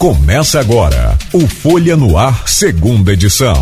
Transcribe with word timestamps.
Começa 0.00 0.58
agora 0.58 1.18
o 1.30 1.46
Folha 1.46 1.94
no 1.94 2.16
Ar, 2.16 2.48
segunda 2.48 3.12
edição. 3.12 3.52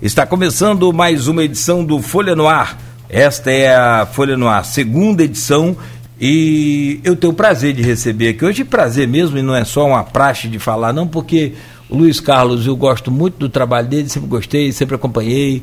Está 0.00 0.24
começando 0.24 0.90
mais 0.94 1.28
uma 1.28 1.44
edição 1.44 1.84
do 1.84 2.00
Folha 2.00 2.34
no 2.34 2.48
Ar. 2.48 2.80
Esta 3.06 3.50
é 3.50 3.76
a 3.76 4.06
Folha 4.06 4.34
no 4.34 4.48
Ar, 4.48 4.64
segunda 4.64 5.22
edição. 5.22 5.76
E 6.18 7.00
eu 7.04 7.14
tenho 7.14 7.34
o 7.34 7.36
prazer 7.36 7.74
de 7.74 7.82
receber 7.82 8.30
aqui. 8.30 8.46
Hoje, 8.46 8.64
prazer 8.64 9.06
mesmo, 9.06 9.36
e 9.36 9.42
não 9.42 9.54
é 9.54 9.62
só 9.62 9.86
uma 9.86 10.02
praxe 10.02 10.48
de 10.48 10.58
falar, 10.58 10.94
não, 10.94 11.06
porque 11.06 11.52
o 11.90 11.94
Luiz 11.94 12.18
Carlos, 12.18 12.66
eu 12.66 12.74
gosto 12.74 13.10
muito 13.10 13.36
do 13.36 13.50
trabalho 13.50 13.88
dele, 13.88 14.08
sempre 14.08 14.30
gostei, 14.30 14.72
sempre 14.72 14.94
acompanhei, 14.94 15.62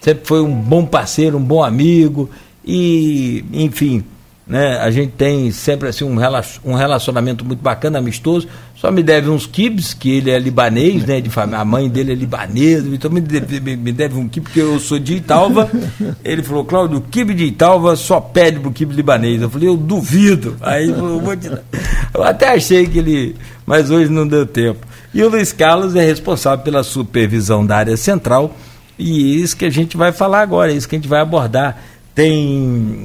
sempre 0.00 0.26
foi 0.26 0.40
um 0.40 0.54
bom 0.54 0.86
parceiro, 0.86 1.36
um 1.36 1.44
bom 1.44 1.62
amigo. 1.62 2.30
E, 2.64 3.44
enfim, 3.52 4.02
né? 4.48 4.78
A 4.78 4.90
gente 4.90 5.12
tem 5.12 5.50
sempre 5.50 5.88
assim 5.88 6.04
um 6.04 6.74
relacionamento 6.74 7.44
muito 7.44 7.60
bacana, 7.60 7.98
amistoso. 7.98 8.48
Só 8.74 8.90
me 8.90 9.02
deve 9.02 9.28
uns 9.28 9.44
kibs, 9.44 9.92
que 9.92 10.10
ele 10.16 10.30
é 10.30 10.38
libanês, 10.38 11.04
né? 11.04 11.20
De 11.20 11.28
família, 11.28 11.58
a 11.58 11.64
mãe 11.64 11.88
dele 11.88 12.12
é 12.12 12.14
libanesa, 12.14 12.88
então 12.88 13.10
me 13.10 13.20
deve, 13.20 13.76
me 13.76 13.92
deve 13.92 14.16
um 14.16 14.26
kibe, 14.26 14.46
porque 14.46 14.60
eu 14.60 14.80
sou 14.80 14.98
de 14.98 15.16
Italva. 15.16 15.70
Ele 16.24 16.42
falou, 16.42 16.64
Cláudio, 16.64 16.98
o 16.98 17.00
kibe 17.02 17.34
de 17.34 17.44
Italva 17.44 17.94
só 17.94 18.20
pede 18.20 18.58
pro 18.58 18.72
kibe 18.72 18.94
libanês. 18.94 19.42
Eu 19.42 19.50
falei, 19.50 19.68
eu 19.68 19.76
duvido. 19.76 20.56
Aí 20.62 20.88
eu, 20.88 21.20
vou 21.20 21.36
te... 21.36 21.50
eu 22.14 22.22
até 22.22 22.54
achei 22.54 22.86
que 22.86 22.98
ele. 23.00 23.36
Mas 23.66 23.90
hoje 23.90 24.10
não 24.10 24.26
deu 24.26 24.46
tempo. 24.46 24.86
E 25.12 25.22
o 25.22 25.28
Luiz 25.28 25.52
Carlos 25.52 25.94
é 25.94 26.04
responsável 26.04 26.64
pela 26.64 26.82
supervisão 26.82 27.66
da 27.66 27.76
área 27.76 27.96
central. 27.96 28.56
E 28.98 29.10
é 29.10 29.36
isso 29.42 29.56
que 29.56 29.66
a 29.66 29.70
gente 29.70 29.96
vai 29.96 30.10
falar 30.12 30.40
agora, 30.40 30.72
é 30.72 30.74
isso 30.74 30.88
que 30.88 30.96
a 30.96 30.98
gente 30.98 31.08
vai 31.08 31.20
abordar. 31.20 31.82
Tem 32.14 32.56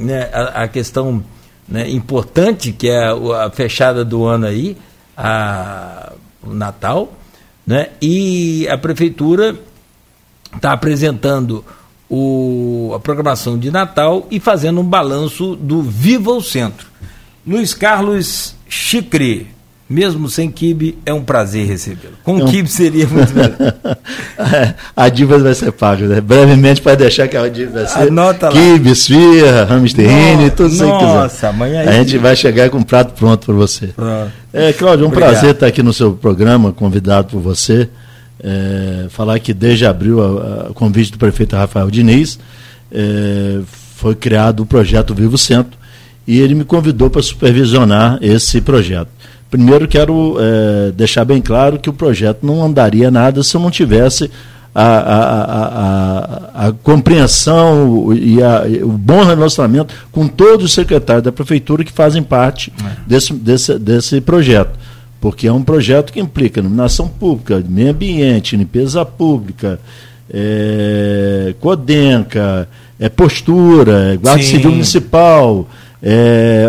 né, 0.06 0.30
a, 0.32 0.64
a 0.64 0.68
questão 0.68 1.24
né, 1.68 1.90
importante, 1.90 2.72
que 2.72 2.90
é 2.90 3.08
a, 3.08 3.50
fechada 3.52 4.04
do 4.04 4.26
ano 4.26 4.46
aí, 4.46 4.78
a, 5.16 6.14
o 6.42 6.54
Natal, 6.54 7.14
né, 7.66 7.90
e 8.02 8.68
a 8.70 8.78
Prefeitura 8.78 9.56
está 10.56 10.74
apresentando 10.74 11.64
o, 12.10 12.92
a 12.96 13.00
programação 13.00 13.58
de 13.58 13.72
Natal 13.72 14.28
e 14.30 14.40
fazendo 14.40 14.82
um 14.82 14.84
balanço 14.84 15.56
do 15.56 15.82
Viva 15.82 16.32
o 16.32 16.42
Centro. 16.42 16.88
Luiz 17.46 17.74
Carlos 17.74 18.56
Chicre, 18.70 19.53
mesmo 19.90 20.30
sem 20.30 20.50
kibe, 20.50 20.98
é 21.06 21.14
um 21.14 21.24
prazer 21.24 21.68
recebê-lo. 21.68 22.14
Com 22.24 22.40
é 22.40 22.44
um... 22.44 22.48
kibe 22.48 22.70
seria 22.70 23.08
muito 23.08 23.34
melhor. 23.34 23.54
a 24.96 25.10
dívida 25.10 25.40
vai 25.40 25.54
ser 25.54 25.72
paga, 25.72 26.08
né? 26.08 26.22
Brevemente 26.22 26.82
para 26.82 26.96
deixar 26.96 27.28
que 27.28 27.36
a 27.36 27.48
dívida 27.48 27.84
vai 27.84 27.88
ser 27.88 28.08
Anota 28.08 28.50
kibe, 28.50 28.92
esfirra, 28.92 29.68
hamsterine, 29.70 30.50
tudo 30.50 30.74
isso 30.74 30.84
que 30.84 30.92
quiser. 30.92 31.14
Nossa, 31.14 31.50
amanhã 31.50 31.82
A 31.88 31.94
gente 31.94 32.18
vai 32.18 32.36
chegar 32.36 32.70
com 32.70 32.78
um 32.78 32.84
prato 32.84 33.14
pronto 33.14 33.46
para 33.46 33.56
você. 33.56 33.88
Pronto. 33.88 34.32
É, 34.54 34.72
Cláudio, 34.74 35.04
é 35.04 35.06
um 35.06 35.10
Obrigado. 35.10 35.32
prazer 35.32 35.52
estar 35.52 35.68
aqui 35.68 35.84
no 35.84 35.94
seu 35.94 36.14
programa, 36.14 36.72
convidado 36.72 37.28
por 37.30 37.42
você. 37.42 37.90
É, 38.44 39.06
falar 39.10 39.40
que 39.40 39.54
desde 39.54 39.86
abril, 39.86 40.20
o 40.20 40.74
convite 40.74 41.12
do 41.12 41.18
prefeito 41.18 41.56
Rafael 41.56 41.90
Diniz, 41.90 42.40
é, 42.92 43.60
foi 43.96 44.16
criado 44.16 44.62
o 44.62 44.66
projeto 44.66 45.14
Vivo 45.14 45.38
Centro 45.38 45.78
e 46.28 46.40
ele 46.40 46.56
me 46.56 46.64
convidou 46.64 47.10
para 47.10 47.22
supervisionar 47.22 48.18
esse 48.22 48.62
projeto. 48.62 49.10
Primeiro, 49.54 49.88
quero 49.88 50.38
é, 50.40 50.92
deixar 50.94 51.24
bem 51.24 51.40
claro 51.40 51.78
que 51.78 51.88
o 51.88 51.94
projeto 51.94 52.40
não 52.44 52.66
andaria 52.66 53.12
nada 53.12 53.44
se 53.44 53.56
eu 53.56 53.62
não 53.62 53.70
tivesse 53.70 54.32
a, 54.74 54.84
a, 54.84 56.64
a, 56.64 56.68
a 56.70 56.72
compreensão 56.82 58.12
e, 58.16 58.40
o 58.82 58.88
bom 58.88 59.24
relacionamento 59.24 59.94
com 60.12 60.28
todos 60.28 60.66
os 60.66 60.74
secretários 60.74 61.24
da 61.24 61.32
prefeitura 61.32 61.84
que 61.84 61.92
fazem 61.92 62.24
parte 62.24 62.74
é. 62.84 62.96
desse, 63.06 63.32
desse, 63.32 63.78
desse 63.78 64.22
projeto. 64.22 64.72
Porque 65.22 65.46
é 65.46 65.54
um 65.54 65.64
projeto 65.64 66.12
que 66.12 66.20
implica 66.20 66.60
iluminação 66.60 67.08
pública, 67.08 67.64
meio 67.70 67.92
ambiente, 67.92 68.58
limpeza 68.58 69.06
pública, 69.06 69.80
é, 70.34 71.54
Codenca, 71.60 72.68
é 73.00 73.08
postura, 73.08 74.18
Guarda 74.20 74.42
Sim. 74.42 74.50
Civil 74.50 74.72
Municipal, 74.72 75.68
é, 76.04 76.66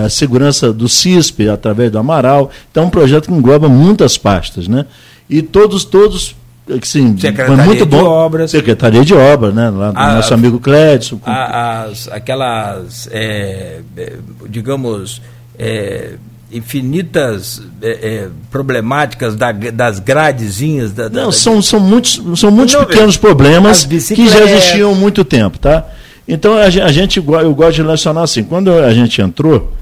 é, 0.00 0.04
a 0.06 0.08
segurança 0.08 0.72
do 0.72 0.88
CISP 0.88 1.48
através 1.48 1.92
do 1.92 1.98
Amaral. 1.98 2.50
Então, 2.70 2.84
é 2.84 2.86
um 2.86 2.90
projeto 2.90 3.28
que 3.28 3.34
engloba 3.34 3.68
muitas 3.68 4.16
pastas, 4.16 4.66
né? 4.66 4.86
E 5.28 5.42
todos, 5.42 5.84
todos 5.84 6.34
Sim, 6.82 7.16
Secretaria 7.18 7.64
muito 7.64 7.84
bom. 7.84 7.98
de 7.98 8.04
Obras. 8.04 8.50
Secretaria 8.50 9.04
de 9.04 9.14
Obras, 9.14 9.52
né? 9.52 9.68
Lá 9.68 9.90
do 9.90 9.98
a, 9.98 10.14
nosso 10.14 10.32
amigo 10.32 10.60
Clédson. 10.60 11.20
As, 11.24 12.08
aquelas, 12.08 13.08
é, 13.10 13.80
é, 13.96 14.12
digamos, 14.48 15.20
é, 15.58 16.12
infinitas 16.52 17.62
é, 17.82 17.90
é, 17.90 18.28
problemáticas 18.50 19.34
da, 19.34 19.50
das 19.50 19.98
gradezinhas. 19.98 20.92
Da, 20.92 21.08
Não, 21.08 21.26
da, 21.26 21.32
são, 21.32 21.60
são 21.60 21.80
muitos, 21.80 22.22
são 22.38 22.50
muitos 22.50 22.76
pequenos 22.76 23.16
problemas 23.16 23.84
que 23.84 24.28
já 24.28 24.44
existiam 24.44 24.92
há 24.92 24.94
muito 24.94 25.24
tempo, 25.24 25.58
tá? 25.58 25.84
Então 26.26 26.54
a 26.54 26.70
gente, 26.70 27.18
eu 27.18 27.54
gosto 27.54 27.74
de 27.74 27.82
relacionar 27.82 28.22
assim, 28.22 28.44
quando 28.44 28.70
a 28.72 28.92
gente 28.92 29.20
entrou, 29.20 29.72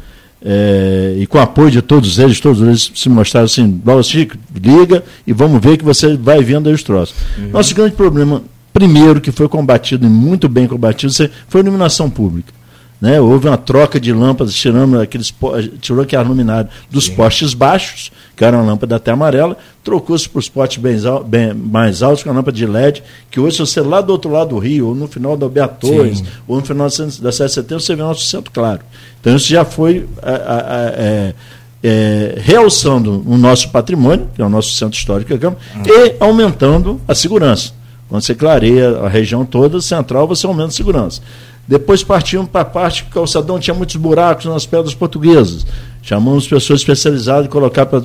é, 0.42 1.16
e 1.18 1.26
com 1.26 1.36
o 1.36 1.40
apoio 1.40 1.70
de 1.70 1.82
todos 1.82 2.18
eles, 2.18 2.40
todos 2.40 2.62
eles 2.62 2.92
se 2.94 3.08
mostraram 3.08 3.44
assim, 3.44 3.80
Chico, 4.02 4.36
liga 4.54 5.04
e 5.26 5.32
vamos 5.32 5.60
ver 5.60 5.76
que 5.76 5.84
você 5.84 6.16
vai 6.16 6.42
vendo 6.42 6.68
aí 6.68 6.74
os 6.74 6.82
troços. 6.82 7.14
Uhum. 7.36 7.50
Nosso 7.50 7.74
grande 7.74 7.94
problema, 7.94 8.42
primeiro, 8.72 9.20
que 9.20 9.30
foi 9.30 9.48
combatido 9.48 10.06
e 10.06 10.08
muito 10.08 10.48
bem 10.48 10.66
combatido, 10.66 11.12
foi 11.46 11.60
a 11.60 11.64
iluminação 11.64 12.08
pública. 12.08 12.59
Né? 13.00 13.19
Houve 13.21 13.49
uma 13.49 13.56
troca 13.56 13.99
de 13.99 14.12
lâmpadas, 14.12 14.55
tirando 14.55 15.00
aqueles 15.00 15.33
tirou 15.81 16.03
aquela 16.03 16.22
luminária 16.22 16.69
dos 16.91 17.06
Sim. 17.06 17.15
postes 17.15 17.55
baixos, 17.55 18.12
que 18.37 18.44
era 18.44 18.56
uma 18.56 18.65
lâmpada 18.65 18.97
até 18.97 19.11
amarela, 19.11 19.56
trocou-se 19.83 20.28
para 20.28 20.38
os 20.38 20.49
postes 20.49 20.83
bem, 20.83 20.97
bem, 21.27 21.55
mais 21.55 22.03
altos, 22.03 22.22
com 22.22 22.31
a 22.31 22.33
lâmpada 22.33 22.56
de 22.56 22.66
LED, 22.66 23.03
que 23.31 23.41
hoje, 23.41 23.56
se 23.56 23.61
você 23.61 23.81
lá 23.81 24.03
do 24.03 24.11
outro 24.11 24.31
lado 24.31 24.50
do 24.50 24.59
Rio, 24.59 24.88
ou 24.88 24.94
no 24.94 25.09
final 25.09 25.37
da 25.37 25.49
Beatores, 25.49 26.22
ou 26.47 26.56
no 26.56 26.65
final 26.65 26.88
da 26.88 27.33
7 27.33 27.49
de 27.49 27.53
setembro, 27.55 27.81
você 27.81 27.97
vê 27.97 28.03
o 28.03 28.06
nosso 28.06 28.25
centro 28.27 28.50
claro. 28.53 28.81
Então 29.21 29.34
isso 29.34 29.49
já 29.49 29.65
foi 29.65 30.06
é, 30.22 30.32
é, 30.32 31.34
é, 31.82 32.34
realçando 32.38 33.22
o 33.27 33.38
nosso 33.38 33.71
patrimônio, 33.71 34.28
que 34.34 34.43
é 34.43 34.44
o 34.44 34.50
nosso 34.50 34.72
centro 34.72 34.99
histórico, 34.99 35.32
hum. 35.32 35.82
e 35.87 36.17
aumentando 36.21 37.00
a 37.09 37.15
segurança. 37.15 37.72
Quando 38.11 38.22
você 38.22 38.34
clareia 38.34 38.99
a 38.99 39.09
região 39.09 39.44
toda 39.44 39.81
central, 39.81 40.27
você 40.27 40.44
aumenta 40.44 40.69
a 40.69 40.72
segurança. 40.72 41.22
Depois 41.66 42.03
partimos 42.03 42.48
para 42.48 42.62
a 42.62 42.65
parte 42.65 43.04
que 43.04 43.10
o 43.10 43.12
calçadão 43.15 43.60
tinha 43.60 43.75
muitos 43.75 43.94
buracos 43.97 44.47
nas 44.47 44.66
pedras 44.66 44.94
portuguesas. 44.94 45.65
Chamamos 46.03 46.48
pessoas 46.48 46.81
especializadas 46.81 47.44
de 47.44 47.48
colocar 47.48 47.87
para 47.87 48.03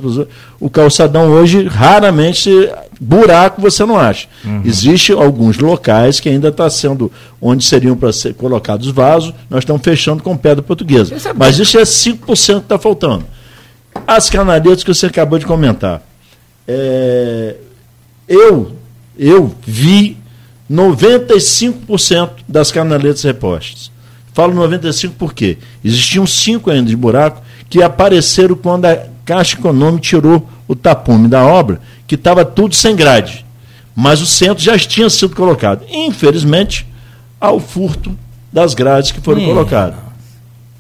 o 0.60 0.70
calçadão 0.70 1.32
hoje 1.32 1.66
raramente 1.66 2.50
buraco 3.00 3.62
você 3.62 3.86
não 3.86 3.98
acha. 3.98 4.28
Uhum. 4.44 4.62
Existem 4.66 5.16
alguns 5.16 5.58
locais 5.58 6.20
que 6.20 6.30
ainda 6.30 6.50
está 6.50 6.70
sendo 6.70 7.12
onde 7.42 7.64
seriam 7.64 7.96
para 7.96 8.12
ser 8.12 8.34
colocados 8.34 8.90
vasos, 8.90 9.34
nós 9.50 9.60
estamos 9.60 9.82
fechando 9.82 10.22
com 10.22 10.36
pedra 10.36 10.62
portuguesa. 10.62 11.16
Isso 11.16 11.28
é 11.28 11.34
Mas 11.34 11.58
isso 11.58 11.78
é 11.78 11.84
5% 11.84 12.20
que 12.20 12.42
está 12.42 12.78
faltando. 12.78 13.26
As 14.06 14.30
canaletas 14.30 14.84
que 14.84 14.94
você 14.94 15.06
acabou 15.06 15.40
de 15.40 15.46
comentar. 15.46 16.02
É, 16.68 17.56
eu, 18.28 18.74
eu 19.18 19.56
vi 19.66 20.18
95% 20.70 22.30
das 22.48 22.72
canaletas 22.72 23.24
repostas. 23.24 23.92
Falo 24.34 24.54
95 24.54 25.16
porque 25.18 25.58
existiam 25.84 26.26
cinco 26.28 26.70
ainda 26.70 26.90
de 26.90 26.96
buraco 26.96 27.42
que 27.70 27.82
apareceram 27.82 28.56
quando 28.56 28.86
a 28.86 29.00
Caixa 29.24 29.58
Econômica 29.58 30.04
tirou 30.04 30.48
o 30.68 30.76
tapume 30.76 31.28
da 31.28 31.46
obra, 31.46 31.80
que 32.06 32.16
estava 32.16 32.44
tudo 32.44 32.76
sem 32.76 32.96
grade. 32.96 33.46
Mas 33.96 34.22
o 34.22 34.26
centro 34.26 34.64
já 34.64 34.78
tinha 34.78 35.10
sido 35.10 35.36
colocado. 35.36 35.86
Infelizmente, 35.90 36.86
ao 37.40 37.60
furto 37.60 38.18
das 38.52 38.74
grades 38.74 39.12
que 39.12 39.22
foram 39.22 39.44
colocadas. 39.46 39.96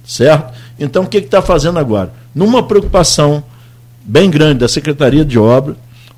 Certo? 0.06 0.53
Então, 0.79 1.03
o 1.03 1.07
que 1.07 1.17
está 1.17 1.41
fazendo 1.41 1.79
agora? 1.79 2.14
Numa 2.34 2.61
preocupação 2.61 3.43
bem 4.03 4.29
grande 4.29 4.59
da 4.59 4.67
Secretaria 4.67 5.23
de 5.23 5.40
Obra, 5.40 5.76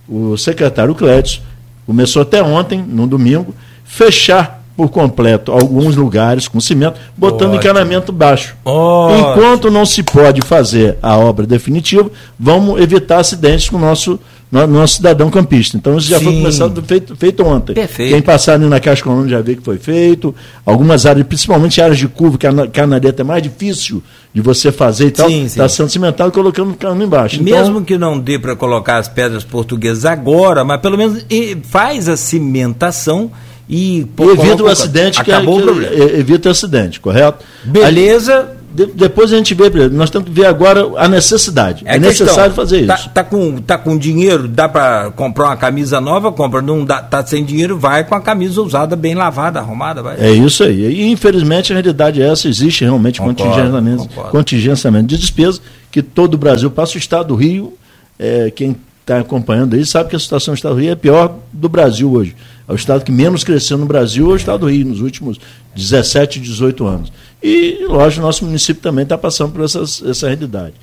o 0.08 0.38
secretário 0.38 0.96
Clédio 0.96 1.42
começou 1.88 2.22
até 2.22 2.44
ontem, 2.44 2.86
no 2.88 3.08
domingo, 3.08 3.56
fechar 3.84 4.62
por 4.76 4.90
completo 4.90 5.52
alguns 5.52 5.96
lugares 5.96 6.48
com 6.48 6.62
cimento, 6.62 7.00
botando 7.18 7.54
Ótimo. 7.54 7.56
encanamento 7.56 8.12
baixo. 8.12 8.56
Ótimo. 8.64 9.32
Enquanto 9.32 9.72
não 9.72 9.88
se 9.88 10.04
pode 10.04 10.42
fazer 10.42 11.00
a 11.02 11.18
obra 11.18 11.48
definitiva, 11.48 12.12
vamos 12.40 12.80
evitar 12.80 13.20
acidentes 13.20 13.70
com 13.70 13.78
o 13.78 13.80
nosso, 13.80 14.20
no, 14.52 14.66
nosso 14.68 14.96
cidadão 14.96 15.30
campista. 15.30 15.78
Então 15.78 15.98
isso 15.98 16.08
já 16.08 16.20
Sim. 16.20 16.26
foi 16.26 16.34
começado 16.36 16.82
feito, 16.82 17.16
feito 17.16 17.44
ontem. 17.44 17.74
Perfeito. 17.74 18.14
Quem 18.14 18.22
passar 18.22 18.54
ali 18.54 18.66
na 18.66 18.80
Caixa 18.80 19.02
Econômica 19.02 19.30
já 19.30 19.42
vê 19.42 19.56
que 19.56 19.62
foi 19.62 19.78
feito. 19.78 20.34
Algumas 20.66 21.06
áreas, 21.06 21.28
principalmente 21.28 21.82
áreas 21.82 21.98
de 21.98 22.08
curva, 22.08 22.38
que 22.38 22.48
a 22.48 22.68
canaleta 22.68 23.22
é 23.22 23.26
mais 23.26 23.44
difícil 23.44 24.02
de 24.34 24.42
você 24.42 24.72
fazer 24.72 25.08
e 25.08 25.12
tal, 25.12 25.30
está 25.30 25.68
sendo 25.68 25.90
cimentado 25.90 26.32
colocando 26.32 26.72
o 26.72 26.76
cano 26.76 27.04
embaixo. 27.04 27.42
Então, 27.42 27.58
Mesmo 27.58 27.84
que 27.84 27.98
não 27.98 28.20
dê 28.20 28.38
para 28.38 28.56
colocar 28.56 28.98
as 28.98 29.08
pedras 29.08 29.44
portuguesas 29.44 30.06
agora, 30.06 30.64
mas 30.64 30.80
pelo 30.80 30.98
menos 30.98 31.26
faz 31.64 32.08
a 32.08 32.16
cimentação 32.16 33.32
e 33.70 34.08
evita 34.20 34.64
o 34.64 34.68
acidente 34.68 35.20
acabou 35.20 35.58
que, 35.58 35.64
o 35.64 35.66
problema. 35.66 35.96
evita 35.96 36.48
o 36.48 36.52
acidente, 36.52 37.00
correto? 37.00 37.44
Beleza, 37.66 38.57
de, 38.70 38.86
depois 38.88 39.32
a 39.32 39.38
gente 39.38 39.54
vê, 39.54 39.70
nós 39.90 40.10
temos 40.10 40.28
que 40.28 40.34
ver 40.34 40.46
agora 40.46 40.86
a 40.98 41.08
necessidade. 41.08 41.84
É, 41.88 41.96
é 41.96 42.00
necessário 42.00 42.54
fazer 42.54 42.86
tá, 42.86 42.96
isso. 42.96 43.10
Tá 43.10 43.24
com, 43.24 43.62
tá 43.62 43.78
com 43.78 43.98
dinheiro, 43.98 44.48
dá 44.48 44.68
para 44.68 45.10
comprar 45.12 45.46
uma 45.46 45.58
camisa 45.58 46.02
nova, 46.02 46.32
compra, 46.32 46.62
não 46.62 46.84
dá, 46.84 47.02
tá 47.02 47.26
sem 47.26 47.46
dinheiro, 47.46 47.78
vai 47.78 48.04
com 48.04 48.16
a 48.16 48.22
camisa 48.22 48.62
usada, 48.62 48.96
bem 48.96 49.16
lavada, 49.16 49.60
arrumada. 49.60 50.04
Vai. 50.04 50.18
É 50.20 50.32
isso 50.32 50.64
aí. 50.64 50.86
E 50.86 51.10
infelizmente 51.10 51.72
a 51.72 51.76
realidade 51.76 52.22
é 52.22 52.28
essa, 52.28 52.48
existe 52.48 52.84
realmente 52.84 53.20
concordo, 53.20 53.44
contingenciamento, 53.44 54.08
concordo. 54.10 54.32
contingenciamento 54.32 55.08
de 55.08 55.18
despesa, 55.18 55.60
que 55.90 56.02
todo 56.02 56.34
o 56.34 56.38
Brasil 56.38 56.70
passa, 56.70 56.96
o 56.96 56.98
estado 56.98 57.30
do 57.30 57.36
Rio, 57.36 57.74
é, 58.20 58.52
quem 58.52 58.76
está 59.08 59.20
acompanhando 59.20 59.76
aí 59.76 59.86
sabe 59.86 60.10
que 60.10 60.16
a 60.18 60.20
situação 60.20 60.54
do 60.54 60.58
estado 60.58 60.76
do 60.76 60.82
Rio 60.82 60.92
é 60.92 60.96
pior 60.96 61.34
do 61.54 61.70
Brasil 61.70 62.12
hoje. 62.12 62.36
É 62.68 62.74
o 62.74 62.76
estado 62.76 63.06
que 63.06 63.12
menos 63.12 63.46
cresceu 63.46 63.78
no 63.78 63.86
Brasil, 63.86 64.30
é 64.30 64.34
o 64.34 64.36
estado 64.36 64.62
do 64.62 64.70
Rio, 64.70 64.86
nos 64.86 65.00
últimos 65.00 65.40
17, 65.74 66.42
18 66.42 66.86
anos. 66.86 67.14
E, 67.42 67.86
lógico, 67.88 68.22
nosso 68.22 68.44
município 68.44 68.84
também 68.84 69.04
está 69.04 69.18
passando 69.18 69.54
por 69.54 69.64
essas, 69.64 70.04
essa 70.06 70.28
realidade. 70.28 70.74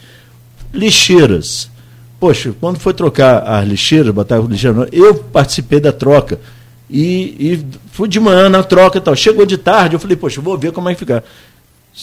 Lixeiras. 0.72 1.68
Poxa, 2.18 2.54
quando 2.58 2.78
foi 2.78 2.94
trocar 2.94 3.40
as 3.40 3.68
lixeiras, 3.68 4.14
botar 4.14 4.38
as 4.38 4.46
lixeiras, 4.46 4.88
eu 4.90 5.14
participei 5.16 5.78
da 5.78 5.92
troca. 5.92 6.40
E, 6.88 7.36
e, 7.38 7.66
fui 7.92 8.08
de 8.08 8.18
manhã 8.18 8.48
na 8.48 8.62
troca 8.62 8.96
e 8.96 9.00
tal. 9.02 9.14
Chegou 9.14 9.44
de 9.44 9.58
tarde, 9.58 9.96
eu 9.96 10.00
falei, 10.00 10.16
poxa, 10.16 10.40
vou 10.40 10.56
ver 10.56 10.72
como 10.72 10.88
é 10.88 10.94
que 10.94 11.00
fica. 11.00 11.22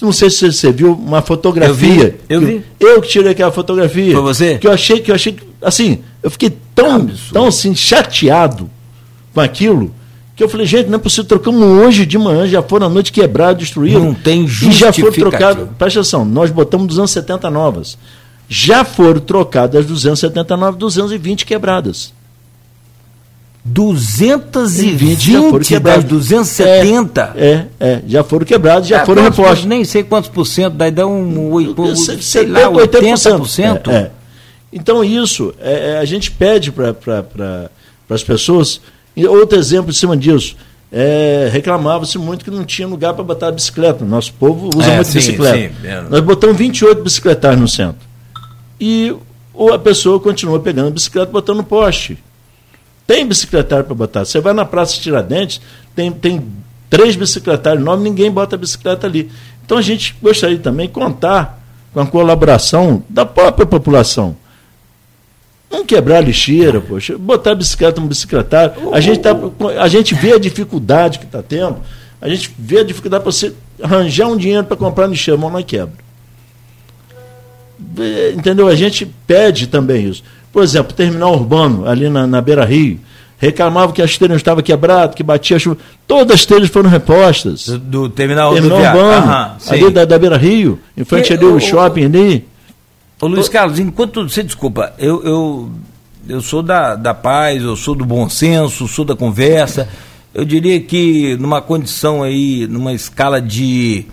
Não 0.02 0.12
sei 0.12 0.30
se 0.30 0.52
você 0.52 0.72
viu 0.72 0.94
uma 0.94 1.24
fotografia. 1.24 2.20
Eu 2.30 2.40
vi. 2.40 2.46
Eu, 2.48 2.60
vi. 2.60 2.66
eu 2.80 3.02
que 3.02 3.10
tirei 3.10 3.32
aquela 3.32 3.52
fotografia. 3.52 4.14
Foi 4.14 4.22
você? 4.22 4.58
Que 4.60 4.68
eu 4.68 4.72
achei 4.72 5.00
que 5.00 5.10
eu 5.10 5.16
achei 5.16 5.36
assim, 5.62 6.00
eu 6.24 6.32
fiquei 6.32 6.58
tão, 6.74 7.10
tão 7.32 7.48
assim 7.48 7.76
chateado 7.76 8.70
com 9.34 9.42
aquilo 9.42 9.94
que 10.36 10.44
eu 10.44 10.50
falei, 10.50 10.66
gente, 10.66 10.90
não 10.90 10.96
é 10.96 11.00
possível, 11.00 11.26
trocamos 11.26 11.62
hoje 11.62 12.06
de 12.06 12.18
manhã, 12.18 12.48
já 12.48 12.64
foram 12.64 12.88
à 12.88 12.90
noite 12.90 13.12
quebrado, 13.12 13.60
destruído. 13.60 14.00
Não 14.00 14.14
tem 14.14 14.46
E 14.46 14.72
já 14.72 14.92
foram 14.92 15.12
trocados, 15.12 15.68
presta 15.78 16.00
atenção, 16.00 16.26
nós 16.26 16.50
botamos 16.50 16.88
270 16.88 17.50
novas. 17.50 17.98
Já 18.50 18.84
foram 18.84 19.20
trocadas 19.22 19.86
279, 19.86 20.78
220 20.78 21.46
quebradas. 21.46 22.14
220 23.64 25.32
já 25.32 25.42
foram 25.42 25.60
quebradas. 25.60 26.04
270? 26.06 27.34
É, 27.36 27.46
é, 27.46 27.68
é, 27.80 28.02
já 28.08 28.24
foram 28.24 28.46
quebradas, 28.46 28.88
já 28.88 29.02
é, 29.02 29.06
foram 29.06 29.24
repostos. 29.24 29.66
Nem 29.66 29.86
sei 29.86 30.04
quantos 30.04 30.30
por 30.30 30.46
cento, 30.46 30.74
daí 30.74 30.90
dá 30.90 31.06
um, 31.06 31.56
um 31.56 31.96
sei, 31.96 32.22
sei 32.22 32.48
lá, 32.48 32.62
80%. 32.62 33.40
80%. 33.42 33.88
É, 33.88 33.96
é. 33.96 34.12
Então 34.72 35.04
isso, 35.04 35.54
é, 35.60 35.92
é, 35.92 35.98
a 35.98 36.06
gente 36.06 36.32
pede 36.32 36.72
para 36.72 36.94
pra, 36.94 37.70
as 38.10 38.24
pessoas 38.24 38.82
e 39.16 39.26
outro 39.26 39.58
exemplo 39.58 39.92
em 39.92 39.94
cima 39.94 40.16
disso. 40.16 40.56
É, 40.94 41.50
reclamava-se 41.52 42.18
muito 42.18 42.44
que 42.44 42.52
não 42.52 42.66
tinha 42.66 42.88
lugar 42.88 43.14
para 43.14 43.24
botar 43.24 43.52
bicicleta. 43.52 44.04
Nosso 44.04 44.34
povo 44.34 44.70
usa 44.76 44.92
é, 44.92 44.96
muito 44.96 45.08
sim, 45.08 45.20
bicicleta. 45.20 45.58
Sim, 45.58 45.88
é. 45.88 46.02
Nós 46.10 46.20
botamos 46.22 46.58
28 46.58 47.02
bicicletários 47.02 47.62
no 47.62 47.68
centro. 47.68 48.08
E 48.80 49.16
ou 49.54 49.74
a 49.74 49.80
pessoa 49.80 50.20
continua 50.20 50.60
pegando 50.60 50.88
a 50.88 50.92
bicicleta 50.92 51.30
e 51.30 51.34
botando 51.34 51.58
no 51.58 51.64
poste. 51.64 52.18
Tem 53.06 53.26
bicicletário 53.26 53.86
para 53.86 53.96
botar. 53.96 54.26
Você 54.26 54.40
vai 54.40 54.54
na 54.54 54.66
Praça 54.66 55.00
Tiradentes, 55.00 55.62
tem, 55.96 56.12
tem 56.12 56.44
três 56.90 57.16
bicicletários 57.16 57.84
novos, 57.84 58.04
ninguém 58.04 58.32
bota 58.32 58.56
a 58.56 58.60
bicicleta 58.60 59.08
ali. 59.08 59.30
Então 59.66 59.78
a 59.78 59.82
gente 59.82 60.16
gostaria 60.22 60.58
também 60.58 60.88
de 60.88 60.94
contar 60.94 61.62
com 61.94 62.00
a 62.00 62.08
colaboração 62.08 63.04
da 63.10 63.26
própria 63.26 63.66
população. 63.66 64.36
Não 65.72 65.86
quebrar 65.86 66.18
a 66.18 66.22
lixeira, 66.22 66.82
poxa, 66.82 67.18
botar 67.18 67.52
a 67.52 67.56
bicicleta 67.56 68.02
no 68.02 68.08
bicicletário. 68.08 68.94
A 68.94 69.00
gente, 69.00 69.20
tá, 69.20 69.32
a 69.80 69.88
gente 69.88 70.14
vê 70.14 70.34
a 70.34 70.40
dificuldade 70.40 71.18
que 71.18 71.26
está 71.26 71.42
tendo, 71.42 71.78
a 72.20 72.28
gente 72.28 72.54
vê 72.60 72.80
a 72.80 72.84
dificuldade 72.84 73.24
para 73.24 73.32
você 73.32 73.54
arranjar 73.82 74.28
um 74.28 74.38
dinheiro 74.38 74.66
para 74.66 74.76
comprar 74.76 75.08
lixeira, 75.08 75.40
mas 75.40 75.52
não 75.52 75.64
quebra. 75.64 75.96
Entendeu? 78.36 78.68
A 78.68 78.76
gente 78.76 79.06
pede 79.26 79.68
também 79.68 80.08
isso. 80.10 80.24
Por 80.52 80.64
exemplo, 80.64 80.94
terminal 80.94 81.34
urbano, 81.34 81.88
ali 81.88 82.10
na, 82.10 82.28
na 82.28 82.42
Beira 82.42 82.66
Rio, 82.66 83.00
reclamava 83.38 83.92
que 83.92 84.02
as 84.02 84.18
telhas 84.18 84.38
estavam 84.38 84.62
quebradas, 84.62 85.16
que 85.16 85.24
batia 85.24 85.58
chuva. 85.58 85.78
Todas 86.06 86.42
as 86.42 86.46
telhas 86.46 86.70
foram 86.70 86.90
repostas. 86.90 87.68
Do, 87.68 87.80
do 87.80 88.10
terminal, 88.10 88.54
terminal 88.54 88.78
urbano, 88.78 89.32
Aham, 89.32 89.58
ali 89.68 89.90
da, 89.90 90.06
da 90.06 90.20
Beira 90.20 90.38
Rio, 90.38 90.80
em 90.96 91.04
frente 91.04 91.28
que, 91.28 91.34
ali 91.34 91.46
o, 91.46 91.56
o 91.56 91.60
shopping 91.60 92.06
ali. 92.06 92.51
Ô 93.22 93.28
Luiz 93.28 93.48
Carlos, 93.48 93.78
enquanto 93.78 94.28
você 94.28 94.42
desculpa, 94.42 94.94
eu, 94.98 95.24
eu, 95.24 95.72
eu 96.28 96.42
sou 96.42 96.64
da, 96.64 96.96
da 96.96 97.14
paz, 97.14 97.62
eu 97.62 97.76
sou 97.76 97.94
do 97.94 98.04
bom 98.04 98.28
senso, 98.28 98.88
sou 98.88 99.06
da 99.06 99.16
conversa. 99.16 99.88
Eu 100.34 100.44
diria 100.44 100.82
que 100.82 101.38
numa 101.38 101.62
condição 101.62 102.24
aí, 102.24 102.66
numa 102.68 102.94
escala 102.94 103.40
de 103.40 104.06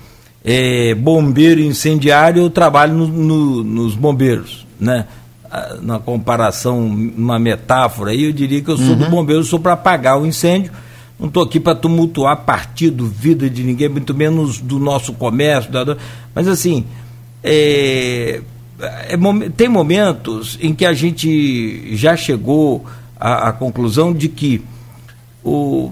é, 0.45 0.95
bombeiro 0.95 1.61
incendiário, 1.63 2.43
eu 2.43 2.51
trabalho 2.51 2.93
no, 2.93 3.09
no, 3.09 3.65
nos 3.65 3.95
bombeiros, 3.95 4.67
né? 4.79 5.07
Ah, 5.51 5.77
na 5.81 5.99
comparação, 5.99 6.87
uma 6.87 7.39
metáfora 7.39 8.11
aí, 8.11 8.25
eu 8.25 8.33
diria 8.33 8.61
que 8.61 8.71
eu 8.71 8.77
sou 8.77 8.89
uhum. 8.89 8.97
do 8.97 9.07
bombeiro, 9.09 9.41
eu 9.41 9.47
sou 9.47 9.59
para 9.59 9.73
apagar 9.73 10.21
o 10.21 10.27
incêndio. 10.27 10.71
Não 11.19 11.29
estou 11.29 11.43
aqui 11.43 11.59
para 11.59 11.75
tumultuar 11.75 12.45
partido, 12.45 13.07
vida 13.07 13.49
de 13.49 13.65
ninguém, 13.65 13.89
muito 13.89 14.15
menos 14.15 14.61
do 14.61 14.79
nosso 14.79 15.15
comércio. 15.15 15.73
Da... 15.73 15.97
Mas 16.35 16.47
assim, 16.47 16.85
é, 17.43 18.41
é, 18.41 18.58
tem 19.57 19.69
momentos 19.69 20.59
em 20.61 20.75
que 20.75 20.87
a 20.87 20.93
gente 20.93 21.97
já 21.97 22.17
chegou 22.17 22.85
à, 23.19 23.49
à, 23.49 23.53
conclusão 23.53 24.13
de 24.13 24.29
que 24.29 24.63
o 25.45 25.91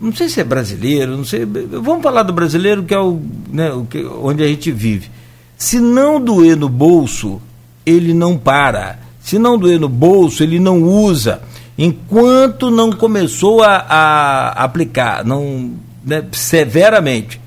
não 0.00 0.14
sei 0.14 0.28
se 0.28 0.40
é 0.40 0.44
brasileiro, 0.44 1.16
não 1.16 1.24
sei, 1.24 1.44
vamos 1.44 2.02
falar 2.02 2.22
do 2.22 2.32
brasileiro 2.32 2.84
que 2.84 2.94
é 2.94 3.00
o, 3.00 3.20
né, 3.50 3.72
o 3.72 3.84
que, 3.84 4.04
onde 4.04 4.44
a 4.44 4.46
gente 4.46 4.70
vive. 4.70 5.10
Se 5.56 5.80
não 5.80 6.20
doer 6.20 6.56
no 6.56 6.68
bolso, 6.68 7.40
ele 7.84 8.14
não 8.14 8.38
para. 8.38 9.00
Se 9.20 9.40
não 9.40 9.58
doer 9.58 9.80
no 9.80 9.88
bolso, 9.88 10.44
ele 10.44 10.60
não 10.60 10.84
usa. 10.84 11.42
Enquanto 11.76 12.70
não 12.70 12.92
começou 12.92 13.62
a, 13.62 13.76
a 13.76 14.48
aplicar, 14.62 15.24
não 15.24 15.72
né, 16.04 16.24
severamente, 16.30 17.40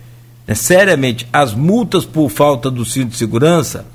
né, 0.45 0.53
seriamente, 0.53 1.25
as 1.31 1.53
multas 1.53 2.05
por 2.05 2.29
falta 2.29 2.69
do 2.69 2.83
cinto 2.83 3.11
de 3.11 3.17
segurança, 3.17 3.85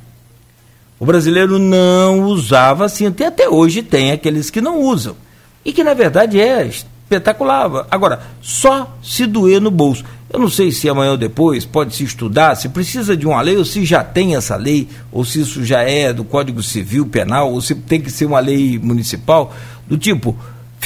o 0.99 1.07
brasileiro 1.07 1.59
não 1.59 2.25
usava 2.25 2.89
cinto. 2.89 3.23
E 3.23 3.27
até 3.27 3.49
hoje 3.49 3.83
tem 3.83 4.13
aqueles 4.13 4.51
que 4.51 4.61
não 4.61 4.81
usam. 4.81 5.17
E 5.65 5.73
que 5.73 5.85
na 5.85 5.95
verdade 5.95 6.41
é 6.41 6.67
espetacular. 6.67 7.87
Agora, 7.91 8.21
só 8.41 8.97
se 9.03 9.27
doer 9.27 9.61
no 9.61 9.71
bolso. 9.71 10.05
Eu 10.33 10.41
não 10.41 10.51
sei 10.51 10.73
se 10.73 10.89
amanhã 10.89 11.13
ou 11.13 11.17
depois 11.17 11.65
pode 11.65 11.95
se 11.95 12.03
estudar, 12.03 12.57
se 12.57 12.69
precisa 12.69 13.17
de 13.17 13.27
uma 13.27 13.41
lei, 13.41 13.57
ou 13.57 13.65
se 13.65 13.85
já 13.85 14.03
tem 14.03 14.35
essa 14.35 14.57
lei, 14.57 14.89
ou 15.13 15.25
se 15.25 15.41
isso 15.41 15.65
já 15.65 15.83
é 15.83 16.13
do 16.13 16.25
Código 16.25 16.63
Civil 16.63 17.07
Penal, 17.07 17.53
ou 17.53 17.61
se 17.61 17.75
tem 17.75 18.01
que 18.01 18.11
ser 18.11 18.27
uma 18.27 18.41
lei 18.41 18.79
municipal, 18.79 19.55
do 19.87 19.97
tipo, 19.97 20.37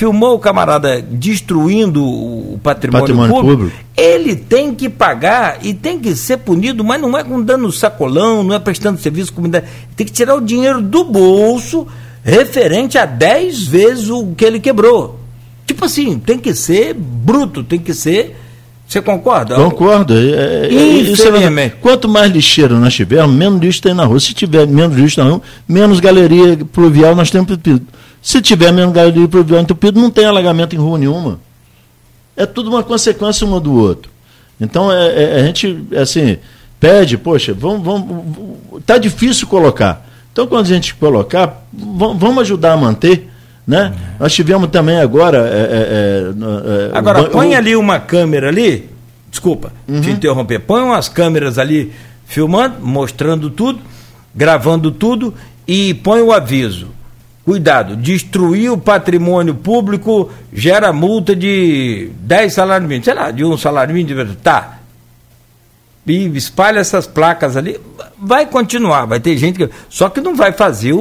filmou 0.01 0.35
o 0.35 0.39
camarada 0.39 1.03
destruindo 1.03 2.03
o 2.03 2.59
patrimônio, 2.63 3.07
patrimônio 3.07 3.35
público, 3.35 3.59
público, 3.59 3.85
ele 3.95 4.35
tem 4.35 4.75
que 4.75 4.89
pagar 4.89 5.59
e 5.63 5.75
tem 5.75 6.01
que 6.01 6.17
ser 6.17 6.39
punido, 6.39 6.83
mas 6.83 6.99
não 6.99 7.19
é 7.19 7.23
com 7.23 7.43
dano 7.43 7.71
sacolão, 7.71 8.43
não 8.43 8.55
é 8.55 8.59
prestando 8.59 8.99
serviço 8.99 9.31
comunidade. 9.31 9.67
Tem 9.95 10.07
que 10.07 10.13
tirar 10.13 10.37
o 10.37 10.41
dinheiro 10.41 10.81
do 10.81 11.05
bolso 11.05 11.87
referente 12.25 12.97
a 12.97 13.05
10 13.05 13.67
vezes 13.67 14.09
o 14.09 14.29
que 14.35 14.43
ele 14.43 14.59
quebrou. 14.59 15.21
Tipo 15.67 15.85
assim, 15.85 16.19
tem 16.19 16.39
que 16.39 16.55
ser 16.55 16.95
bruto, 16.95 17.63
tem 17.63 17.79
que 17.79 17.93
ser. 17.93 18.35
Você 18.91 19.01
concorda? 19.01 19.55
Concordo. 19.55 20.15
É, 20.19 20.67
é, 20.67 20.69
isso 20.73 21.23
é, 21.29 21.69
quanto 21.81 22.09
mais 22.09 22.33
lixeiro 22.33 22.77
nós 22.77 22.93
tivermos, 22.93 23.37
menos 23.37 23.61
lixo 23.61 23.81
tem 23.81 23.95
na 23.95 24.05
rua. 24.05 24.19
Se 24.19 24.35
tiver 24.35 24.67
menos 24.67 24.97
lixo 24.97 25.23
na 25.23 25.31
rua, 25.31 25.41
menos 25.69 26.01
galeria 26.01 26.59
pluvial 26.73 27.15
nós 27.15 27.31
temos 27.31 27.47
se 28.21 28.43
tiver 28.43 28.73
menos 28.73 28.93
galeria 28.93 29.29
pluvial 29.29 29.61
entupido, 29.61 30.01
não 30.01 30.11
tem 30.11 30.25
alagamento 30.25 30.75
em 30.75 30.79
rua 30.81 30.99
nenhuma. 30.99 31.39
É 32.37 32.45
tudo 32.45 32.69
uma 32.69 32.83
consequência 32.83 33.47
um 33.47 33.61
do 33.61 33.73
outro. 33.73 34.11
Então, 34.61 34.91
é, 34.91 35.23
é, 35.23 35.41
a 35.41 35.45
gente, 35.45 35.87
assim, 35.97 36.39
pede, 36.81 37.17
poxa, 37.17 37.55
vamos, 37.55 37.85
vamos, 37.85 38.25
tá 38.85 38.99
difícil 38.99 39.47
colocar. 39.47 40.05
Então, 40.33 40.49
quando 40.49 40.67
a 40.67 40.69
gente 40.69 40.97
colocar, 40.97 41.65
vamos 41.73 42.39
ajudar 42.39 42.73
a 42.73 42.77
manter. 42.77 43.31
Né? 43.67 43.95
Nós 44.19 44.33
tivemos 44.33 44.69
também 44.71 44.99
agora. 44.99 45.39
É, 45.39 45.61
é, 45.61 46.93
é, 46.95 46.99
agora, 46.99 47.23
o, 47.23 47.31
põe 47.31 47.55
ali 47.55 47.77
uma 47.77 48.01
câmera 48.01 48.49
ali. 48.49 48.89
Desculpa 49.31 49.73
uhum. 49.87 50.01
te 50.01 50.11
interromper. 50.11 50.59
Põe 50.61 50.83
umas 50.83 51.09
câmeras 51.09 51.59
ali 51.59 51.93
filmando, 52.27 52.77
mostrando 52.81 53.49
tudo, 53.51 53.81
gravando 54.35 54.91
tudo 54.91 55.35
e 55.67 55.95
põe 55.95 56.21
o 56.21 56.33
aviso 56.33 56.89
Cuidado, 57.45 57.97
destruir 57.97 58.71
o 58.71 58.77
patrimônio 58.77 59.55
público 59.55 60.31
gera 60.53 60.93
multa 60.93 61.35
de 61.35 62.11
10 62.21 62.53
salários 62.53 62.89
mínimos, 62.89 63.07
sei 63.07 63.15
lá, 63.15 63.31
de 63.31 63.45
um 63.45 63.57
salário 63.57 63.95
mínimo, 63.95 64.37
tá. 64.37 64.80
E 66.07 66.27
espalha 66.37 66.81
essas 66.81 67.07
placas 67.07 67.57
ali, 67.57 67.79
vai 68.19 68.47
continuar, 68.47 69.05
vai 69.05 69.21
ter 69.21 69.37
gente 69.37 69.59
que. 69.59 69.71
Só 69.89 70.09
que 70.09 70.21
não 70.21 70.35
vai 70.35 70.51
fazer 70.51 70.95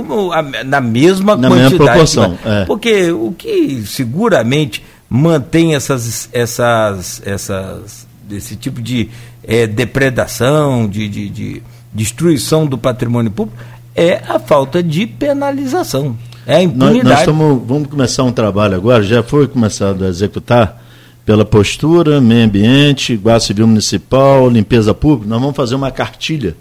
na 0.65 0.82
mesma 0.82 1.36
na 1.36 1.48
quantidade. 1.48 1.74
Mesma 1.74 1.86
proporção, 1.86 2.38
é. 2.46 2.65
Porque 2.65 3.12
o 3.12 3.32
que 3.32 3.84
seguramente 3.88 4.84
mantém 5.10 5.74
essas, 5.74 6.29
essas, 6.32 7.22
essas, 7.25 8.08
esse 8.29 8.56
tipo 8.56 8.82
de 8.82 9.10
é, 9.44 9.65
depredação, 9.65 10.88
de, 10.88 11.08
de, 11.10 11.29
de 11.29 11.63
destruição 11.94 12.68
do 12.68 12.77
patrimônio 12.77 13.32
público, 13.32 13.58
é 13.96 14.22
a 14.27 14.38
falta 14.38 14.84
de 14.84 15.08
penalização. 15.08 16.15
É 16.46 16.58
a 16.58 16.62
impunidade. 16.62 17.25
Nós, 17.25 17.38
nós 17.38 17.62
vamos 17.65 17.88
começar 17.88 18.24
um 18.24 18.32
trabalho 18.32 18.75
agora, 18.75 19.01
já 19.01 19.24
foi 19.24 19.48
começado 19.48 20.06
a 20.06 20.08
executar 20.08 20.82
pela 21.29 21.45
postura, 21.45 22.19
meio 22.19 22.43
ambiente, 22.43 23.15
guarda 23.15 23.41
civil 23.41 23.67
municipal, 23.67 24.50
limpeza 24.50 24.95
pública, 24.95 25.29
nós 25.29 25.39
vamos 25.39 25.55
fazer 25.55 25.75
uma 25.75 25.91
cartilha. 25.91 26.55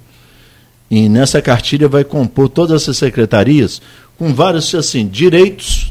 E 0.91 1.09
nessa 1.09 1.41
cartilha 1.41 1.89
vai 1.89 2.05
compor 2.05 2.51
todas 2.51 2.83
essas 2.83 2.99
secretarias 2.99 3.81
com 4.19 4.35
vários 4.35 4.75
assim, 4.75 5.09
direitos 5.09 5.91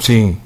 Sim. 0.00 0.36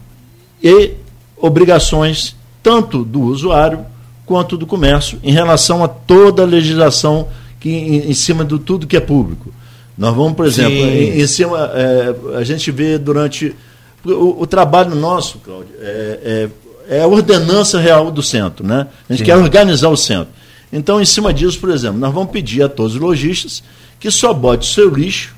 e 0.62 0.90
obrigações, 1.38 2.36
tanto 2.62 3.02
do 3.02 3.22
usuário 3.22 3.86
quanto 4.26 4.58
do 4.58 4.66
comércio, 4.66 5.18
em 5.22 5.32
relação 5.32 5.82
a 5.82 5.88
toda 5.88 6.42
a 6.42 6.46
legislação 6.46 7.28
que, 7.58 7.70
em, 7.70 8.10
em 8.10 8.14
cima 8.14 8.44
de 8.44 8.58
tudo 8.58 8.86
que 8.86 8.98
é 8.98 9.00
público. 9.00 9.50
Nós 9.96 10.14
vamos, 10.14 10.34
por 10.34 10.44
exemplo, 10.44 10.74
em, 10.74 11.18
em, 11.18 11.26
cima, 11.26 11.70
é, 11.72 12.14
a 12.36 12.44
gente 12.44 12.70
vê 12.70 12.98
durante. 12.98 13.56
O, 14.04 14.42
o 14.42 14.46
trabalho 14.46 14.94
nosso, 14.94 15.38
Cláudio, 15.38 15.74
é, 15.80 16.18
é, 16.22 16.63
é, 16.88 17.02
a 17.02 17.06
ordenança 17.06 17.78
real 17.80 18.10
do 18.10 18.22
centro. 18.22 18.66
Né? 18.66 18.86
A 19.08 19.12
gente 19.12 19.20
Sim. 19.20 19.24
quer 19.24 19.36
organizar 19.36 19.88
o 19.88 19.96
centro. 19.96 20.32
Então, 20.72 21.00
em 21.00 21.04
cima 21.04 21.32
disso, 21.32 21.58
por 21.60 21.70
exemplo, 21.70 21.98
nós 21.98 22.12
vamos 22.12 22.32
pedir 22.32 22.62
a 22.62 22.68
todos 22.68 22.94
os 22.94 23.00
lojistas 23.00 23.62
que 24.00 24.10
só 24.10 24.34
bote 24.34 24.66
seu 24.66 24.88
lixo 24.88 25.34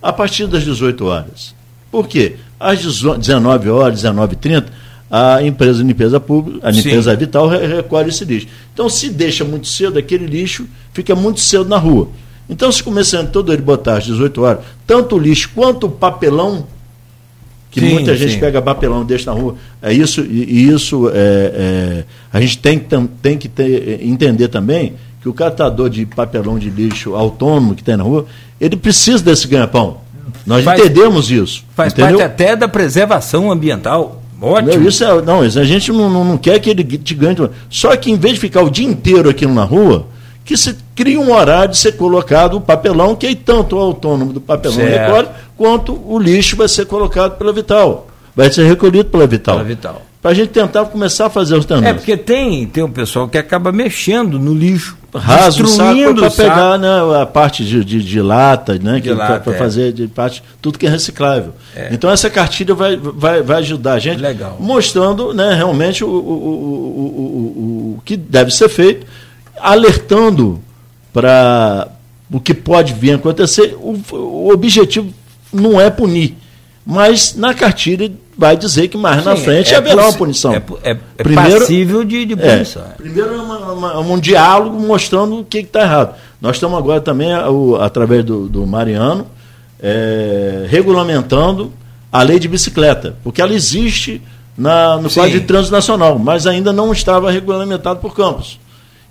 a 0.00 0.12
partir 0.12 0.46
das 0.46 0.62
18 0.62 1.04
horas. 1.04 1.54
Por 1.90 2.06
quê? 2.06 2.36
Às 2.58 2.78
19 2.78 3.68
horas, 3.68 4.02
19h30, 4.02 4.66
a 5.10 5.42
empresa 5.42 5.80
de 5.80 5.88
limpeza 5.88 6.20
pública, 6.20 6.66
a 6.66 6.70
limpeza 6.70 7.10
Sim. 7.10 7.16
vital, 7.16 7.48
recolhe 7.48 8.08
esse 8.10 8.24
lixo. 8.24 8.48
Então, 8.72 8.88
se 8.88 9.10
deixa 9.10 9.44
muito 9.44 9.66
cedo, 9.66 9.98
aquele 9.98 10.26
lixo 10.26 10.66
fica 10.92 11.14
muito 11.14 11.40
cedo 11.40 11.64
na 11.64 11.78
rua. 11.78 12.08
Então, 12.48 12.70
se 12.70 12.82
começando 12.82 13.30
todo 13.30 13.52
ele 13.52 13.62
botar 13.62 13.98
às 13.98 14.04
18 14.04 14.42
horas, 14.42 14.64
tanto 14.86 15.16
o 15.16 15.18
lixo 15.18 15.50
quanto 15.54 15.86
o 15.86 15.90
papelão, 15.90 16.66
que 17.76 17.80
sim, 17.80 17.92
muita 17.92 18.16
gente 18.16 18.32
sim. 18.32 18.40
pega 18.40 18.62
papelão 18.62 19.02
e 19.02 19.04
deixa 19.04 19.30
na 19.30 19.38
rua, 19.38 19.54
é 19.82 19.92
isso, 19.92 20.22
e 20.22 20.66
isso 20.66 21.10
é, 21.10 21.12
é, 21.14 22.04
a 22.32 22.40
gente 22.40 22.56
tem, 22.56 22.78
tem 23.20 23.36
que 23.36 23.50
ter, 23.50 24.00
entender 24.02 24.48
também 24.48 24.94
que 25.20 25.28
o 25.28 25.34
catador 25.34 25.90
de 25.90 26.06
papelão 26.06 26.58
de 26.58 26.70
lixo 26.70 27.14
autônomo 27.14 27.74
que 27.74 27.84
tem 27.84 27.94
na 27.94 28.02
rua, 28.02 28.24
ele 28.58 28.76
precisa 28.76 29.22
desse 29.22 29.46
ganha-pão. 29.46 29.98
Nós 30.46 30.64
faz, 30.64 30.80
entendemos 30.80 31.30
isso. 31.30 31.64
Faz 31.74 31.92
entendeu? 31.92 32.16
parte 32.16 32.22
até 32.22 32.56
da 32.56 32.66
preservação 32.66 33.52
ambiental. 33.52 34.22
Ótimo. 34.40 34.72
Não, 34.72 34.88
isso 34.88 35.04
é, 35.04 35.20
não, 35.20 35.40
a 35.42 35.48
gente 35.48 35.92
não, 35.92 36.08
não, 36.08 36.24
não 36.24 36.38
quer 36.38 36.58
que 36.60 36.70
ele 36.70 36.82
te 36.82 37.14
ganhe. 37.14 37.36
Só 37.68 37.94
que 37.94 38.10
em 38.10 38.16
vez 38.16 38.36
de 38.36 38.40
ficar 38.40 38.62
o 38.62 38.70
dia 38.70 38.86
inteiro 38.86 39.28
aqui 39.28 39.46
na 39.46 39.64
rua, 39.64 40.06
que 40.46 40.56
se 40.56 40.76
cria 40.94 41.18
um 41.18 41.32
horário 41.34 41.72
de 41.72 41.76
ser 41.76 41.96
colocado 41.96 42.56
o 42.56 42.60
papelão, 42.60 43.16
que 43.16 43.26
aí 43.26 43.34
tanto 43.34 43.76
o 43.76 43.80
autônomo 43.80 44.32
do 44.32 44.40
papelão 44.40 44.76
certo. 44.76 45.12
recolhe, 45.12 45.28
quanto 45.56 46.00
o 46.06 46.16
lixo 46.18 46.56
vai 46.56 46.68
ser 46.68 46.86
colocado 46.86 47.36
pela 47.36 47.52
Vital. 47.52 48.06
Vai 48.34 48.50
ser 48.52 48.64
recolhido 48.64 49.06
pela 49.06 49.26
Vital. 49.26 49.56
Pela 49.56 49.68
Vital. 49.68 50.02
Para 50.22 50.30
a 50.30 50.34
gente 50.34 50.50
tentar 50.50 50.84
começar 50.86 51.26
a 51.26 51.30
fazer 51.30 51.56
os 51.56 51.64
tendões. 51.64 51.86
É, 51.86 51.94
porque 51.94 52.16
tem, 52.16 52.66
tem 52.66 52.82
um 52.82 52.90
pessoal 52.90 53.28
que 53.28 53.36
acaba 53.36 53.72
mexendo 53.72 54.38
no 54.38 54.54
lixo. 54.54 54.96
Raso 55.14 55.62
destruindo 55.62 56.20
para 56.20 56.30
pegar 56.30 56.78
né, 56.78 57.22
a 57.22 57.26
parte 57.26 57.64
de, 57.64 57.84
de, 57.84 58.02
de 58.02 58.20
lata, 58.20 58.74
né, 58.74 59.00
para 59.00 59.54
é. 59.54 59.58
fazer 59.58 59.92
de 59.92 60.06
parte, 60.06 60.42
tudo 60.60 60.78
que 60.78 60.86
é 60.86 60.90
reciclável. 60.90 61.54
É. 61.74 61.88
Então 61.90 62.10
essa 62.10 62.28
cartilha 62.28 62.74
vai, 62.74 62.96
vai, 62.96 63.42
vai 63.42 63.58
ajudar 63.58 63.94
a 63.94 63.98
gente, 63.98 64.20
Legal. 64.20 64.56
mostrando 64.60 65.32
né, 65.32 65.54
realmente 65.54 66.04
o, 66.04 66.08
o, 66.08 66.12
o, 66.12 67.94
o, 67.96 68.02
que 68.04 68.16
deve 68.16 68.50
ser 68.50 68.68
feito, 68.68 69.06
alertando 69.60 70.60
para 71.12 71.88
o 72.30 72.40
que 72.40 72.54
pode 72.54 72.92
vir 72.92 73.12
a 73.12 73.16
acontecer. 73.16 73.76
O, 73.78 74.00
o 74.12 74.52
objetivo 74.52 75.12
não 75.52 75.80
é 75.80 75.90
punir, 75.90 76.36
mas 76.84 77.34
na 77.34 77.54
cartilha 77.54 78.12
vai 78.36 78.56
dizer 78.56 78.88
que 78.88 78.96
mais 78.96 79.22
Sim, 79.22 79.28
na 79.28 79.36
frente 79.36 79.72
é 79.72 79.76
haverá 79.76 80.04
uma 80.04 80.12
punição. 80.12 80.52
É, 80.52 80.62
é, 80.82 80.90
é 80.90 81.22
primeiro, 81.22 81.60
passível 81.60 82.04
de, 82.04 82.26
de 82.26 82.34
é, 82.34 82.36
punição. 82.36 82.82
É, 82.82 82.94
primeiro 82.96 83.34
é 83.34 83.38
uma, 83.38 83.72
uma, 83.72 83.98
um 84.00 84.18
diálogo 84.18 84.78
mostrando 84.78 85.40
o 85.40 85.44
que 85.44 85.58
está 85.58 85.82
errado. 85.82 86.14
Nós 86.40 86.56
estamos 86.56 86.76
agora 86.78 87.00
também, 87.00 87.34
o, 87.34 87.76
através 87.76 88.24
do, 88.24 88.46
do 88.48 88.66
Mariano, 88.66 89.26
é, 89.80 90.66
regulamentando 90.68 91.72
a 92.12 92.22
lei 92.22 92.38
de 92.38 92.48
bicicleta, 92.48 93.16
porque 93.24 93.40
ela 93.40 93.54
existe 93.54 94.20
na, 94.56 94.96
no 94.96 95.10
Código 95.10 95.40
de 95.40 95.46
Trânsito 95.46 95.72
Nacional, 95.72 96.18
mas 96.18 96.46
ainda 96.46 96.72
não 96.72 96.92
estava 96.92 97.30
regulamentado 97.30 98.00
por 98.00 98.14
Campos. 98.14 98.58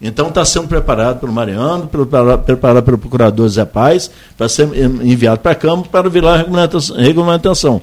Então 0.01 0.27
está 0.27 0.43
sendo 0.43 0.67
preparado 0.67 1.19
pelo 1.19 1.31
Mariano, 1.31 1.87
preparado, 1.87 2.43
preparado 2.43 2.83
pelo 2.83 2.97
procurador 2.97 3.47
Zé 3.47 3.65
Paz, 3.65 4.11
para 4.37 4.49
ser 4.49 4.67
enviado 4.75 5.39
para 5.39 5.55
Campos 5.55 5.87
para 5.87 6.09
virar 6.09 6.37
regulamentação. 6.37 6.97
regulamentação 6.97 7.81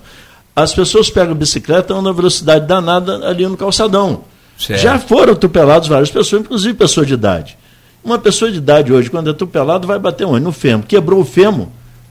as 0.55 0.75
pessoas 0.75 1.11
pegam 1.11 1.35
bicicleta 1.35 1.95
a 1.95 1.99
uma 1.99 2.13
velocidade 2.13 2.67
danada 2.67 3.27
ali 3.27 3.47
no 3.47 3.57
calçadão. 3.57 4.25
Certo. 4.59 4.81
Já 4.81 4.99
foram 4.99 5.33
atropelados 5.33 5.89
várias 5.89 6.11
pessoas, 6.11 6.43
inclusive 6.43 6.75
pessoas 6.75 7.07
de 7.07 7.15
idade. 7.15 7.57
Uma 8.05 8.19
pessoa 8.19 8.51
de 8.51 8.59
idade 8.59 8.93
hoje, 8.93 9.11
quando 9.11 9.29
é 9.29 9.31
atropelado, 9.31 9.87
vai 9.87 9.99
bater 9.99 10.27
onde? 10.27 10.45
No 10.45 10.53
fêmur. 10.53 10.85
Quebrou 10.87 11.21
o 11.21 11.25
fêmur, 11.25 11.69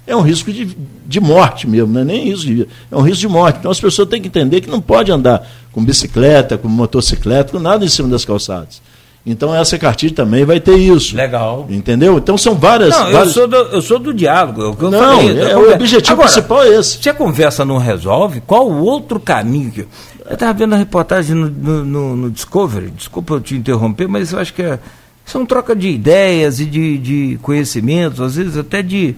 é 0.08 0.16
um 0.16 0.22
risco 0.22 0.52
de, 0.52 0.76
de 1.06 1.20
morte 1.20 1.68
mesmo, 1.68 1.94
não 1.94 2.02
é 2.02 2.04
nem 2.04 2.30
isso, 2.30 2.48
é 2.92 2.96
um 2.96 3.02
risco 3.02 3.20
de 3.20 3.28
morte. 3.28 3.60
Então 3.60 3.70
as 3.70 3.80
pessoas 3.80 4.10
têm 4.10 4.22
que 4.22 4.28
entender 4.28 4.62
que 4.62 4.70
não 4.70 4.82
pode 4.82 5.12
andar 5.12 5.48
com 5.72 5.84
bicicleta, 5.84 6.58
com 6.58 6.68
motocicleta, 6.68 7.52
com 7.52 7.60
nada 7.60 7.86
em 7.86 7.90
cima 7.90 8.10
das 8.10 8.26
calçadas. 8.26 8.82
Então 9.26 9.54
essa 9.54 9.78
cartilha 9.78 10.16
também 10.16 10.44
vai 10.44 10.60
ter 10.60 10.76
isso. 10.76 11.16
Legal. 11.16 11.68
Entendeu? 11.70 12.18
Então 12.18 12.38
são 12.38 12.56
várias. 12.56 12.90
Não, 12.90 13.12
várias... 13.12 13.28
Eu, 13.28 13.34
sou 13.34 13.48
do, 13.48 13.56
eu 13.56 13.82
sou 13.82 14.00
do 14.00 14.14
diálogo. 14.14 14.62
Eu, 14.62 14.78
eu 14.80 14.92
não, 14.92 15.00
falei, 15.00 15.40
é, 15.40 15.58
o 15.58 15.74
objetivo 15.74 16.14
Agora, 16.14 16.28
principal 16.28 16.64
é 16.64 16.80
esse. 16.80 17.02
Se 17.02 17.10
a 17.10 17.14
conversa 17.14 17.64
não 17.64 17.78
resolve, 17.78 18.42
qual 18.42 18.68
o 18.68 18.84
outro 18.84 19.20
caminho 19.20 19.72
que. 19.72 19.82
Eu 20.26 20.34
estava 20.34 20.54
vendo 20.54 20.74
a 20.74 20.78
reportagem 20.78 21.36
no, 21.36 21.50
no, 21.50 21.86
no, 21.86 22.16
no, 22.16 22.32
Discovery, 22.32 22.90
desculpa 22.92 23.34
eu 23.36 23.42
te 23.42 23.56
interromper, 23.56 24.08
mas 24.08 24.32
eu 24.32 24.40
acho 24.40 24.54
que 24.54 24.62
é, 24.62 24.80
são 25.26 25.46
troca 25.46 25.76
de 25.76 25.90
ideias 25.90 26.60
e 26.60 26.66
de, 26.66 26.98
de 26.98 27.40
conhecimentos, 27.42 28.22
às 28.22 28.36
vezes 28.36 28.58
até 28.58 28.82
de 28.82 29.16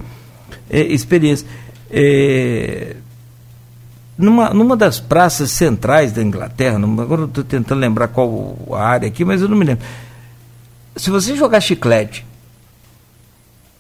é, 0.70 0.82
experiência. 0.82 1.48
É, 1.92 2.96
numa, 4.18 4.52
numa 4.52 4.78
das 4.78 5.00
praças 5.00 5.52
centrais 5.52 6.12
da 6.12 6.22
Inglaterra, 6.22 6.78
numa, 6.78 7.04
agora 7.04 7.22
eu 7.22 7.26
estou 7.26 7.44
tentando 7.44 7.80
lembrar 7.80 8.08
qual 8.08 8.56
a 8.72 8.84
área 8.84 9.08
aqui, 9.08 9.26
mas 9.26 9.42
eu 9.42 9.48
não 9.48 9.58
me 9.58 9.66
lembro. 9.66 9.86
Se 10.96 11.10
você 11.10 11.36
jogar 11.36 11.60
chiclete, 11.60 12.26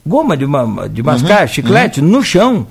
goma 0.05 0.35
de, 0.35 0.45
uma, 0.45 0.89
de 0.89 1.03
mascar, 1.03 1.41
uhum, 1.41 1.47
chiclete, 1.47 2.01
uhum. 2.01 2.07
no 2.07 2.23
chão, 2.23 2.67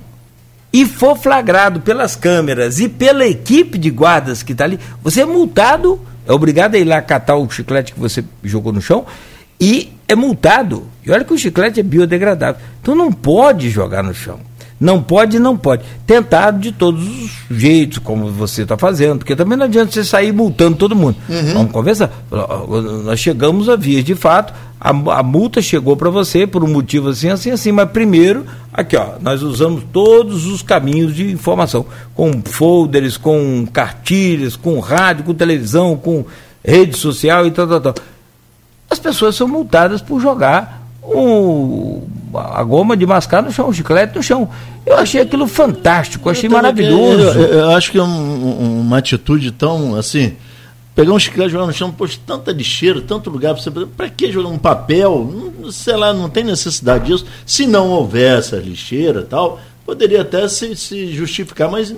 e 0.73 0.87
for 0.87 1.17
flagrado 1.17 1.81
pelas 1.81 2.17
câmeras 2.17 2.81
e 2.81 2.89
pela 2.89 3.27
equipe 3.27 3.79
de 3.79 3.91
guardas 3.91 4.43
que 4.43 4.53
está 4.53 4.65
ali, 4.65 4.81
você 5.03 5.21
é 5.21 5.27
multado, 5.27 6.01
é 6.27 6.33
obrigado 6.33 6.75
a 6.75 6.79
ir 6.79 6.85
lá 6.85 7.01
catar 7.03 7.37
o 7.37 7.49
chiclete 7.51 7.93
que 7.93 8.01
você 8.01 8.25
jogou 8.43 8.73
no 8.73 8.81
chão 8.81 9.05
e 9.61 9.93
é 10.09 10.15
multado. 10.15 10.87
E 11.05 11.11
olha 11.11 11.25
que 11.25 11.33
o 11.33 11.39
chiclete 11.39 11.79
é 11.79 11.83
biodegradável. 11.83 12.61
Então 12.81 12.95
não 12.95 13.13
pode 13.13 13.69
jogar 13.71 14.03
no 14.03 14.15
chão. 14.15 14.41
Não 14.83 15.01
pode, 15.01 15.39
não 15.39 15.57
pode. 15.57 15.85
Tentado 16.05 16.59
de 16.59 16.73
todos 16.73 17.07
os 17.07 17.31
jeitos, 17.49 17.99
como 17.99 18.27
você 18.33 18.63
está 18.63 18.77
fazendo, 18.77 19.19
porque 19.19 19.37
também 19.37 19.57
não 19.57 19.67
adianta 19.67 19.93
você 19.93 20.03
sair 20.03 20.33
multando 20.33 20.77
todo 20.77 20.97
mundo. 20.97 21.17
Uhum. 21.29 21.53
Vamos 21.55 21.73
conversar. 21.73 22.11
Nós 23.05 23.21
chegamos 23.21 23.69
a 23.69 23.77
vias 23.77 24.03
de 24.03 24.17
fato, 24.17 24.53
a, 24.81 24.91
a 24.91 25.23
multa 25.23 25.63
chegou 25.63 25.97
para 25.97 26.11
você 26.11 26.49
por 26.49 26.65
um 26.65 26.67
motivo 26.67 27.11
assim, 27.11 27.29
assim, 27.29 27.53
assim, 27.53 27.71
mas 27.71 27.89
primeiro, 27.91 28.45
aqui 28.73 28.97
ó, 28.97 29.11
nós 29.21 29.41
usamos 29.41 29.85
todos 29.93 30.47
os 30.47 30.63
caminhos 30.63 31.15
de 31.15 31.31
informação, 31.31 31.87
com 32.13 32.43
folders, 32.43 33.17
com 33.17 33.65
cartilhas, 33.73 34.57
com 34.57 34.81
rádio, 34.81 35.23
com 35.23 35.33
televisão, 35.33 35.97
com 35.97 36.25
rede 36.65 36.99
social 36.99 37.47
e 37.47 37.53
tal, 37.53 37.69
tal, 37.69 37.81
tal. 37.81 37.95
As 38.91 38.99
pessoas 38.99 39.37
são 39.37 39.47
multadas 39.47 40.03
por 40.03 40.21
jogar 40.21 40.83
o, 41.03 42.03
a 42.35 42.63
goma 42.63 42.97
de 42.97 43.07
mascar 43.07 43.43
no 43.43 43.51
chão, 43.51 43.69
o 43.69 43.73
chiclete 43.73 44.15
no 44.15 44.23
chão. 44.23 44.49
Eu 44.85 44.97
achei 44.97 45.21
aquilo 45.21 45.47
fantástico, 45.47 46.29
achei 46.29 46.49
eu 46.49 46.53
maravilhoso. 46.53 47.39
Eu, 47.39 47.61
eu, 47.61 47.71
acho 47.71 47.91
que 47.91 47.99
é 47.99 48.03
um, 48.03 48.81
uma 48.81 48.99
atitude 48.99 49.51
tão 49.53 49.95
assim. 49.95 50.35
Pegar 50.95 51.13
um 51.13 51.19
chiclete 51.19 51.49
e 51.49 51.53
jogar 51.53 51.67
no 51.67 51.73
chão, 51.73 51.91
poxa, 51.91 52.19
tanta 52.27 52.53
lixeira, 52.53 53.01
tanto 53.01 53.31
lugar 53.31 53.55
para 53.55 53.63
você. 53.63 53.71
Para 53.71 54.11
que 54.11 54.31
jogar 54.31 54.51
um 54.51 54.59
papel? 54.59 55.53
Sei 55.71 55.97
lá, 55.97 56.13
não 56.13 56.29
tem 56.29 56.45
necessidade 56.45 57.07
disso. 57.07 57.25
Se 57.47 57.67
não 57.67 57.89
houver 57.89 58.39
essa 58.39 58.57
lixeira 58.57 59.23
tal, 59.23 59.59
poderia 59.87 60.21
até 60.21 60.47
se, 60.49 60.77
se 60.77 61.11
justificar, 61.13 61.71
mas 61.71 61.95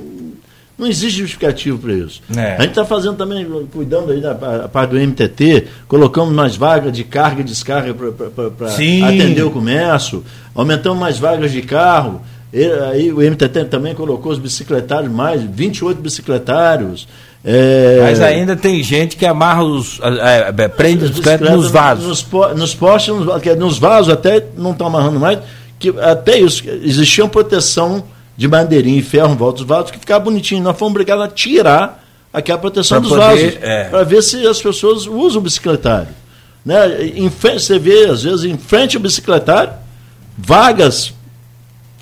não 0.77 0.87
existe 0.87 1.19
justificativo 1.19 1.79
para 1.79 1.93
isso. 1.93 2.21
É. 2.37 2.57
A 2.57 2.61
gente 2.63 2.71
está 2.71 2.85
fazendo 2.85 3.17
também, 3.17 3.47
cuidando 3.73 4.11
aí 4.11 4.21
da 4.21 4.35
parte 4.69 4.91
do 4.91 4.97
MTT, 4.97 5.67
colocamos 5.87 6.35
mais 6.35 6.57
vagas 6.57 6.93
de 6.93 7.05
carga 7.05 7.41
e 7.41 7.45
descarga 7.45 7.95
para 7.95 8.67
atender 8.67 9.43
o 9.43 9.51
comércio, 9.51 10.25
aumentamos 10.55 10.99
mais 10.99 11.19
vagas 11.19 11.53
de 11.53 11.63
carro. 11.63 12.21
E, 12.55 12.65
aí 12.65 13.13
o 13.13 13.17
MTT 13.17 13.65
também 13.65 13.97
colocou 13.97 14.31
os 14.31 14.39
bicicletários 14.39 15.11
mais, 15.11 15.43
28 15.43 16.01
bicicletários. 16.01 17.09
É... 17.45 17.99
Mas 18.01 18.21
ainda 18.21 18.55
tem 18.55 18.81
gente 18.81 19.17
que 19.17 19.27
amarra 19.27 19.65
os. 19.65 19.99
É, 20.01 20.55
é, 20.57 20.69
prende 20.69 21.05
os 21.05 21.11
bicicletas 21.11 21.51
nos 21.51 21.69
vasos. 21.69 22.07
Nos, 22.07 22.57
nos 22.57 22.75
postes, 22.75 23.13
nos, 23.13 23.57
nos 23.59 23.79
vasos 23.79 24.13
até 24.13 24.47
não 24.57 24.71
estão 24.71 24.87
amarrando 24.87 25.19
mais, 25.19 25.41
que 25.81 25.89
até 25.99 26.39
isso, 26.39 26.63
existia 26.85 27.25
uma 27.25 27.31
proteção 27.31 28.05
de 28.37 28.47
madeirinha 28.47 29.01
e 29.01 29.03
ferro 29.03 29.33
em 29.33 29.37
volta 29.37 29.59
dos 29.59 29.67
vasos 29.67 29.91
que 29.91 29.99
ficava 29.99 30.25
bonitinho. 30.25 30.63
Nós 30.63 30.79
fomos 30.79 30.93
obrigados 30.93 31.25
a 31.25 31.29
tirar 31.29 32.05
aquela 32.33 32.59
proteção 32.59 33.01
pra 33.01 33.09
dos 33.09 33.19
poder, 33.19 33.51
vasos 33.51 33.59
é. 33.63 33.85
para 33.89 34.05
ver 34.05 34.23
se 34.23 34.47
as 34.47 34.63
pessoas 34.63 35.09
usam 35.09 35.41
o 35.41 35.45
bicicletário. 35.45 36.09
Né? 36.65 37.07
Em, 37.17 37.29
você 37.29 37.81
vê, 37.81 38.07
às 38.07 38.23
vezes, 38.23 38.45
em 38.45 38.57
frente 38.57 38.97
ao 38.97 39.03
bicicletário, 39.03 39.73
vagas 40.39 41.13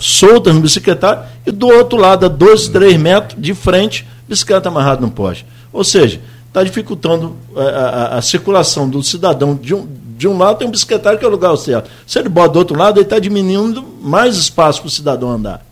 soltas 0.02 0.54
no 0.54 0.61
bicicletário, 0.61 1.25
e 1.47 1.50
do 1.50 1.68
outro 1.68 1.99
lado, 1.99 2.26
a 2.26 2.28
dois, 2.28 2.68
três 2.68 2.97
metros 2.99 3.40
de 3.40 3.54
frente, 3.54 4.06
bicicleta 4.28 4.68
amarrada 4.68 5.00
no 5.00 5.11
poste. 5.11 5.47
Ou 5.73 5.85
seja, 5.85 6.21
está 6.49 6.62
dificultando 6.62 7.37
a, 7.56 7.62
a, 7.62 8.18
a, 8.18 8.23
circulação 8.23 8.88
do 8.88 9.02
cidadão. 9.02 9.54
De 9.54 9.75
um, 9.75 9.88
de 10.16 10.28
um 10.28 10.37
lado 10.37 10.59
tem 10.59 10.68
um 10.68 10.71
bicicletário 10.71 11.18
que 11.18 11.25
é 11.25 11.28
o 11.28 11.30
lugar 11.30 11.56
certo. 11.56 11.90
Se 12.06 12.18
ele 12.18 12.28
bota 12.28 12.50
do 12.50 12.59
outro 12.59 12.76
lado, 12.76 12.99
ele 12.99 13.06
está 13.06 13.18
diminuindo 13.18 13.82
mais 14.02 14.37
espaço 14.37 14.80
para 14.80 14.88
o 14.88 14.90
cidadão 14.90 15.30
andar. 15.30 15.64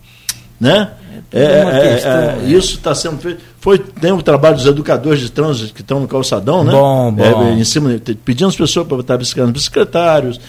Né? 0.59 0.91
É, 1.31 1.43
é, 1.43 1.93
questão, 1.93 2.11
é, 2.11 2.39
é. 2.39 2.45
isso 2.45 2.75
está 2.75 2.93
sendo 2.95 3.17
feito. 3.19 3.41
Foi, 3.61 3.77
tem 3.77 4.11
o 4.11 4.23
trabalho 4.23 4.55
dos 4.55 4.65
educadores 4.65 5.19
de 5.19 5.31
trânsito 5.31 5.71
que 5.71 5.81
estão 5.81 5.99
no 5.99 6.07
calçadão, 6.07 6.63
né? 6.63 6.71
Bom, 6.71 7.11
bom. 7.11 7.43
É, 7.43 7.53
em 7.53 7.63
cima, 7.63 7.91
pedindo 8.25 8.47
as 8.47 8.55
pessoas 8.55 8.87
para 8.87 8.97
botar 8.97 9.17
bicicleta 9.17 9.45
nos 9.45 9.53
bicicletários, 9.53 10.41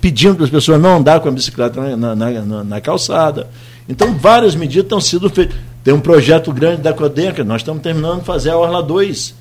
pedindo 0.00 0.36
para 0.36 0.44
as 0.46 0.50
pessoas 0.50 0.80
não 0.80 0.96
andar 0.96 1.20
com 1.20 1.28
a 1.28 1.30
bicicleta 1.30 1.94
na, 1.94 2.16
na, 2.16 2.30
na, 2.30 2.64
na 2.64 2.80
calçada. 2.80 3.46
Então, 3.86 4.14
várias 4.14 4.54
medidas 4.54 4.84
estão 4.84 5.02
sendo 5.02 5.28
feitas. 5.28 5.54
Tem 5.84 5.92
um 5.92 6.00
projeto 6.00 6.50
grande 6.50 6.80
da 6.80 6.94
Codenca, 6.94 7.44
nós 7.44 7.60
estamos 7.60 7.82
terminando 7.82 8.20
de 8.20 8.24
fazer 8.24 8.48
a 8.50 8.56
Orla 8.56 8.82
2. 8.82 9.34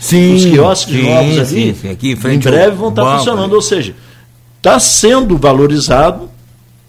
Sim. 0.00 0.34
Os 0.34 0.44
quiosques 0.46 0.96
sim, 0.96 1.02
novos 1.02 1.38
ali, 1.38 1.74
sim. 1.74 1.90
Aqui, 1.90 2.12
em, 2.12 2.34
em 2.34 2.38
breve 2.38 2.74
vão 2.74 2.88
estar 2.88 3.18
funcionando. 3.18 3.52
Ou 3.52 3.60
seja, 3.60 3.94
está 4.56 4.78
sendo 4.78 5.36
valorizado 5.36 6.30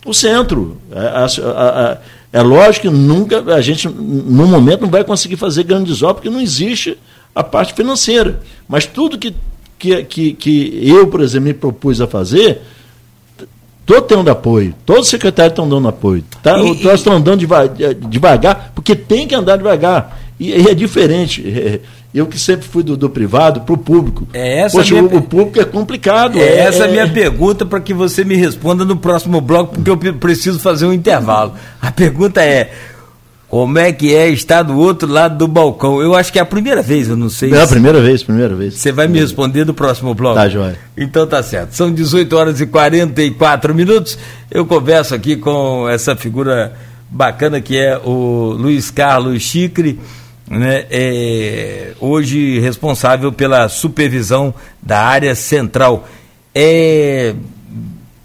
o 0.06 0.14
centro. 0.14 0.78
É, 0.92 1.00
a, 1.00 1.26
a, 1.26 1.92
a, 1.92 1.98
é 2.32 2.42
lógico 2.42 2.88
que 2.88 2.94
nunca, 2.94 3.44
a 3.56 3.62
gente, 3.62 3.88
no 3.88 4.46
momento, 4.48 4.82
não 4.82 4.90
vai 4.90 5.04
conseguir 5.04 5.36
fazer 5.36 5.64
grandes 5.64 6.04
obras, 6.04 6.18
porque 6.18 6.30
não 6.30 6.42
existe 6.42 6.98
a 7.34 7.44
parte 7.44 7.74
financeira. 7.74 8.40
Mas 8.68 8.86
tudo 8.86 9.18
que, 9.18 9.34
que, 9.80 10.04
que, 10.04 10.34
que 10.34 10.80
eu, 10.88 11.08
por 11.08 11.22
exemplo, 11.22 11.48
me 11.48 11.54
propus 11.54 12.00
a 12.00 12.08
fazer, 12.08 12.62
estou 13.82 14.02
tendo 14.02 14.30
apoio. 14.30 14.76
Todos 14.86 15.04
os 15.04 15.10
secretários 15.10 15.54
estão 15.54 15.68
dando 15.68 15.88
apoio. 15.88 16.24
Tá? 16.44 16.60
E, 16.60 16.84
Nós 16.84 17.00
estamos 17.00 17.20
andando 17.20 17.40
devagar, 17.40 17.94
devagar, 17.96 18.72
porque 18.76 18.96
tem 18.96 19.28
que 19.28 19.34
andar 19.34 19.58
devagar. 19.58 20.20
E, 20.40 20.52
e 20.52 20.68
é 20.70 20.76
diferente. 20.76 21.42
Eu 22.14 22.26
que 22.26 22.40
sempre 22.40 22.68
fui 22.68 22.82
do, 22.82 22.98
do 22.98 23.10
privado 23.10 23.62
para 23.62 23.74
o 23.74 23.78
público. 23.78 24.28
É 24.34 24.62
essa 24.62 24.78
Poxa, 24.78 24.96
minha... 24.96 25.06
o, 25.06 25.22
público 25.22 25.60
é 25.60 25.66
complicado. 25.66 26.40
É, 26.40 26.42
é 26.42 26.58
essa 26.62 26.86
é 26.86 26.88
a 26.88 26.92
minha 26.92 27.08
pergunta 27.08 27.66
para 27.66 27.80
que 27.80 27.94
você 27.94 28.24
me 28.24 28.36
responda 28.36 28.84
no 28.84 28.98
próximo 28.98 29.40
bloco, 29.40 29.76
porque 29.76 29.92
eu 30.08 30.14
preciso 30.16 30.60
fazer 30.60 30.88
um 30.88 30.94
intervalo. 30.94 31.54
A 31.80 31.92
pergunta 31.92 32.42
é: 32.42 32.72
como 33.48 33.78
é 33.78 33.92
que 33.92 34.16
é 34.16 34.28
estar 34.30 34.64
do 34.64 34.78
outro 34.78 35.08
lado 35.08 35.38
do 35.38 35.48
balcão? 35.48 36.02
Eu 36.02 36.16
acho 36.16 36.34
que 36.34 36.40
é 36.40 36.42
a 36.42 36.46
primeira 36.46 36.82
vez, 36.82 37.08
eu 37.10 37.16
não 37.16 37.30
sei. 37.30 37.54
É 37.54 37.62
a 37.62 37.68
primeira 37.68 38.02
vez, 38.02 38.24
primeira 38.24 38.56
vez. 38.56 38.76
Você 38.76 38.92
vai 38.92 39.08
me 39.08 39.20
responder 39.20 39.64
no 39.66 39.74
próximo 39.74 40.16
bloco? 40.16 40.36
Tá, 40.36 40.50
Joia. 40.50 40.80
Então 40.98 41.28
tá 41.28 41.44
certo. 41.44 41.74
São 41.74 41.92
18 41.92 42.36
horas 42.36 42.62
e 42.62 42.66
44 42.66 43.74
minutos. 43.74 44.18
Eu 44.50 44.66
converso 44.66 45.14
aqui 45.14 45.36
com 45.36 45.88
essa 45.88 46.16
figura 46.16 46.74
bacana 47.10 47.62
que 47.62 47.78
é 47.78 47.98
o 47.98 48.56
Luiz 48.58 48.92
Carlos 48.92 49.42
Chicre 49.42 50.00
né, 50.50 50.86
é, 50.90 51.94
hoje 52.00 52.60
responsável 52.60 53.32
pela 53.32 53.70
supervisão 53.70 54.54
da 54.82 55.00
área 55.00 55.36
central. 55.36 56.08
É 56.54 57.36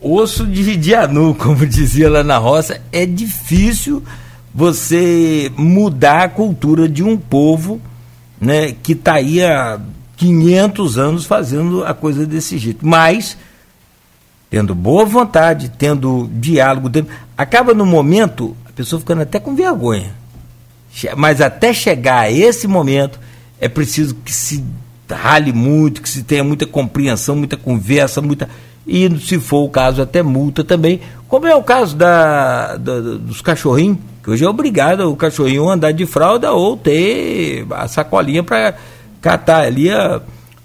osso 0.01 0.47
de 0.47 0.77
dianu, 0.77 1.35
como 1.39 1.67
dizia 1.67 2.09
lá 2.09 2.25
na 2.25 2.39
roça, 2.39 2.81
é 2.91 3.05
difícil 3.05 4.03
você 4.55 5.53
mudar 5.57 6.25
a 6.25 6.29
cultura 6.29 6.89
de 6.89 7.03
um 7.03 7.17
povo 7.17 7.81
né, 8.41 8.75
que 8.83 8.93
está 8.93 9.15
aí 9.15 9.43
há 9.43 9.81
500 10.17 10.99
anos 10.99 11.25
fazendo 11.27 11.85
a 11.85 11.93
coisa 11.93 12.25
desse 12.25 12.57
jeito. 12.57 12.87
Mas, 12.87 13.37
tendo 14.49 14.75
boa 14.75 15.05
vontade, 15.05 15.71
tendo 15.77 16.31
diálogo, 16.33 16.89
acaba 17.37 17.75
no 17.75 17.85
momento 17.85 18.57
a 18.65 18.73
pessoa 18.73 19.01
ficando 19.01 19.23
até 19.23 19.41
com 19.41 19.55
vergonha 19.55 20.24
mas 21.17 21.41
até 21.41 21.73
chegar 21.73 22.21
a 22.21 22.31
esse 22.31 22.67
momento, 22.67 23.19
é 23.61 23.69
preciso 23.69 24.15
que 24.15 24.33
se 24.33 24.65
rale 25.11 25.53
muito, 25.53 26.03
que 26.03 26.09
se 26.09 26.23
tenha 26.23 26.45
muita 26.45 26.67
compreensão, 26.67 27.37
muita 27.37 27.57
conversa, 27.57 28.21
muita. 28.21 28.49
E, 28.87 29.09
se 29.21 29.39
for 29.39 29.65
o 29.65 29.69
caso, 29.69 30.03
até 30.03 30.23
multa 30.23 30.63
também. 30.63 31.01
Como 31.29 31.47
é 31.47 31.55
o 31.55 31.63
caso 31.63 31.97
da, 31.97 32.77
da 32.77 33.01
dos 33.01 33.41
cachorrinhos, 33.41 33.99
que 34.23 34.31
hoje 34.31 34.45
é 34.45 34.49
obrigado 34.49 35.11
o 35.11 35.17
cachorrinho 35.17 35.69
andar 35.69 35.93
de 35.93 36.07
fralda 36.07 36.53
ou 36.53 36.77
ter 36.77 37.67
a 37.71 37.89
sacolinha 37.89 38.43
para 38.43 38.75
catar 39.21 39.63
ali 39.63 39.91
a, 39.91 40.21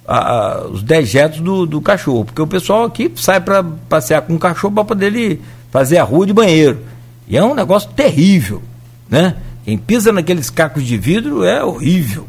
a, 0.07 0.65
os 0.69 0.83
dejetos 0.83 1.39
do, 1.39 1.65
do 1.65 1.81
cachorro. 1.81 2.25
Porque 2.25 2.41
o 2.41 2.47
pessoal 2.47 2.83
aqui 2.83 3.11
sai 3.15 3.39
para 3.39 3.63
passear 3.63 4.21
com 4.21 4.35
o 4.35 4.39
cachorro 4.39 4.73
para 4.73 4.83
poder 4.83 5.07
ele 5.07 5.41
fazer 5.71 5.97
a 5.97 6.03
rua 6.03 6.25
de 6.25 6.33
banheiro. 6.33 6.79
E 7.27 7.37
é 7.37 7.43
um 7.43 7.53
negócio 7.53 7.89
terrível, 7.91 8.61
né? 9.09 9.35
Quem 9.69 9.77
pisa 9.77 10.11
naqueles 10.11 10.49
cacos 10.49 10.83
de 10.83 10.97
vidro 10.97 11.43
é 11.43 11.63
horrível. 11.63 12.27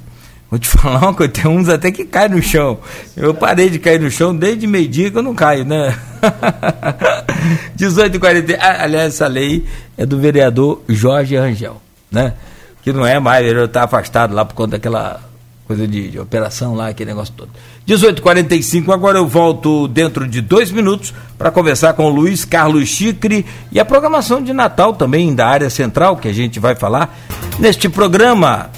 Vou 0.50 0.58
te 0.58 0.68
falar 0.68 0.98
uma 0.98 1.14
coisa, 1.14 1.32
tem 1.32 1.50
uns 1.50 1.70
até 1.70 1.90
que 1.90 2.04
caem 2.04 2.28
no 2.28 2.42
chão. 2.42 2.78
Eu 3.16 3.32
parei 3.32 3.70
de 3.70 3.78
cair 3.78 3.98
no 3.98 4.10
chão 4.10 4.36
desde 4.36 4.66
meio-dia 4.66 5.10
que 5.10 5.16
eu 5.16 5.22
não 5.22 5.34
caio, 5.34 5.64
né? 5.64 5.98
18h40. 7.78 8.58
Ah, 8.60 8.82
aliás, 8.82 9.14
essa 9.14 9.26
lei 9.26 9.64
é 9.96 10.04
do 10.04 10.20
vereador 10.20 10.82
Jorge 10.86 11.34
Rangel, 11.34 11.80
né? 12.12 12.34
Que 12.82 12.92
não 12.92 13.06
é 13.06 13.18
mais, 13.18 13.46
ele 13.46 13.64
está 13.64 13.84
afastado 13.84 14.34
lá 14.34 14.44
por 14.44 14.54
conta 14.54 14.72
daquela 14.72 15.22
coisa 15.66 15.88
de, 15.88 16.10
de 16.10 16.20
operação 16.20 16.74
lá, 16.74 16.88
aquele 16.88 17.08
negócio 17.08 17.32
todo. 17.34 17.50
18h45, 17.86 18.92
agora 18.92 19.18
eu 19.18 19.26
volto 19.26 19.88
dentro 19.88 20.28
de 20.28 20.40
dois 20.40 20.70
minutos 20.70 21.12
para 21.36 21.50
conversar 21.50 21.94
com 21.94 22.04
o 22.04 22.10
Luiz 22.10 22.44
Carlos 22.44 22.88
Chicre 22.88 23.44
e 23.72 23.80
a 23.80 23.84
programação 23.84 24.42
de 24.42 24.52
Natal 24.52 24.92
também 24.92 25.34
da 25.34 25.46
área 25.46 25.70
central, 25.70 26.16
que 26.16 26.28
a 26.28 26.32
gente 26.32 26.60
vai 26.60 26.76
falar 26.76 27.18
neste 27.58 27.88
programa 27.88 28.70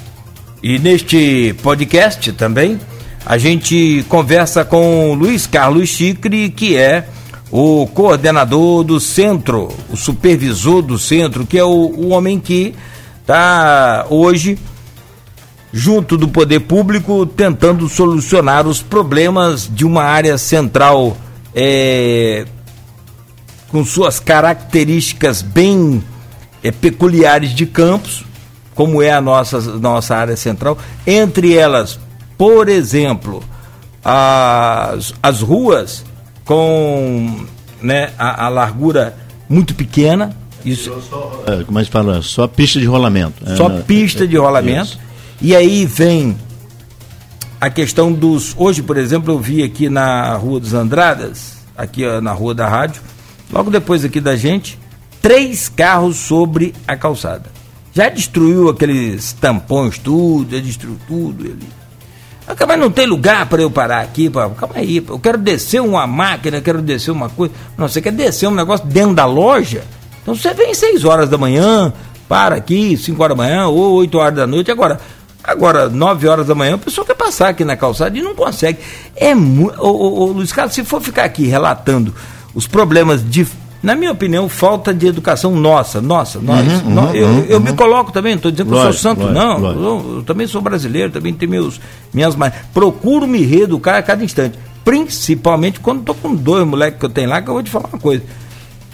e 0.62 0.78
neste 0.78 1.54
podcast 1.62 2.32
também. 2.32 2.80
A 3.26 3.36
gente 3.38 4.04
conversa 4.08 4.64
com 4.64 5.10
o 5.10 5.14
Luiz 5.14 5.46
Carlos 5.46 5.88
Chicre, 5.88 6.50
que 6.50 6.76
é 6.76 7.06
o 7.50 7.86
coordenador 7.88 8.82
do 8.82 8.98
centro, 8.98 9.68
o 9.90 9.96
supervisor 9.96 10.80
do 10.80 10.98
centro, 10.98 11.44
que 11.44 11.58
é 11.58 11.64
o, 11.64 11.68
o 11.68 12.08
homem 12.08 12.40
que 12.40 12.74
está 13.20 14.06
hoje 14.08 14.58
junto 15.72 16.18
do 16.18 16.28
poder 16.28 16.60
público, 16.60 17.24
tentando 17.24 17.88
solucionar 17.88 18.66
os 18.66 18.82
problemas 18.82 19.68
de 19.72 19.84
uma 19.84 20.02
área 20.02 20.36
central 20.36 21.16
é, 21.54 22.44
com 23.68 23.84
suas 23.84 24.20
características 24.20 25.40
bem 25.40 26.04
é, 26.62 26.70
peculiares 26.70 27.54
de 27.54 27.64
campos, 27.64 28.24
como 28.74 29.02
é 29.02 29.10
a 29.10 29.20
nossa, 29.20 29.60
nossa 29.78 30.14
área 30.14 30.36
central. 30.36 30.76
Entre 31.06 31.54
elas, 31.56 31.98
por 32.36 32.68
exemplo, 32.68 33.42
as, 34.04 35.14
as 35.22 35.40
ruas 35.40 36.04
com 36.44 37.46
né, 37.80 38.10
a, 38.18 38.46
a 38.46 38.48
largura 38.48 39.16
muito 39.48 39.74
pequena. 39.74 40.36
Isso, 40.64 40.92
só, 41.08 41.42
é, 41.46 41.64
como 41.64 41.78
é 41.78 41.84
que 41.84 41.90
fala? 41.90 42.22
Só 42.22 42.46
pista 42.46 42.78
de 42.78 42.86
rolamento. 42.86 43.34
Só 43.56 43.68
é, 43.68 43.80
pista 43.80 44.28
de 44.28 44.36
rolamento. 44.36 44.84
Isso. 44.84 45.11
E 45.44 45.56
aí 45.56 45.84
vem 45.84 46.38
a 47.60 47.68
questão 47.68 48.12
dos. 48.12 48.54
Hoje, 48.56 48.80
por 48.80 48.96
exemplo, 48.96 49.34
eu 49.34 49.40
vi 49.40 49.64
aqui 49.64 49.88
na 49.88 50.36
Rua 50.36 50.60
dos 50.60 50.72
Andradas, 50.72 51.54
aqui 51.76 52.06
na 52.20 52.30
Rua 52.30 52.54
da 52.54 52.68
Rádio, 52.68 53.02
logo 53.52 53.68
depois 53.68 54.04
aqui 54.04 54.20
da 54.20 54.36
gente, 54.36 54.78
três 55.20 55.68
carros 55.68 56.16
sobre 56.16 56.72
a 56.86 56.96
calçada. 56.96 57.50
Já 57.92 58.08
destruiu 58.08 58.68
aqueles 58.68 59.32
tampões, 59.32 59.98
tudo, 59.98 60.54
já 60.54 60.62
destruiu 60.62 60.96
tudo 61.08 61.44
ali. 61.44 61.68
Mas 62.68 62.78
não 62.78 62.90
tem 62.92 63.06
lugar 63.08 63.46
para 63.46 63.62
eu 63.62 63.70
parar 63.70 64.00
aqui, 64.00 64.30
pra... 64.30 64.48
calma 64.50 64.76
aí, 64.76 64.98
eu 64.98 65.18
quero 65.18 65.38
descer 65.38 65.82
uma 65.82 66.06
máquina, 66.06 66.60
quero 66.60 66.80
descer 66.80 67.10
uma 67.10 67.28
coisa. 67.28 67.52
Não, 67.76 67.88
você 67.88 68.00
quer 68.00 68.12
descer 68.12 68.46
um 68.46 68.54
negócio 68.54 68.86
dentro 68.86 69.14
da 69.14 69.26
loja? 69.26 69.82
Então 70.22 70.36
você 70.36 70.54
vem 70.54 70.72
6 70.72 71.04
horas 71.04 71.28
da 71.28 71.36
manhã, 71.36 71.92
para 72.28 72.54
aqui, 72.54 72.96
5 72.96 73.20
horas 73.20 73.36
da 73.36 73.42
manhã 73.42 73.66
ou 73.66 73.94
8 73.94 74.18
horas 74.18 74.34
da 74.36 74.46
noite. 74.46 74.70
Agora, 74.70 75.00
Agora, 75.44 75.88
9 75.88 76.28
horas 76.28 76.46
da 76.46 76.54
manhã, 76.54 76.74
a 76.74 76.78
pessoa 76.78 77.04
quer 77.04 77.14
passar 77.14 77.48
aqui 77.48 77.64
na 77.64 77.76
calçada 77.76 78.16
e 78.16 78.22
não 78.22 78.34
consegue. 78.34 78.78
É 79.16 79.34
muito. 79.34 79.82
Luiz 79.82 80.52
Carlos, 80.52 80.74
se 80.74 80.84
for 80.84 81.00
ficar 81.00 81.24
aqui 81.24 81.46
relatando 81.46 82.14
os 82.54 82.66
problemas 82.66 83.28
de 83.28 83.46
Na 83.82 83.96
minha 83.96 84.12
opinião, 84.12 84.48
falta 84.48 84.94
de 84.94 85.08
educação 85.08 85.56
nossa, 85.56 86.00
nossa, 86.00 86.38
nós. 86.38 86.64
Uhum, 86.64 86.90
nós 86.90 87.10
uhum, 87.10 87.14
eu, 87.14 87.26
uhum, 87.26 87.44
eu 87.48 87.60
me 87.60 87.72
coloco 87.72 88.12
também, 88.12 88.34
não 88.34 88.36
estou 88.36 88.52
dizendo 88.52 88.70
que 88.70 88.76
eu 88.76 88.82
sou 88.82 88.92
santo, 88.92 89.22
lógico, 89.22 89.40
não. 89.40 89.58
lógico. 89.58 89.82
Eu, 89.82 90.16
eu 90.18 90.22
também 90.22 90.46
sou 90.46 90.60
brasileiro, 90.60 91.10
também 91.10 91.34
tenho 91.34 91.50
meus, 91.50 91.80
minhas 92.14 92.36
mais. 92.36 92.54
Procuro 92.72 93.26
me 93.26 93.42
reeducar 93.42 93.96
a 93.96 94.02
cada 94.02 94.22
instante. 94.22 94.56
Principalmente 94.84 95.80
quando 95.80 96.00
estou 96.00 96.14
com 96.14 96.32
dois 96.32 96.64
moleques 96.64 97.00
que 97.00 97.06
eu 97.06 97.10
tenho 97.10 97.28
lá, 97.28 97.42
que 97.42 97.48
eu 97.48 97.54
vou 97.54 97.62
te 97.62 97.70
falar 97.70 97.88
uma 97.88 97.98
coisa. 97.98 98.22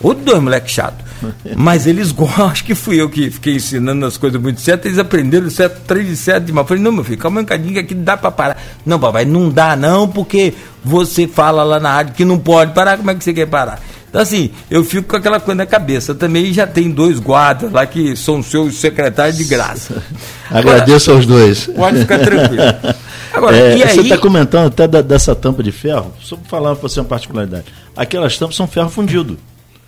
Ou 0.00 0.14
dois 0.14 0.40
moleques 0.40 0.72
chato. 0.72 1.04
Mas 1.56 1.86
eles 1.86 2.12
gostam, 2.12 2.46
acho 2.46 2.64
que 2.64 2.74
fui 2.74 3.00
eu 3.00 3.08
que 3.08 3.30
fiquei 3.30 3.56
ensinando 3.56 4.06
as 4.06 4.16
coisas 4.16 4.40
muito 4.40 4.60
certas, 4.60 4.86
eles 4.86 4.98
aprenderam 4.98 5.50
certo, 5.50 5.80
três 5.86 6.06
de 6.06 6.16
certo 6.16 6.44
demais. 6.44 6.64
Eu 6.64 6.68
falei, 6.68 6.82
não, 6.82 6.92
meu 6.92 7.04
filho, 7.04 7.18
calma 7.18 7.40
um 7.40 7.44
bocadinho 7.44 7.72
que 7.72 7.80
aqui 7.80 7.94
dá 7.94 8.16
para 8.16 8.30
parar. 8.30 8.62
Não, 8.86 8.98
papai, 8.98 9.24
não 9.24 9.50
dá 9.50 9.74
não, 9.74 10.08
porque 10.08 10.54
você 10.84 11.26
fala 11.26 11.64
lá 11.64 11.80
na 11.80 11.92
rádio 11.92 12.14
que 12.14 12.24
não 12.24 12.38
pode 12.38 12.72
parar, 12.72 12.96
como 12.96 13.10
é 13.10 13.14
que 13.14 13.24
você 13.24 13.32
quer 13.32 13.46
parar? 13.46 13.80
Então, 14.08 14.22
assim, 14.22 14.50
eu 14.70 14.82
fico 14.84 15.08
com 15.08 15.16
aquela 15.16 15.38
coisa 15.38 15.56
na 15.56 15.66
cabeça. 15.66 16.14
Também 16.14 16.52
já 16.52 16.66
tem 16.66 16.90
dois 16.90 17.18
guardas 17.20 17.70
lá 17.70 17.84
que 17.84 18.16
são 18.16 18.42
seus 18.42 18.76
secretários 18.76 19.36
de 19.36 19.44
graça. 19.44 20.02
Agradeço 20.50 21.12
aos 21.12 21.26
dois. 21.26 21.66
Pode 21.66 22.00
ficar 22.00 22.18
tranquilo. 22.20 22.62
Agora, 23.32 23.56
é, 23.56 23.76
e 23.76 23.82
aí... 23.82 23.94
Você 23.94 24.00
está 24.00 24.16
comentando 24.16 24.68
até 24.68 24.88
da, 24.88 25.02
dessa 25.02 25.34
tampa 25.34 25.62
de 25.62 25.70
ferro, 25.70 26.14
só 26.22 26.36
para 26.36 26.48
falar 26.48 26.74
para 26.74 26.88
você 26.88 27.00
uma 27.00 27.06
particularidade. 27.06 27.66
Aquelas 27.94 28.38
tampas 28.38 28.56
são 28.56 28.66
ferro 28.66 28.88
fundido. 28.88 29.38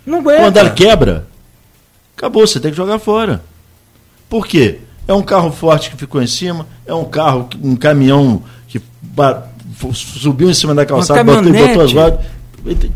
Não 0.05 0.19
aguenta. 0.19 0.41
Quando 0.41 0.57
ela 0.57 0.69
quebra, 0.69 1.27
acabou, 2.17 2.45
você 2.45 2.59
tem 2.59 2.71
que 2.71 2.77
jogar 2.77 2.99
fora. 2.99 3.41
Por 4.29 4.47
quê? 4.47 4.79
É 5.07 5.13
um 5.13 5.21
carro 5.21 5.51
forte 5.51 5.89
que 5.89 5.97
ficou 5.97 6.21
em 6.21 6.27
cima, 6.27 6.67
é 6.85 6.93
um 6.93 7.05
carro, 7.05 7.49
um 7.61 7.75
caminhão 7.75 8.43
que 8.67 8.81
subiu 9.93 10.49
em 10.49 10.53
cima 10.53 10.73
da 10.73 10.85
calçada, 10.85 11.23
botou, 11.23 11.51
botou 11.51 11.81
as 11.81 11.93
rodas, 11.93 12.19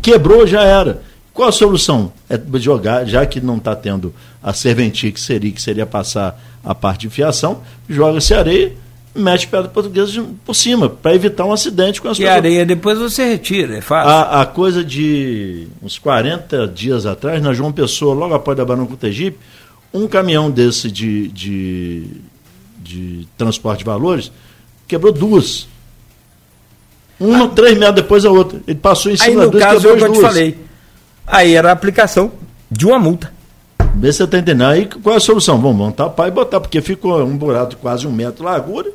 quebrou, 0.00 0.46
já 0.46 0.62
era. 0.62 1.02
Qual 1.34 1.48
a 1.48 1.52
solução? 1.52 2.12
É 2.30 2.40
jogar, 2.58 3.04
já 3.04 3.26
que 3.26 3.40
não 3.40 3.58
está 3.58 3.76
tendo 3.76 4.14
a 4.42 4.54
serventia 4.54 5.12
que 5.12 5.20
seria, 5.20 5.52
que 5.52 5.60
seria 5.60 5.84
passar 5.84 6.40
a 6.64 6.74
parte 6.74 7.02
de 7.02 7.10
fiação, 7.10 7.60
joga-se 7.88 8.32
areia, 8.32 8.72
mete 9.16 9.48
pedra 9.48 9.68
portuguesa 9.68 10.24
por 10.44 10.54
cima, 10.54 10.88
para 10.88 11.14
evitar 11.14 11.44
um 11.44 11.52
acidente 11.52 12.00
com 12.00 12.08
as 12.08 12.18
E 12.18 12.26
a 12.26 12.34
areia 12.34 12.64
depois 12.66 12.98
você 12.98 13.24
retira, 13.24 13.78
é 13.78 13.80
fácil. 13.80 14.10
A, 14.10 14.42
a, 14.42 14.46
coisa 14.46 14.84
de 14.84 15.66
uns 15.82 15.98
40 15.98 16.68
dias 16.68 17.06
atrás, 17.06 17.42
na 17.42 17.52
João 17.52 17.72
Pessoa, 17.72 18.14
logo 18.14 18.34
após 18.34 18.56
da 18.56 18.64
Barão 18.64 18.86
Cotegipe, 18.86 19.38
um 19.92 20.06
caminhão 20.06 20.50
desse 20.50 20.90
de, 20.90 21.28
de, 21.28 22.06
de 22.78 23.28
transporte 23.36 23.78
de 23.78 23.84
valores 23.84 24.30
quebrou 24.86 25.12
duas. 25.12 25.66
Uma, 27.18 27.44
ah. 27.44 27.48
três 27.48 27.76
metros 27.76 27.96
depois 27.96 28.24
a 28.24 28.30
outra. 28.30 28.60
Ele 28.66 28.78
passou 28.78 29.10
em 29.10 29.16
cima 29.16 29.42
Aí, 29.42 29.50
no 29.50 29.58
caso, 29.58 29.86
eu 29.86 29.96
duas. 29.96 30.12
te 30.12 30.20
falei. 30.20 30.58
Aí 31.26 31.54
era 31.54 31.70
a 31.70 31.72
aplicação 31.72 32.32
de 32.70 32.86
uma 32.86 32.98
multa. 32.98 33.32
Vê 33.94 34.12
se 34.12 34.18
você 34.18 34.24
está 34.24 34.38
entendendo. 34.38 34.68
Aí 34.68 34.86
qual 34.86 35.14
é 35.14 35.16
a 35.16 35.20
solução? 35.20 35.60
Vamos 35.60 35.76
montar 35.76 36.06
o 36.06 36.10
pai 36.10 36.28
e 36.28 36.30
botar, 36.30 36.60
porque 36.60 36.80
ficou 36.80 37.22
um 37.24 37.36
buraco 37.36 37.70
de 37.70 37.76
quase 37.76 38.06
um 38.06 38.12
metro 38.12 38.36
de 38.36 38.42
largura, 38.42 38.90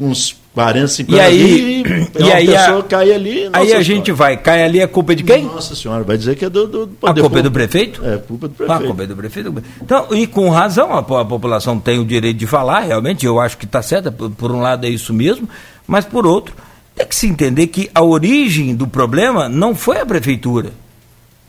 uns 0.00 0.36
40, 0.54 0.88
50 0.88 1.16
e 1.16 1.20
aí, 1.20 1.82
ali, 1.82 2.02
e, 2.18 2.32
aí 2.32 2.46
pessoa 2.46 2.78
a, 2.80 2.82
cai 2.82 3.12
ali. 3.12 3.50
Aí 3.52 3.62
a 3.62 3.64
senhora. 3.64 3.82
gente 3.82 4.12
vai, 4.12 4.36
cai 4.36 4.64
ali, 4.64 4.82
a 4.82 4.88
culpa 4.88 5.12
é 5.12 5.14
de 5.14 5.22
quem? 5.22 5.44
Nossa 5.44 5.74
senhora, 5.74 6.02
vai 6.02 6.18
dizer 6.18 6.36
que 6.36 6.44
é 6.44 6.50
do, 6.50 6.66
do 6.66 6.90
A 7.02 7.14
culpa 7.14 7.38
é 7.38 7.42
do 7.42 7.50
prefeito? 7.50 8.04
É, 8.04 8.16
culpa 8.18 8.48
do 8.48 8.54
A 8.54 8.56
prefeito. 8.56 8.86
culpa 8.86 9.02
é 9.02 9.06
do 9.06 9.16
prefeito. 9.16 9.64
Então, 9.80 10.06
e 10.10 10.26
com 10.26 10.50
razão, 10.50 10.92
a, 10.92 10.98
a 10.98 11.24
população 11.24 11.78
tem 11.78 11.98
o 11.98 12.04
direito 12.04 12.36
de 12.36 12.46
falar, 12.46 12.80
realmente, 12.80 13.24
eu 13.24 13.38
acho 13.40 13.56
que 13.56 13.64
está 13.64 13.80
certa, 13.80 14.10
por, 14.10 14.30
por 14.30 14.50
um 14.50 14.60
lado 14.60 14.86
é 14.86 14.88
isso 14.88 15.14
mesmo, 15.14 15.48
mas 15.86 16.04
por 16.04 16.26
outro, 16.26 16.54
tem 16.94 17.06
que 17.06 17.14
se 17.14 17.26
entender 17.26 17.68
que 17.68 17.88
a 17.94 18.02
origem 18.02 18.74
do 18.74 18.86
problema 18.86 19.48
não 19.48 19.74
foi 19.74 20.00
a 20.00 20.06
prefeitura. 20.06 20.70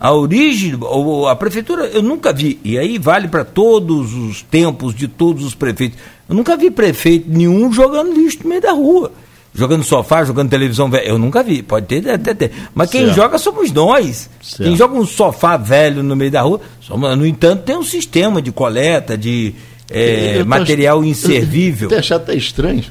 A 0.03 0.11
origem, 0.13 0.75
ou 0.81 1.27
a 1.27 1.35
prefeitura, 1.35 1.85
eu 1.85 2.01
nunca 2.01 2.33
vi, 2.33 2.59
e 2.63 2.75
aí 2.75 2.97
vale 2.97 3.27
para 3.27 3.45
todos 3.45 4.13
os 4.15 4.41
tempos 4.41 4.95
de 4.95 5.07
todos 5.07 5.45
os 5.45 5.53
prefeitos. 5.53 5.99
Eu 6.27 6.33
nunca 6.33 6.57
vi 6.57 6.71
prefeito 6.71 7.29
nenhum 7.29 7.71
jogando 7.71 8.11
lixo 8.11 8.39
no 8.43 8.49
meio 8.49 8.61
da 8.61 8.71
rua. 8.71 9.11
Jogando 9.53 9.83
sofá, 9.83 10.23
jogando 10.23 10.49
televisão 10.49 10.89
velha. 10.89 11.07
Eu 11.07 11.19
nunca 11.19 11.43
vi, 11.43 11.61
pode 11.61 11.85
ter, 11.85 12.09
até 12.09 12.33
ter. 12.33 12.51
Mas 12.73 12.89
quem 12.89 13.01
Certo. 13.03 13.15
joga 13.15 13.37
somos 13.37 13.71
nós. 13.71 14.29
Certo. 14.41 14.63
Quem 14.63 14.75
joga 14.75 14.95
um 14.95 15.05
sofá 15.05 15.55
velho 15.57 16.01
no 16.01 16.15
meio 16.15 16.31
da 16.31 16.41
rua, 16.41 16.61
somos, 16.79 17.15
no 17.17 17.25
entanto, 17.25 17.61
tem 17.63 17.75
um 17.77 17.83
sistema 17.83 18.41
de 18.41 18.51
coleta, 18.51 19.15
de 19.17 19.53
é, 19.91 20.37
Eu 20.37 20.43
tô 20.43 20.49
material 20.49 21.03
inservível. 21.03 21.89
Tem 21.89 21.97
achado 21.99 22.21
até 22.21 22.33
estranho. 22.33 22.85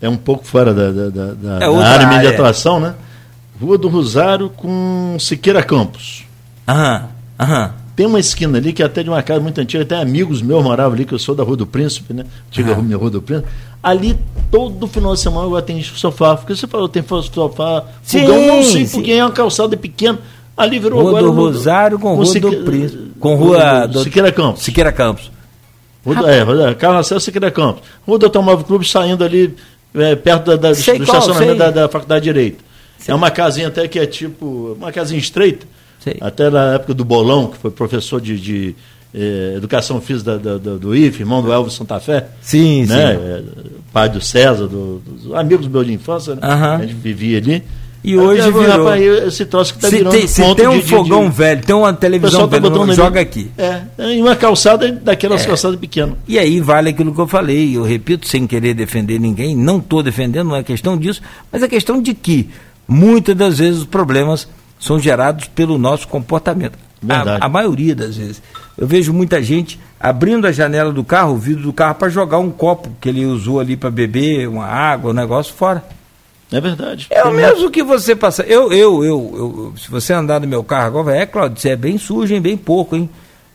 É 0.00 0.08
um 0.08 0.16
pouco 0.18 0.46
fora 0.46 0.74
da, 0.74 0.92
da, 0.92 1.08
da- 1.08 1.56
É 1.56 1.60
da 1.72 1.86
área 1.88 2.06
minha 2.06 2.20
de 2.20 2.26
área. 2.26 2.30
atuação, 2.38 2.78
né? 2.78 2.94
Rua 3.58 3.78
do 3.78 3.88
Rosário 3.88 4.50
com 4.50 5.16
Siqueira 5.18 5.62
Campos. 5.62 6.23
Aham, 6.66 7.08
aham. 7.38 7.74
Tem 7.96 8.06
uma 8.06 8.18
esquina 8.18 8.58
ali 8.58 8.72
que 8.72 8.82
é 8.82 8.86
até 8.86 9.04
de 9.04 9.08
uma 9.08 9.22
casa 9.22 9.38
muito 9.40 9.60
antiga, 9.60 9.84
até 9.84 9.96
amigos 9.96 10.42
meus 10.42 10.64
moravam 10.64 10.94
ali, 10.94 11.04
que 11.04 11.14
eu 11.14 11.18
sou 11.18 11.32
da 11.34 11.44
Rua 11.44 11.56
do 11.56 11.64
Príncipe, 11.66 12.12
né? 12.12 12.24
Antiga 12.48 12.72
Ah. 12.72 12.74
Rua 12.96 13.10
do 13.10 13.22
Príncipe. 13.22 13.48
Ali, 13.80 14.18
todo 14.50 14.88
final 14.88 15.14
de 15.14 15.20
semana 15.20 15.46
eu 15.46 15.56
o 15.94 15.96
sofá. 15.96 16.34
Porque 16.34 16.56
você 16.56 16.66
falou, 16.66 16.88
tem 16.88 17.04
sofá, 17.22 17.84
Sim, 18.02 18.22
fogão, 18.22 18.46
não 18.48 18.62
sei 18.64 18.86
sim. 18.86 18.96
porque 18.96 19.12
é 19.12 19.24
uma 19.24 19.30
calçada 19.30 19.76
pequena. 19.76 20.18
Ali 20.56 20.78
virou 20.80 21.00
Rua 21.00 21.10
agora. 21.10 21.24
do 21.24 21.30
Rua 21.32 21.50
Rosário 21.52 21.98
com 21.98 22.14
Rua 22.14 22.26
Sique- 22.26 22.40
do 22.50 22.64
Príncipe. 22.64 23.10
Com 23.20 23.34
Rua 23.36 23.86
do- 23.86 24.02
Siqueira 24.02 24.32
Campos. 24.32 24.62
Siqueira 24.62 24.90
Campos. 24.92 25.30
Rua, 26.04 26.16
do- 26.16 26.26
é, 26.28 26.42
Rua- 26.42 26.74
Carnaval 26.74 27.20
Siqueira 27.20 27.50
Campos. 27.50 27.82
Rua 28.06 28.18
do 28.18 28.26
Automóvel 28.26 28.64
Clube 28.64 28.88
saindo 28.88 29.22
ali 29.22 29.54
é, 29.94 30.16
perto 30.16 30.46
da, 30.46 30.56
da- 30.56 30.72
do, 30.72 30.76
do 30.76 30.84
qual, 31.06 31.18
estacionamento 31.20 31.58
da, 31.58 31.70
da 31.70 31.88
Faculdade 31.88 32.24
de 32.24 32.32
Direito. 32.32 32.64
É 33.06 33.14
uma 33.14 33.30
casinha 33.30 33.68
até 33.68 33.86
que 33.86 33.98
é 34.00 34.06
tipo, 34.06 34.76
uma 34.76 34.90
casinha 34.90 35.20
estreita. 35.20 35.64
Sei. 36.04 36.18
Até 36.20 36.50
na 36.50 36.74
época 36.74 36.92
do 36.94 37.04
Bolão, 37.04 37.46
que 37.48 37.56
foi 37.58 37.70
professor 37.70 38.20
de, 38.20 38.38
de, 38.38 38.74
eh, 39.14 39.54
educação 39.56 40.00
física 40.02 40.38
da- 40.38 40.58
da- 40.58 40.76
do 40.76 40.94
IF, 40.94 41.20
irmão 41.20 41.42
do 41.42 41.50
Elvis 41.52 41.72
Santa 41.72 41.98
Fé. 41.98 42.26
Sim, 42.42 42.84
né? 42.84 43.14
sim. 43.14 43.20
É, 43.22 43.42
pai 43.92 44.08
do 44.10 44.20
César, 44.20 44.66
do- 44.66 44.98
dos 44.98 45.34
amigos 45.34 45.66
meus 45.66 45.86
de 45.86 45.92
infância, 45.94 46.34
né? 46.34 46.40
Aham. 46.42 46.74
A 46.76 46.80
gente 46.82 46.94
vivia 46.94 47.38
ali. 47.38 47.62
E 48.06 48.18
hoje 48.18 48.42
Aí, 48.42 48.52
virou. 48.52 48.66
rapaz, 48.84 49.02
esse 49.02 49.46
troço 49.46 49.72
que 49.72 49.78
está 49.78 49.88
Se 49.88 49.96
virando 49.96 50.12
tem, 50.12 50.26
se 50.26 50.54
tem 50.54 50.68
um 50.68 50.72
de- 50.78 50.82
de- 50.82 50.90
fogão 50.90 51.24
de- 51.26 51.34
velho, 51.36 51.62
tem 51.64 51.74
uma 51.74 51.90
televisão 51.94 52.40
tá 52.46 52.58
velha, 52.60 52.70
ali- 52.82 52.92
joga 52.94 53.18
aqui. 53.18 53.50
É, 53.56 53.80
em 54.12 54.20
uma 54.20 54.36
calçada 54.36 54.92
daquelas 54.92 55.42
É. 55.42 55.46
calçadas 55.46 55.80
pequenas. 55.80 56.16
E 56.28 56.38
aí 56.38 56.60
vale 56.60 56.90
aquilo 56.90 57.14
que 57.14 57.20
eu 57.22 57.26
falei, 57.26 57.74
eu 57.74 57.82
repito, 57.82 58.28
sem 58.28 58.46
querer 58.46 58.74
defender 58.74 59.18
ninguém, 59.18 59.56
não 59.56 59.78
estou 59.78 60.02
defendendo, 60.02 60.48
não 60.48 60.56
é 60.56 60.62
questão 60.62 60.98
disso, 60.98 61.22
mas 61.50 61.62
é 61.62 61.66
questão 61.68 62.02
de 62.02 62.12
que 62.12 62.50
muitas 62.86 63.34
das 63.34 63.56
vezes 63.56 63.80
os 63.80 63.86
problemas 63.86 64.46
são 64.84 64.98
gerados 64.98 65.46
pelo 65.48 65.78
nosso 65.78 66.06
comportamento. 66.08 66.78
A, 67.40 67.46
a 67.46 67.48
maioria 67.48 67.94
das 67.94 68.16
vezes. 68.16 68.42
Eu 68.78 68.86
vejo 68.86 69.12
muita 69.12 69.42
gente 69.42 69.78
abrindo 70.00 70.46
a 70.46 70.52
janela 70.52 70.92
do 70.92 71.04
carro, 71.04 71.34
o 71.34 71.38
vidro 71.38 71.62
do 71.62 71.72
carro, 71.72 71.94
para 71.96 72.08
jogar 72.08 72.38
um 72.38 72.50
copo 72.50 72.90
que 73.00 73.08
ele 73.08 73.24
usou 73.24 73.60
ali 73.60 73.76
para 73.76 73.90
beber, 73.90 74.48
uma 74.48 74.66
água, 74.66 75.10
um 75.10 75.14
negócio 75.14 75.54
fora. 75.54 75.84
É 76.52 76.60
verdade. 76.60 77.06
É 77.10 77.24
o 77.24 77.32
mesmo 77.32 77.70
que 77.70 77.82
você 77.82 78.14
passa. 78.14 78.42
Eu, 78.44 78.72
eu, 78.72 79.04
eu, 79.04 79.32
eu- 79.36 79.74
se 79.78 79.90
você 79.90 80.12
andar 80.12 80.40
no 80.40 80.46
meu 80.46 80.62
carro 80.62 80.86
agora, 80.86 81.16
é, 81.16 81.26
Claudio, 81.26 81.58
você 81.60 81.70
é 81.70 81.76
bem 81.76 81.98
sujo, 81.98 82.32
hein? 82.34 82.40
Bem 82.40 82.56
pouco, 82.56 82.94
hein? 82.96 83.08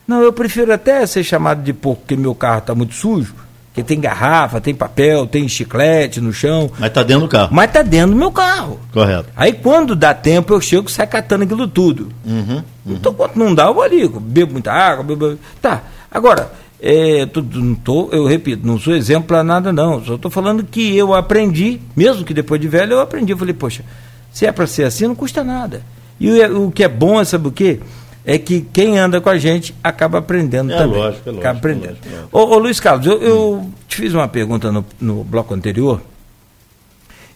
Não, 0.06 0.20
eu 0.22 0.32
prefiro 0.32 0.72
até 0.72 1.04
ser 1.06 1.22
chamado 1.24 1.62
de 1.62 1.72
pouco, 1.72 2.02
porque 2.02 2.16
meu 2.16 2.34
carro 2.34 2.58
está 2.58 2.74
muito 2.74 2.94
sujo, 2.94 3.34
porque 3.72 3.84
tem 3.84 4.00
garrafa, 4.00 4.60
tem 4.60 4.74
papel, 4.74 5.26
tem 5.28 5.46
chiclete 5.48 6.20
no 6.20 6.32
chão, 6.32 6.68
Mas 6.78 6.88
está 6.88 7.02
dentro 7.04 7.22
do 7.22 7.28
carro. 7.28 7.48
mas 7.52 7.70
tá 7.70 7.82
dentro 7.82 8.10
do 8.10 8.16
meu 8.16 8.32
carro. 8.32 8.80
Correto. 8.92 9.28
Aí 9.36 9.52
quando 9.52 9.94
dá 9.94 10.12
tempo, 10.12 10.52
eu 10.52 10.60
chego 10.60 10.88
e 10.88 10.92
saio 10.92 11.08
catando 11.08 11.44
aquilo 11.44 11.68
tudo. 11.68 12.08
Uhum. 12.26 12.62
Então, 12.86 13.14
quando 13.14 13.36
não 13.36 13.54
dá, 13.54 13.66
eu 13.66 13.74
vou 13.74 13.82
ali, 13.84 14.08
bebo 14.08 14.52
muita 14.54 14.72
água, 14.72 15.04
bebo... 15.04 15.38
Tá, 15.62 15.84
agora, 16.10 16.50
é, 16.82 17.26
tu- 17.26 17.46
não 17.54 17.74
tô, 17.76 18.08
eu 18.10 18.26
repito, 18.26 18.66
não 18.66 18.76
sou 18.78 18.94
exemplo 18.96 19.28
para 19.28 19.44
nada 19.44 19.72
não, 19.72 20.02
só 20.04 20.16
estou 20.16 20.30
falando 20.30 20.64
que 20.64 20.96
eu 20.96 21.14
aprendi, 21.14 21.80
mesmo 21.94 22.24
que 22.24 22.34
depois 22.34 22.60
de 22.60 22.66
velho, 22.66 22.94
eu 22.94 23.00
aprendi, 23.00 23.32
eu 23.32 23.38
falei, 23.38 23.54
poxa, 23.54 23.84
se 24.32 24.46
é 24.46 24.50
para 24.50 24.66
ser 24.66 24.82
assim, 24.84 25.06
não 25.06 25.14
custa 25.14 25.44
nada. 25.44 25.82
E 26.18 26.28
o, 26.28 26.66
o 26.66 26.70
que 26.72 26.82
é 26.82 26.88
bom, 26.88 27.20
é, 27.20 27.24
sabe 27.24 27.46
o 27.48 27.52
quê? 27.52 27.78
É 28.24 28.36
que 28.38 28.60
quem 28.72 28.98
anda 28.98 29.20
com 29.20 29.30
a 29.30 29.38
gente 29.38 29.74
acaba 29.82 30.18
aprendendo 30.18 30.72
É 30.72 30.76
também. 30.76 30.98
lógico, 30.98 31.28
é 31.28 31.32
lógico, 31.32 31.38
acaba 31.40 31.56
é 31.56 31.58
aprendendo. 31.58 31.88
lógico, 31.90 32.08
é 32.08 32.16
lógico. 32.16 32.38
Ô, 32.38 32.54
ô, 32.54 32.58
Luiz 32.58 32.78
Carlos, 32.80 33.06
eu, 33.06 33.20
eu 33.22 33.70
te 33.88 33.96
fiz 33.96 34.12
uma 34.14 34.28
pergunta 34.28 34.70
no, 34.70 34.84
no 35.00 35.24
bloco 35.24 35.54
anterior, 35.54 36.00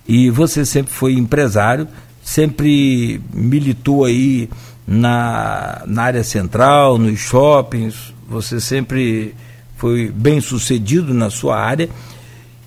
e 0.06 0.28
você 0.30 0.64
sempre 0.66 0.92
foi 0.92 1.14
empresário, 1.14 1.88
sempre 2.22 3.20
militou 3.32 4.04
aí 4.04 4.48
na, 4.86 5.82
na 5.86 6.02
área 6.02 6.22
central, 6.22 6.98
nos 6.98 7.18
shoppings, 7.18 8.12
você 8.28 8.60
sempre 8.60 9.34
foi 9.76 10.10
bem 10.10 10.40
sucedido 10.40 11.14
na 11.14 11.30
sua 11.30 11.58
área. 11.58 11.88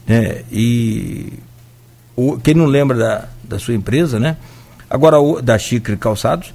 né? 0.08 0.42
E 0.52 1.34
o, 2.16 2.38
quem 2.40 2.56
não 2.56 2.66
lembra 2.66 2.98
da, 2.98 3.26
da 3.44 3.60
sua 3.60 3.76
empresa, 3.76 4.20
né? 4.20 4.38
Agora, 4.90 5.20
o- 5.20 5.42
da 5.42 5.58
Chicre 5.60 5.96
Calçados, 5.98 6.52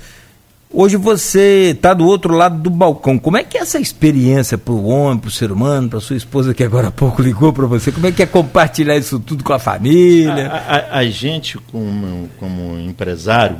hoje 0.72 0.96
você 0.96 1.72
está 1.74 1.92
do 1.94 2.04
outro 2.06 2.34
lado 2.34 2.58
do 2.60 2.70
balcão. 2.70 3.18
Como 3.18 3.36
é 3.36 3.44
que 3.44 3.58
é 3.58 3.60
essa 3.60 3.78
experiência 3.78 4.56
para 4.56 4.72
o 4.72 4.84
homem, 4.86 5.18
para 5.18 5.28
o 5.28 5.30
ser 5.30 5.52
humano, 5.52 5.88
para 5.88 6.00
sua 6.00 6.16
esposa 6.16 6.54
que 6.54 6.64
agora 6.64 6.88
há 6.88 6.90
pouco 6.92 7.20
ligou 7.22 7.52
para 7.52 7.66
você? 7.66 7.92
Como 7.92 8.06
é 8.06 8.12
que 8.12 8.22
é 8.22 8.26
compartilhar 8.26 8.96
isso 8.96 9.18
tudo 9.20 9.44
com 9.44 9.52
a 9.52 9.58
família? 9.58 10.48
A, 10.48 10.56
a- 10.56 10.98
a 10.98 11.04
gente, 11.06 11.58
como, 11.58 12.28
como 12.38 12.78
empresário, 12.80 13.58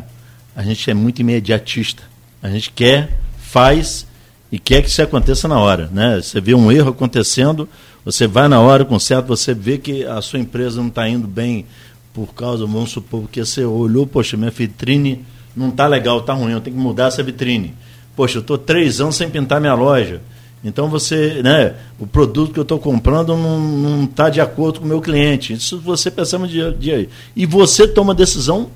a 0.56 0.62
gente 0.62 0.90
é 0.90 0.94
muito 0.94 1.20
imediatista. 1.20 2.02
A 2.42 2.48
gente 2.48 2.70
quer 2.70 3.18
faz 3.38 4.06
e 4.50 4.58
quer 4.58 4.82
que 4.82 4.88
isso 4.88 5.00
aconteça 5.02 5.46
na 5.48 5.58
hora. 5.58 5.88
Né? 5.92 6.20
Você 6.22 6.40
vê 6.40 6.54
um 6.54 6.70
erro 6.72 6.90
acontecendo, 6.90 7.68
você 8.04 8.26
vai 8.26 8.48
na 8.48 8.60
hora, 8.60 8.84
conserta, 8.84 9.28
você 9.28 9.54
vê 9.54 9.78
que 9.78 10.04
a 10.04 10.20
sua 10.20 10.38
empresa 10.38 10.80
não 10.80 10.88
está 10.88 11.08
indo 11.08 11.26
bem 11.28 11.64
por 12.12 12.34
causa, 12.34 12.66
vamos 12.66 12.90
supor, 12.90 13.22
porque 13.22 13.42
você 13.44 13.64
olhou, 13.64 14.06
poxa, 14.06 14.36
minha 14.36 14.50
vitrine 14.50 15.24
não 15.56 15.68
está 15.68 15.86
legal, 15.86 16.18
está 16.18 16.32
ruim, 16.32 16.52
eu 16.52 16.60
tenho 16.60 16.76
que 16.76 16.82
mudar 16.82 17.08
essa 17.08 17.22
vitrine. 17.22 17.74
Poxa, 18.16 18.38
eu 18.38 18.40
estou 18.40 18.58
três 18.58 19.00
anos 19.00 19.16
sem 19.16 19.28
pintar 19.28 19.60
minha 19.60 19.74
loja. 19.74 20.20
Então 20.64 20.88
você, 20.88 21.42
né, 21.42 21.74
o 21.98 22.06
produto 22.06 22.52
que 22.52 22.58
eu 22.58 22.62
estou 22.62 22.78
comprando 22.78 23.36
não 23.36 24.04
está 24.04 24.30
de 24.30 24.40
acordo 24.40 24.78
com 24.78 24.84
o 24.84 24.88
meu 24.88 25.00
cliente. 25.00 25.52
Isso 25.52 25.78
você 25.78 26.12
no 26.38 26.46
dia 26.46 26.70
dia. 26.70 27.08
E 27.34 27.44
você 27.44 27.86
toma 27.88 28.14
decisão 28.14 28.70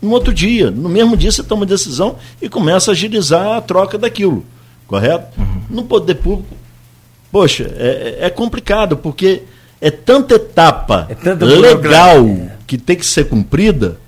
no 0.00 0.10
outro 0.10 0.32
dia. 0.32 0.70
No 0.70 0.88
mesmo 0.88 1.16
dia 1.16 1.30
você 1.30 1.42
toma 1.42 1.66
decisão 1.66 2.16
e 2.40 2.48
começa 2.48 2.90
a 2.90 2.92
agilizar 2.92 3.58
a 3.58 3.60
troca 3.60 3.98
daquilo. 3.98 4.44
Correto? 4.86 5.38
Uhum. 5.38 5.62
No 5.68 5.84
poder 5.84 6.14
público, 6.14 6.56
poxa, 7.30 7.70
é, 7.76 8.16
é 8.20 8.30
complicado, 8.30 8.96
porque 8.96 9.42
é 9.82 9.90
tanta 9.90 10.36
etapa 10.36 11.08
é 11.10 11.44
legal 11.44 12.24
que 12.66 12.78
tem 12.78 12.96
que 12.96 13.04
ser 13.04 13.28
cumprida 13.28 13.98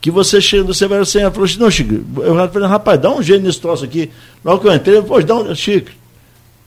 que 0.00 0.10
você 0.10 0.40
chega, 0.40 0.64
você 0.64 0.86
vai 0.86 1.00
assim, 1.00 1.20
falou 1.20 1.44
assim, 1.44 1.58
não, 1.58 1.70
Chico, 1.70 1.94
eu 2.22 2.34
falei, 2.50 2.68
rapaz, 2.68 3.00
dá 3.00 3.10
um 3.10 3.22
jeito 3.22 3.44
nesse 3.44 3.60
troço 3.60 3.84
aqui. 3.84 4.10
Logo 4.44 4.62
que 4.62 4.68
eu 4.68 4.74
entrei, 4.74 5.02
pô, 5.02 5.20
dá 5.22 5.34
um. 5.34 5.54
Chico, 5.54 5.90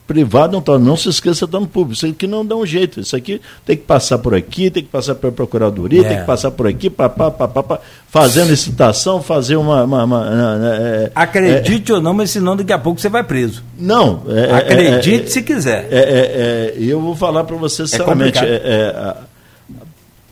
privado 0.06 0.52
não 0.52 0.58
está, 0.58 0.78
não 0.78 0.96
se 0.96 1.08
esqueça, 1.08 1.44
está 1.44 1.58
no 1.58 1.66
público. 1.66 1.94
Isso 1.94 2.06
aqui 2.06 2.26
não 2.26 2.44
dá 2.44 2.54
um 2.54 2.66
jeito. 2.66 3.00
Isso 3.00 3.16
aqui 3.16 3.40
tem 3.64 3.76
que 3.76 3.84
passar 3.84 4.18
por 4.18 4.34
aqui, 4.34 4.70
tem 4.70 4.82
que 4.82 4.88
passar 4.88 5.14
pela 5.14 5.32
Procuradoria, 5.32 6.02
é. 6.02 6.04
tem 6.04 6.18
que 6.18 6.24
passar 6.24 6.50
por 6.50 6.66
aqui, 6.66 6.90
pá, 6.90 7.08
pá, 7.08 7.30
pá, 7.30 7.48
pá, 7.48 7.62
pá, 7.62 7.80
fazendo 8.08 8.50
licitação, 8.50 9.22
fazer 9.22 9.56
uma. 9.56 9.84
uma, 9.84 10.04
uma 10.04 10.26
é, 10.62 11.12
Acredite 11.14 11.90
é, 11.90 11.94
ou 11.94 12.00
não, 12.00 12.12
mas 12.12 12.30
senão 12.30 12.54
daqui 12.56 12.72
a 12.72 12.78
pouco 12.78 13.00
você 13.00 13.08
vai 13.08 13.24
preso. 13.24 13.62
Não. 13.78 14.22
É, 14.28 14.40
é, 14.40 14.54
Acredite 14.56 15.32
se 15.32 15.42
quiser. 15.42 15.88
É, 15.90 16.74
eu 16.78 17.00
vou 17.00 17.16
falar 17.16 17.44
para 17.44 17.56
você 17.56 17.86
sinceramente. 17.86 18.38
A, 18.38 19.16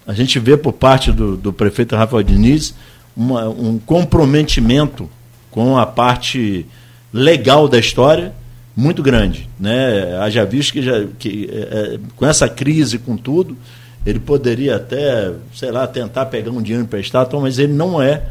a, 0.06 0.12
gente 0.12 0.38
vê 0.38 0.56
por 0.56 0.72
parte 0.72 1.10
do, 1.10 1.36
do 1.36 1.52
prefeito 1.52 1.96
Rafael 1.96 2.22
Diniz 2.22 2.74
uma, 3.16 3.48
um 3.48 3.78
comprometimento 3.78 5.08
com 5.50 5.78
a 5.78 5.86
parte 5.86 6.66
legal 7.12 7.68
da 7.68 7.78
história 7.78 8.32
muito 8.74 9.02
grande. 9.02 9.48
Né? 9.60 10.16
Haja 10.18 10.44
visto 10.44 10.72
que, 10.72 10.82
já, 10.82 11.04
que 11.18 11.48
é, 11.52 11.56
é, 11.56 11.98
com 12.16 12.26
essa 12.26 12.48
crise, 12.48 12.98
com 12.98 13.16
tudo, 13.16 13.56
ele 14.04 14.18
poderia 14.18 14.76
até, 14.76 15.32
sei 15.54 15.70
lá, 15.70 15.86
tentar 15.86 16.26
pegar 16.26 16.50
um 16.50 16.62
dinheiro 16.62 16.84
emprestado, 16.84 17.38
mas 17.40 17.58
ele 17.58 17.72
não 17.72 18.02
é, 18.02 18.22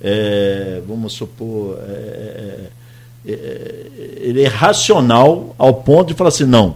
é 0.00 0.82
vamos 0.88 1.12
supor, 1.12 1.78
é, 1.88 2.70
é, 3.26 3.32
é, 3.32 3.90
ele 4.20 4.42
é 4.42 4.48
racional 4.48 5.54
ao 5.58 5.74
ponto 5.74 6.08
de 6.08 6.14
falar 6.14 6.28
assim, 6.28 6.44
não, 6.44 6.74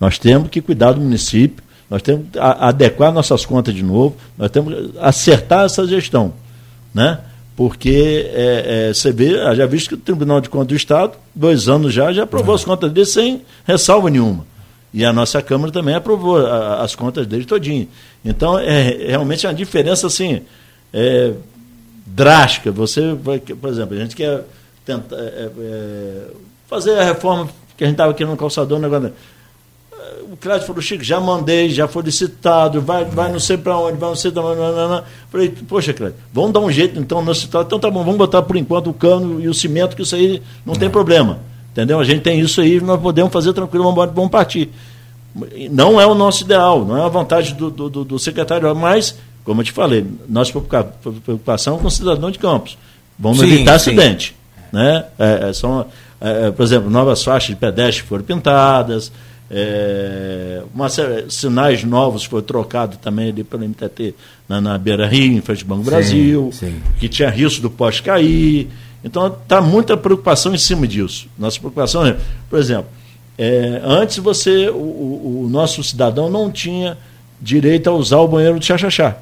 nós 0.00 0.18
temos 0.18 0.48
que 0.48 0.62
cuidar 0.62 0.92
do 0.92 1.00
município, 1.00 1.62
nós 1.90 2.00
temos 2.00 2.26
que 2.32 2.38
adequar 2.38 3.12
nossas 3.12 3.44
contas 3.44 3.74
de 3.74 3.82
novo, 3.82 4.16
nós 4.38 4.50
temos 4.50 4.72
que 4.72 4.98
acertar 4.98 5.66
essa 5.66 5.86
gestão 5.86 6.32
né? 6.94 7.20
Porque 7.56 8.30
é, 8.32 8.88
é, 8.88 8.94
você 8.94 9.12
vê, 9.12 9.54
já 9.54 9.66
visto 9.66 9.88
que 9.88 9.94
o 9.94 9.98
Tribunal 9.98 10.40
de 10.40 10.48
Contas 10.48 10.68
do 10.68 10.76
Estado, 10.76 11.12
dois 11.34 11.68
anos 11.68 11.92
já, 11.92 12.12
já 12.12 12.22
aprovou 12.22 12.54
as 12.54 12.64
contas 12.64 12.90
dele 12.90 13.06
sem 13.06 13.42
ressalva 13.64 14.08
nenhuma. 14.08 14.46
E 14.92 15.04
a 15.04 15.12
nossa 15.12 15.40
Câmara 15.42 15.70
também 15.70 15.94
aprovou 15.94 16.38
a, 16.44 16.82
as 16.82 16.94
contas 16.94 17.26
dele 17.26 17.44
todinho. 17.44 17.86
Então, 18.24 18.58
é 18.58 19.08
realmente 19.08 19.46
uma 19.46 19.54
diferença 19.54 20.06
assim, 20.06 20.42
é, 20.92 21.32
drástica. 22.06 22.72
Você 22.72 23.16
por 23.60 23.68
exemplo, 23.68 23.96
a 23.96 24.00
gente 24.00 24.16
quer 24.16 24.42
tentar 24.84 25.16
é, 25.16 25.50
é, 25.58 26.26
fazer 26.66 26.98
a 26.98 27.04
reforma 27.04 27.48
que 27.76 27.84
a 27.84 27.86
gente 27.86 27.94
estava 27.94 28.14
querendo 28.14 28.32
no 28.32 28.36
calçador, 28.36 28.78
um 28.78 28.80
negócio 28.80 29.12
o 30.30 30.36
Cláudio 30.36 30.66
falou, 30.66 30.82
Chico, 30.82 31.02
já 31.02 31.20
mandei, 31.20 31.70
já 31.70 31.86
foi 31.88 32.02
licitado, 32.02 32.80
vai, 32.80 33.04
vai 33.04 33.30
não 33.30 33.40
sei 33.40 33.56
para 33.56 33.76
onde, 33.76 33.98
vai 33.98 34.08
não 34.08 34.16
sei 34.16 34.30
para 34.30 34.42
onde. 34.42 35.04
Falei, 35.30 35.48
poxa, 35.68 35.92
Cláudio, 35.92 36.16
vamos 36.32 36.52
dar 36.52 36.60
um 36.60 36.70
jeito 36.70 36.98
então 36.98 37.22
na 37.22 37.34
situação. 37.34 37.66
Então 37.66 37.78
tá 37.78 37.90
bom, 37.90 38.02
vamos 38.04 38.18
botar 38.18 38.42
por 38.42 38.56
enquanto 38.56 38.90
o 38.90 38.92
cano 38.92 39.40
e 39.40 39.48
o 39.48 39.54
cimento, 39.54 39.96
que 39.96 40.02
isso 40.02 40.14
aí 40.14 40.42
não 40.64 40.74
tem 40.74 40.90
problema. 40.90 41.38
Entendeu? 41.72 42.00
A 42.00 42.04
gente 42.04 42.22
tem 42.22 42.40
isso 42.40 42.60
aí, 42.60 42.80
nós 42.80 43.00
podemos 43.00 43.32
fazer 43.32 43.52
tranquilo, 43.52 43.84
vamos, 43.84 44.14
vamos 44.14 44.30
partir. 44.30 44.70
Não 45.70 46.00
é 46.00 46.06
o 46.06 46.14
nosso 46.14 46.42
ideal, 46.42 46.84
não 46.84 46.96
é 46.96 47.04
a 47.04 47.08
vantagem 47.08 47.54
do, 47.54 47.70
do, 47.70 48.04
do 48.04 48.18
secretário, 48.18 48.74
mas, 48.74 49.16
como 49.44 49.60
eu 49.60 49.64
te 49.64 49.72
falei, 49.72 50.04
nossa 50.28 50.52
preocupação 51.24 51.78
com 51.78 51.86
o 51.86 51.90
cidadão 51.90 52.30
de 52.30 52.38
Campos. 52.38 52.76
Vamos 53.18 53.38
sim, 53.38 53.46
evitar 53.46 53.78
sim. 53.78 53.90
acidente. 53.90 54.36
Né? 54.72 55.04
É, 55.18 55.50
é 55.50 55.52
são, 55.52 55.86
é, 56.20 56.48
é, 56.48 56.50
por 56.50 56.62
exemplo, 56.62 56.90
novas 56.90 57.22
faixas 57.22 57.50
de 57.50 57.56
pedestre 57.56 58.04
foram 58.04 58.24
pintadas, 58.24 59.12
é, 59.52 60.62
uma, 60.72 60.86
sinais 61.28 61.82
novos 61.82 62.22
foi 62.22 62.40
trocado 62.40 62.96
também 62.98 63.30
ali 63.30 63.42
pelo 63.42 63.68
MTT 63.68 64.14
na, 64.48 64.60
na 64.60 64.78
Beira 64.78 65.08
Rio, 65.08 65.32
em 65.32 65.40
frente 65.40 65.62
ao 65.62 65.68
Banco 65.68 65.82
sim, 65.82 65.90
Brasil, 65.90 66.50
sim. 66.52 66.80
que 67.00 67.08
tinha 67.08 67.28
risco 67.28 67.60
do 67.60 67.68
poste 67.68 68.02
cair. 68.02 68.68
Então 69.02 69.26
está 69.26 69.60
muita 69.60 69.96
preocupação 69.96 70.54
em 70.54 70.58
cima 70.58 70.86
disso. 70.86 71.26
Nossa 71.36 71.58
preocupação 71.58 72.06
é, 72.06 72.16
por 72.48 72.60
exemplo, 72.60 72.86
é, 73.36 73.80
antes 73.82 74.18
você, 74.18 74.68
o, 74.68 74.76
o, 74.76 75.44
o, 75.46 75.48
nosso 75.48 75.82
cidadão 75.82 76.30
não 76.30 76.48
tinha 76.48 76.96
direito 77.40 77.90
a 77.90 77.92
usar 77.92 78.18
o 78.18 78.28
banheiro 78.28 78.58
de 78.60 78.66
chachachá. 78.66 79.16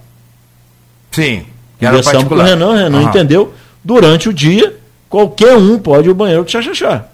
Sim. 1.11 1.47
Conversamos 1.81 2.25
com 2.25 2.35
o 2.35 2.43
Renan, 2.43 2.69
o 2.69 2.75
Renan 2.75 3.01
uhum. 3.01 3.09
entendeu. 3.09 3.55
Durante 3.83 4.29
o 4.29 4.35
dia, 4.35 4.77
qualquer 5.09 5.57
um 5.57 5.79
pode 5.79 6.09
ir 6.09 6.11
ao 6.11 6.15
banheiro 6.15 6.45
de 6.45 6.51
chachachá 6.51 7.09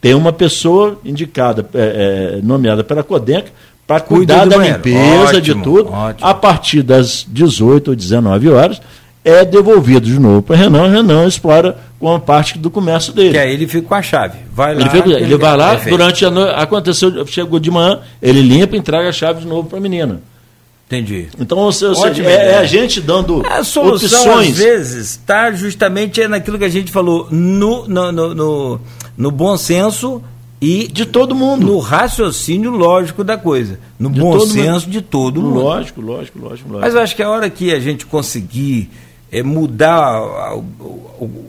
tem 0.00 0.14
uma 0.14 0.32
pessoa 0.32 1.00
indicada, 1.04 1.68
é, 1.74 2.36
é, 2.38 2.40
nomeada 2.42 2.84
pela 2.84 3.02
Codenca, 3.02 3.50
para 3.86 4.00
cuidar 4.00 4.44
da 4.44 4.56
banheiro. 4.56 4.76
limpeza 4.76 5.22
ótimo, 5.22 5.40
de 5.40 5.54
tudo. 5.62 5.90
Ótimo. 5.90 6.28
A 6.28 6.34
partir 6.34 6.82
das 6.82 7.26
18 7.26 7.88
ou 7.88 7.96
19 7.96 8.50
horas, 8.50 8.80
é 9.24 9.44
devolvido 9.44 10.06
de 10.06 10.18
novo 10.18 10.42
para 10.42 10.56
Renan. 10.56 10.88
Renan 10.88 11.26
explora 11.26 11.76
com 11.98 12.14
a 12.14 12.20
parte 12.20 12.58
do 12.58 12.70
comércio 12.70 13.12
dele. 13.12 13.30
Que 13.30 13.38
aí 13.38 13.52
ele 13.52 13.66
fica 13.66 13.88
com 13.88 13.94
a 13.94 14.02
chave. 14.02 14.38
Vai 14.52 14.74
lá. 14.74 14.82
Ele, 14.82 14.90
fica, 14.90 15.08
ele, 15.08 15.24
ele 15.24 15.36
vai 15.36 15.56
lá, 15.56 15.74
durante 15.74 16.24
a 16.24 16.30
noite, 16.30 16.54
aconteceu, 16.54 17.26
chegou 17.26 17.58
de 17.58 17.70
manhã, 17.70 18.00
ele 18.22 18.42
limpa 18.42 18.76
e 18.76 18.78
entrega 18.78 19.08
a 19.08 19.12
chave 19.12 19.40
de 19.40 19.46
novo 19.46 19.68
para 19.68 19.78
a 19.78 19.80
menina. 19.80 20.20
Entendi. 20.86 21.28
Então, 21.38 21.58
ou 21.58 21.70
seja, 21.70 22.24
é, 22.24 22.52
é, 22.52 22.58
a 22.58 22.64
gente 22.64 22.98
dando 22.98 23.42
a 23.46 23.62
solução, 23.62 24.20
opções. 24.20 24.52
às 24.52 24.56
vezes, 24.56 25.10
está 25.10 25.52
justamente 25.52 26.26
naquilo 26.26 26.58
que 26.58 26.64
a 26.64 26.68
gente 26.68 26.90
falou, 26.90 27.28
no, 27.30 27.86
no, 27.86 28.10
no, 28.10 28.34
no 28.34 28.80
no 29.18 29.32
bom 29.32 29.56
senso 29.56 30.22
e 30.60 30.88
de 30.88 31.04
todo 31.04 31.34
mundo, 31.34 31.66
no 31.66 31.78
raciocínio 31.78 32.70
lógico 32.70 33.22
da 33.22 33.36
coisa, 33.36 33.78
no 33.98 34.10
de 34.10 34.20
bom 34.20 34.38
senso 34.40 34.86
mundo. 34.86 34.92
de 34.92 35.02
todo 35.02 35.42
mundo. 35.42 35.60
Lógico, 35.60 36.00
lógico, 36.00 36.38
lógico, 36.38 36.68
lógico. 36.68 36.80
Mas 36.80 36.94
eu 36.94 37.00
acho 37.00 37.16
que 37.16 37.22
a 37.22 37.28
hora 37.28 37.50
que 37.50 37.72
a 37.72 37.80
gente 37.80 38.06
conseguir 38.06 38.90
é, 39.30 39.42
mudar 39.42 39.94
a, 39.94 40.54
a, 40.54 40.60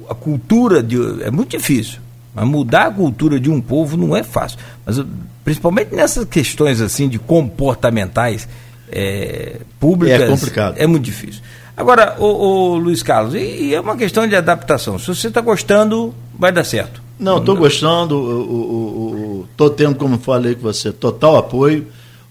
a 0.10 0.16
cultura 0.16 0.82
de 0.82 0.98
é 1.24 1.32
muito 1.32 1.56
difícil. 1.58 2.00
Mas 2.34 2.48
mudar 2.48 2.88
a 2.88 2.92
cultura 2.92 3.40
de 3.40 3.50
um 3.50 3.62
povo 3.62 3.96
não 3.96 4.16
é 4.16 4.24
fácil. 4.24 4.60
Mas 4.86 5.00
principalmente 5.44 5.94
nessas 5.94 6.26
questões 6.26 6.82
assim 6.82 7.08
de 7.08 7.18
comportamentais 7.18 8.48
é, 8.92 9.62
públicas 9.80 10.22
é 10.22 10.28
complicado. 10.28 10.76
É 10.78 10.88
muito 10.88 11.04
difícil. 11.04 11.42
Agora, 11.76 12.16
o, 12.20 12.76
Luiz 12.76 13.02
Carlos, 13.02 13.34
e, 13.34 13.40
e 13.40 13.76
é 13.76 13.80
uma 13.80 13.96
questão 13.96 14.28
de 14.28 14.36
adaptação. 14.36 15.00
Se 15.00 15.08
você 15.08 15.30
está 15.30 15.40
gostando, 15.40 16.14
vai 16.38 16.52
dar 16.52 16.66
certo. 16.66 17.09
Não, 17.20 17.40
estou 17.40 17.56
gostando, 17.56 19.46
estou 19.52 19.70
tendo, 19.70 19.96
como 19.96 20.18
falei 20.18 20.56
com 20.56 20.62
você, 20.62 20.92
total 20.92 21.36
apoio. 21.36 21.86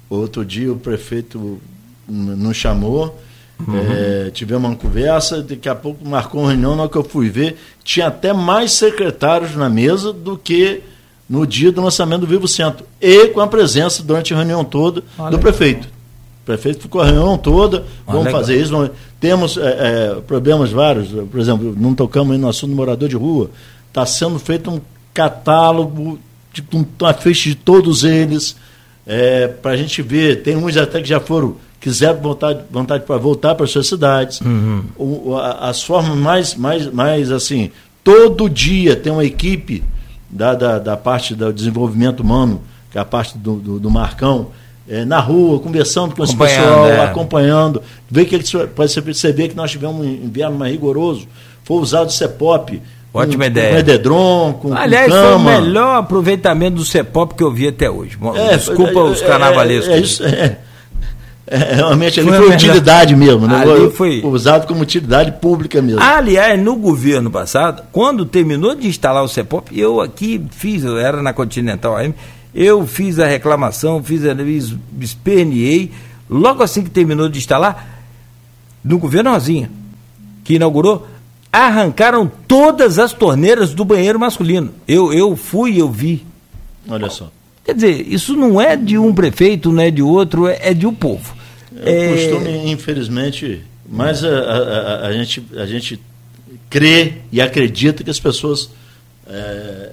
Outro 0.09 0.45
dia 0.45 0.73
o 0.73 0.77
prefeito 0.77 1.61
nos 2.09 2.57
chamou, 2.57 3.15
uhum. 3.61 3.77
é, 3.77 4.31
tivemos 4.31 4.71
uma 4.71 4.77
conversa, 4.77 5.43
daqui 5.43 5.69
a 5.69 5.75
pouco 5.75 6.09
marcou 6.09 6.41
uma 6.41 6.51
reunião, 6.51 6.75
na 6.75 6.85
hora 6.85 6.91
que 6.91 6.97
eu 6.97 7.05
fui 7.05 7.29
ver, 7.29 7.59
tinha 7.85 8.07
até 8.07 8.33
mais 8.33 8.73
secretários 8.73 9.55
na 9.55 9.69
mesa 9.69 10.11
do 10.11 10.39
que 10.39 10.81
no 11.29 11.47
dia 11.47 11.71
do 11.71 11.83
lançamento 11.83 12.21
do 12.21 12.27
Vivo 12.27 12.49
Centro. 12.49 12.87
E 12.99 13.27
com 13.27 13.41
a 13.43 13.47
presença 13.47 14.03
durante 14.03 14.33
a 14.33 14.37
reunião 14.39 14.65
toda 14.65 15.05
Olha 15.19 15.33
do 15.33 15.39
prefeito. 15.39 15.87
O 15.87 16.47
prefeito 16.47 16.81
ficou 16.81 17.03
a 17.03 17.05
reunião 17.05 17.37
toda, 17.37 17.85
vamos 18.07 18.25
legal. 18.25 18.41
fazer 18.41 18.59
isso. 18.59 18.73
Vamos... 18.73 18.91
Temos 19.21 19.59
é, 19.59 19.61
é, 19.61 20.21
problemas 20.27 20.71
vários, 20.71 21.09
por 21.09 21.39
exemplo, 21.39 21.75
não 21.77 21.93
tocamos 21.93 22.39
no 22.39 22.49
assunto 22.49 22.71
do 22.71 22.77
morador 22.77 23.09
de 23.09 23.17
rua 23.17 23.51
Está 23.89 24.05
sendo 24.07 24.39
feito 24.39 24.71
um 24.71 24.81
catálogo, 25.13 26.19
de, 26.53 26.65
uma 27.01 27.15
ficha 27.15 27.51
de 27.51 27.57
todos 27.57 28.05
eles, 28.05 28.57
é, 29.07 29.49
para 29.49 29.73
a 29.73 29.77
gente 29.77 30.03
ver. 30.03 30.43
Tem 30.43 30.57
uns 30.57 30.77
até 30.77 31.01
que 31.01 31.09
já 31.09 31.21
foram, 31.21 31.57
quiseram 31.81 32.21
vontade, 32.21 32.61
vontade 32.71 33.05
para 33.05 33.17
voltar 33.17 33.55
para 33.55 33.67
suas 33.67 33.87
cidades. 33.87 34.41
Uhum. 34.41 34.85
O, 34.97 35.37
a, 35.37 35.69
as 35.69 35.83
formas 35.83 36.17
mais, 36.17 36.55
mais, 36.55 36.93
mais 36.93 37.33
assim, 37.33 37.71
todo 38.05 38.49
dia 38.49 38.95
tem 38.97 39.13
uma 39.13 39.25
equipe 39.25 39.83
da, 40.31 40.55
da, 40.55 40.79
da 40.79 40.97
parte 40.97 41.35
do 41.35 41.53
desenvolvimento 41.53 42.21
humano, 42.21 42.63
que 42.91 42.99
é 42.99 43.01
a 43.01 43.05
parte 43.05 43.37
do, 43.39 43.57
do, 43.57 43.81
do 43.81 43.91
Marcão, 43.91 44.49
é, 44.89 45.05
na 45.05 45.21
rua, 45.21 45.61
conversando 45.61 46.15
com 46.15 46.25
esse 46.25 46.35
pessoal, 46.35 46.87
é. 46.87 47.05
acompanhando, 47.05 47.83
ver 48.11 48.25
que 48.25 48.39
pode 48.69 49.03
perceber 49.03 49.49
que 49.49 49.55
nós 49.55 49.71
tivemos 49.71 50.01
um 50.01 50.09
inverno 50.09 50.59
mais 50.59 50.73
rigoroso, 50.73 51.27
foi 51.63 51.77
usado 51.79 52.09
o 52.09 52.13
CEPOP, 52.13 52.81
Ótima 53.13 53.45
com, 53.45 53.51
ideia. 53.51 53.73
Com 53.73 53.79
edredom, 53.79 54.53
com 54.55 54.75
Aliás, 54.75 55.13
com 55.13 55.19
foi 55.19 55.35
o 55.35 55.39
melhor 55.39 55.97
aproveitamento 55.97 56.77
do 56.77 56.85
CEPOP 56.85 57.35
que 57.35 57.43
eu 57.43 57.51
vi 57.51 57.69
até 57.69 57.91
hoje. 57.91 58.19
É, 58.37 58.57
Desculpa 58.57 59.01
os 59.01 59.21
carnavalescos. 59.21 59.89
É, 59.89 59.97
é, 59.97 60.01
isso, 60.01 60.25
é, 60.25 60.59
é, 61.51 61.75
realmente 61.75 62.21
ali 62.21 62.29
foi, 62.29 62.39
foi 62.39 62.55
utilidade 62.55 63.17
mesmo, 63.17 63.47
né? 63.47 63.63
Ali 63.63 63.91
foi 63.91 64.21
usado 64.23 64.67
como 64.67 64.83
utilidade 64.83 65.33
pública 65.33 65.81
mesmo. 65.81 66.03
Aliás, 66.03 66.61
no 66.63 66.77
governo 66.77 67.31
passado, 67.31 67.83
quando 67.91 68.27
terminou 68.27 68.75
de 68.75 68.87
instalar 68.87 69.25
o 69.25 69.29
CEPOP, 69.29 69.79
eu 69.79 70.01
aqui 70.01 70.45
fiz, 70.51 70.85
eu 70.85 70.99
era 70.99 71.23
na 71.23 71.33
Continental 71.33 71.97
AM, 71.97 72.15
eu 72.55 72.87
fiz 72.87 73.19
a 73.19 73.27
reclamação, 73.27 74.03
fiz 74.03 74.25
a 74.27 74.35
esperneei, 75.01 75.91
logo 76.29 76.63
assim 76.63 76.83
que 76.83 76.91
terminou 76.91 77.31
de 77.31 77.39
instalar, 77.39 78.05
no 78.85 78.99
governo 78.99 79.31
Rosinha, 79.31 79.71
que 80.45 80.55
inaugurou, 80.55 81.07
arrancaram 81.53 82.31
todas 82.47 82.99
as 82.99 83.13
torneiras 83.13 83.75
do 83.75 83.85
banheiro 83.85 84.19
masculino. 84.19 84.73
Eu, 84.87 85.13
eu 85.13 85.37
fui, 85.37 85.81
eu 85.81 85.91
vi. 85.91 86.27
Olha 86.89 87.11
só. 87.11 87.31
Quer 87.65 87.75
dizer, 87.75 88.07
isso 88.09 88.35
não 88.35 88.61
é 88.61 88.77
de 88.77 88.97
um 88.97 89.15
prefeito, 89.15 89.71
não 89.71 89.83
é 89.83 89.91
de 89.91 90.03
outro, 90.03 90.47
é, 90.47 90.59
é 90.63 90.75
de 90.75 90.87
um 90.87 90.95
povo. 90.95 91.37
É 91.85 92.09
um 92.09 92.13
costume, 92.15 92.71
infelizmente, 92.71 93.63
mas 93.89 94.25
a, 94.25 94.29
a, 94.29 95.07
a, 95.09 95.13
gente, 95.13 95.45
a 95.55 95.67
gente 95.67 96.01
crê 96.71 97.15
e 97.31 97.41
acredita 97.41 98.03
que 98.03 98.11
as 98.11 98.19
pessoas. 98.19 98.71
É, 99.29 99.93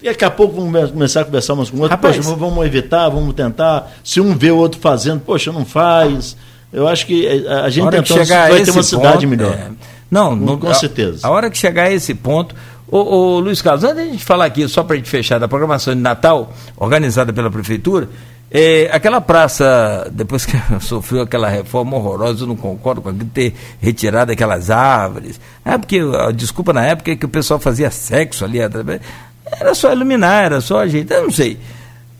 é, 0.00 0.04
daqui 0.04 0.24
a 0.24 0.30
pouco 0.30 0.54
vamos 0.54 0.90
começar 0.90 1.22
a 1.22 1.24
conversar 1.24 1.54
umas 1.54 1.68
com 1.68 1.80
outras. 1.80 2.00
Poxa, 2.00 2.22
vamos 2.22 2.64
evitar, 2.64 3.08
vamos 3.08 3.34
tentar. 3.34 3.92
Se 4.04 4.20
um 4.20 4.36
vê 4.36 4.50
o 4.50 4.56
outro 4.56 4.80
fazendo, 4.80 5.20
poxa, 5.20 5.50
não 5.52 5.64
faz. 5.64 6.36
Eu 6.72 6.86
acho 6.86 7.06
que 7.06 7.26
a 7.48 7.68
gente 7.68 7.90
tentando 7.90 8.24
vai 8.24 8.62
ter 8.62 8.70
uma 8.70 8.82
cidade 8.82 9.26
melhor. 9.26 9.52
É... 9.52 9.95
Não, 10.10 10.38
com, 10.38 10.58
com 10.58 10.74
certeza. 10.74 11.26
A, 11.26 11.28
a, 11.28 11.32
hora 11.32 11.50
que 11.50 11.58
chegar 11.58 11.84
a 11.84 11.92
esse 11.92 12.14
ponto. 12.14 12.54
Ô, 12.88 12.98
ô 12.98 13.40
Luiz 13.40 13.60
Carlos, 13.60 13.82
antes 13.82 13.96
de 13.96 14.02
a 14.02 14.12
gente 14.12 14.24
falar 14.24 14.44
aqui, 14.44 14.68
só 14.68 14.84
para 14.84 14.94
a 14.94 14.96
gente 14.96 15.10
fechar, 15.10 15.38
da 15.38 15.48
programação 15.48 15.94
de 15.94 16.00
Natal, 16.00 16.52
organizada 16.76 17.32
pela 17.32 17.50
Prefeitura, 17.50 18.08
é, 18.48 18.88
aquela 18.92 19.20
praça, 19.20 20.08
depois 20.12 20.46
que 20.46 20.56
sofreu 20.80 21.22
aquela 21.22 21.48
reforma 21.48 21.96
horrorosa, 21.96 22.44
eu 22.44 22.46
não 22.46 22.56
concordo 22.56 23.02
com 23.02 23.08
aquilo, 23.08 23.28
ter 23.32 23.54
retirado 23.80 24.30
aquelas 24.30 24.70
árvores. 24.70 25.40
É 25.64 25.76
porque 25.76 25.98
a 25.98 26.30
desculpa 26.30 26.72
na 26.72 26.84
época 26.84 27.10
é 27.10 27.16
que 27.16 27.26
o 27.26 27.28
pessoal 27.28 27.58
fazia 27.58 27.90
sexo 27.90 28.44
ali 28.44 28.62
através. 28.62 29.00
Era 29.44 29.74
só 29.74 29.92
iluminar, 29.92 30.44
era 30.44 30.60
só 30.60 30.78
a 30.80 30.86
gente, 30.86 31.12
eu 31.12 31.24
não 31.24 31.30
sei. 31.30 31.58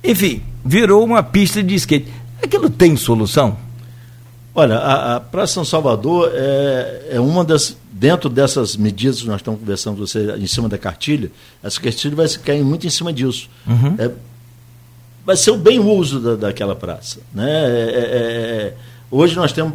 Enfim, 0.03 0.43
virou 0.65 1.05
uma 1.05 1.23
pista 1.23 1.63
de 1.63 1.75
skate. 1.77 2.13
Aquilo 2.43 2.69
tem 2.69 2.97
solução? 2.97 3.57
Olha, 4.59 4.79
a, 4.79 5.17
a 5.17 5.21
Praça 5.21 5.53
São 5.53 5.67
Salvador 5.67 6.33
é, 6.33 7.09
é 7.13 7.21
uma 7.21 7.45
das. 7.45 7.77
Dentro 7.93 8.29
dessas 8.29 8.77
medidas 8.77 9.21
que 9.23 9.27
nós 9.27 9.37
estamos 9.37 9.61
conversando 9.61 9.97
com 9.97 10.07
você 10.07 10.35
em 10.37 10.47
cima 10.47 10.69
da 10.69 10.77
cartilha, 10.77 11.31
essa 11.63 11.81
cartilha 11.81 12.15
vai 12.15 12.29
cair 12.29 12.63
muito 12.63 12.87
em 12.87 12.91
cima 12.91 13.11
disso. 13.11 13.49
Uhum. 13.67 13.95
É, 13.99 14.11
vai 15.25 15.37
ser 15.37 15.51
o 15.51 15.57
bem 15.57 15.79
uso 15.79 16.21
da, 16.21 16.37
daquela 16.37 16.75
praça. 16.75 17.21
Né? 17.35 17.51
É, 17.51 17.55
é, 17.55 18.73
é 18.73 18.75
hoje 19.11 19.37
nós 19.37 19.53
temos. 19.53 19.75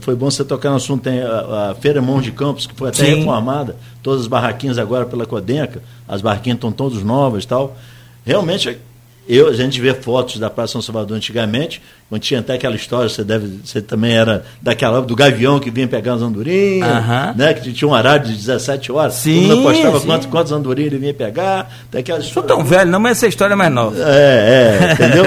Foi 0.00 0.14
bom 0.14 0.30
você 0.30 0.44
tocar 0.44 0.70
no 0.70 0.76
assunto, 0.76 1.02
tem 1.02 1.20
a, 1.20 1.70
a 1.70 1.74
Feira 1.74 2.00
Mão 2.00 2.20
de 2.20 2.30
Campos, 2.30 2.68
que 2.68 2.74
foi 2.74 2.90
até 2.90 3.04
Sim. 3.04 3.16
reformada, 3.16 3.74
todas 4.00 4.22
as 4.22 4.26
barraquinhas 4.28 4.78
agora 4.78 5.04
pela 5.04 5.26
Codenca, 5.26 5.82
as 6.06 6.22
barraquinhas 6.22 6.58
estão 6.58 6.70
todas 6.70 7.02
novas 7.02 7.42
e 7.42 7.48
tal. 7.48 7.76
Realmente 8.24 8.78
eu, 9.28 9.48
a 9.48 9.52
gente 9.52 9.80
vê 9.80 9.94
fotos 9.94 10.38
da 10.38 10.50
Praça 10.50 10.72
São 10.72 10.82
Salvador 10.82 11.16
antigamente, 11.16 11.80
quando 12.08 12.20
tinha 12.20 12.40
até 12.40 12.54
aquela 12.54 12.76
história, 12.76 13.08
você 13.08 13.24
deve, 13.24 13.60
você 13.64 13.80
também 13.80 14.12
era 14.12 14.44
daquela 14.60 15.00
do 15.00 15.16
gavião 15.16 15.58
que 15.58 15.70
vinha 15.70 15.88
pegar 15.88 16.14
as 16.14 16.22
andorinhas, 16.22 16.88
uh 16.88 17.08
-huh. 17.08 17.36
né? 17.36 17.54
Que 17.54 17.72
tinha 17.72 17.88
um 17.88 17.92
horário 17.92 18.26
de 18.26 18.34
17 18.34 18.92
horas, 18.92 19.14
sim, 19.14 19.48
todo 19.48 19.56
mundo 19.56 19.68
apostava 19.68 20.00
quantos, 20.00 20.26
quantos 20.26 20.52
andorinhas 20.52 20.92
ele 20.92 21.00
vinha 21.00 21.14
pegar. 21.14 21.70
Daquela 21.90 22.20
Sou 22.20 22.42
tão 22.42 22.62
velho, 22.62 22.90
não, 22.90 23.00
mas 23.00 23.18
essa 23.18 23.26
história 23.26 23.54
é 23.54 23.56
mais 23.56 23.72
nova. 23.72 23.96
É, 23.98 24.80
é, 24.80 24.92
entendeu? 24.94 25.24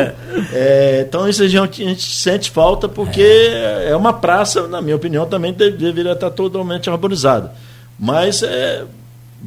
é, 0.53 1.05
então 1.07 1.27
isso 1.27 1.41
a 1.41 1.47
gente, 1.47 1.81
a 1.83 1.89
gente, 1.89 2.03
sente 2.03 2.51
falta 2.51 2.87
porque 2.87 3.21
é. 3.21 3.89
é 3.89 3.95
uma 3.95 4.13
praça, 4.13 4.67
na 4.67 4.81
minha 4.81 4.95
opinião, 4.95 5.25
também 5.25 5.51
deveria 5.53 6.11
estar 6.11 6.29
totalmente 6.29 6.89
arborizada. 6.89 7.51
Mas 7.99 8.43
é, 8.43 8.83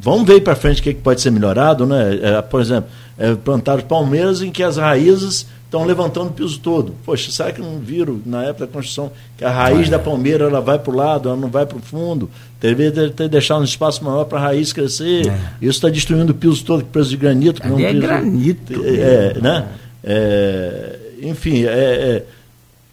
vamos 0.01 0.25
ver 0.25 0.41
para 0.41 0.55
frente 0.55 0.81
o 0.81 0.83
que, 0.83 0.93
que 0.93 1.01
pode 1.01 1.21
ser 1.21 1.31
melhorado, 1.31 1.85
né? 1.85 2.19
É, 2.21 2.41
por 2.41 2.59
exemplo, 2.59 2.89
é, 3.17 3.35
plantaram 3.35 3.83
palmeiras 3.83 4.41
em 4.41 4.51
que 4.51 4.63
as 4.63 4.77
raízes 4.77 5.45
estão 5.65 5.85
levantando 5.85 6.27
o 6.27 6.33
piso 6.33 6.59
todo. 6.59 6.93
Poxa, 7.05 7.31
será 7.31 7.51
que 7.51 7.61
não 7.61 7.79
viram 7.79 8.19
na 8.25 8.43
época 8.43 8.65
da 8.65 8.71
construção 8.73 9.11
que 9.37 9.45
a 9.45 9.49
raiz 9.49 9.87
da 9.89 9.97
palmeira 9.97 10.45
ela 10.45 10.59
vai 10.59 10.77
para 10.77 10.91
o 10.91 10.95
lado, 10.95 11.29
ela 11.29 11.37
não 11.37 11.49
vai 11.49 11.65
para 11.65 11.77
o 11.77 11.81
fundo? 11.81 12.29
Deveria 12.59 13.09
ter 13.09 13.29
deixado 13.29 13.61
um 13.61 13.63
espaço 13.63 14.03
maior 14.03 14.25
para 14.25 14.39
a 14.39 14.41
raiz 14.41 14.73
crescer. 14.73 15.27
É. 15.27 15.39
Isso 15.61 15.77
está 15.77 15.89
destruindo 15.89 16.33
o 16.33 16.35
piso 16.35 16.65
todo, 16.65 16.83
piso 16.83 17.09
de 17.09 17.17
granito. 17.17 17.61
Que 17.61 17.67
não 17.69 17.79
é 17.79 17.87
piso, 17.87 18.01
granito. 18.01 18.85
É, 18.85 19.39
né? 19.39 19.67
É, 20.03 20.99
enfim, 21.21 21.63
é, 21.63 21.69
é 21.69 22.25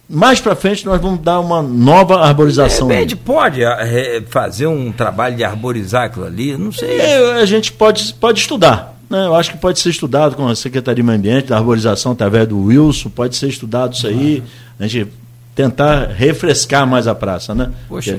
mais 0.08 0.40
para 0.40 0.56
frente 0.56 0.86
nós 0.86 1.00
vamos 1.00 1.20
dar 1.20 1.38
uma 1.40 1.62
nova 1.62 2.20
arborização. 2.20 2.90
É, 2.90 2.98
a 2.98 3.00
gente 3.00 3.16
pode 3.16 3.62
é, 3.62 4.22
fazer 4.28 4.66
um 4.66 4.90
trabalho 4.90 5.36
de 5.36 5.44
arborizar 5.44 6.04
aquilo 6.04 6.24
ali, 6.24 6.56
não 6.56 6.72
sei. 6.72 6.98
É, 6.98 7.40
a 7.40 7.44
gente 7.44 7.72
pode, 7.72 8.14
pode 8.14 8.40
estudar. 8.40 8.96
Né? 9.10 9.26
Eu 9.26 9.34
acho 9.34 9.52
que 9.52 9.58
pode 9.58 9.78
ser 9.80 9.90
estudado 9.90 10.34
com 10.36 10.48
a 10.48 10.56
Secretaria 10.56 11.02
de 11.02 11.02
Meio 11.02 11.18
Ambiente, 11.18 11.48
da 11.48 11.56
arborização 11.56 12.12
através 12.12 12.48
do 12.48 12.58
Wilson, 12.64 13.10
pode 13.10 13.36
ser 13.36 13.48
estudado 13.48 13.94
isso 13.94 14.06
aí. 14.06 14.42
A 14.78 14.86
gente 14.86 15.10
tentar 15.54 16.06
refrescar 16.06 16.86
mais 16.86 17.06
a 17.06 17.14
praça, 17.14 17.54
né? 17.54 17.72
Poxa. 17.88 18.16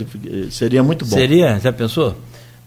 Seria 0.51 0.83
muito 0.83 1.05
bom. 1.05 1.15
Seria? 1.15 1.57
Já 1.59 1.71
pensou? 1.71 2.15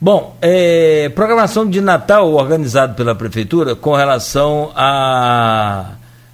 Bom, 0.01 0.37
é, 0.41 1.11
programação 1.15 1.69
de 1.69 1.81
Natal 1.81 2.33
organizado 2.33 2.95
pela 2.95 3.15
Prefeitura 3.15 3.77
com 3.77 3.95
relação 3.95 4.73
a, 4.75 5.91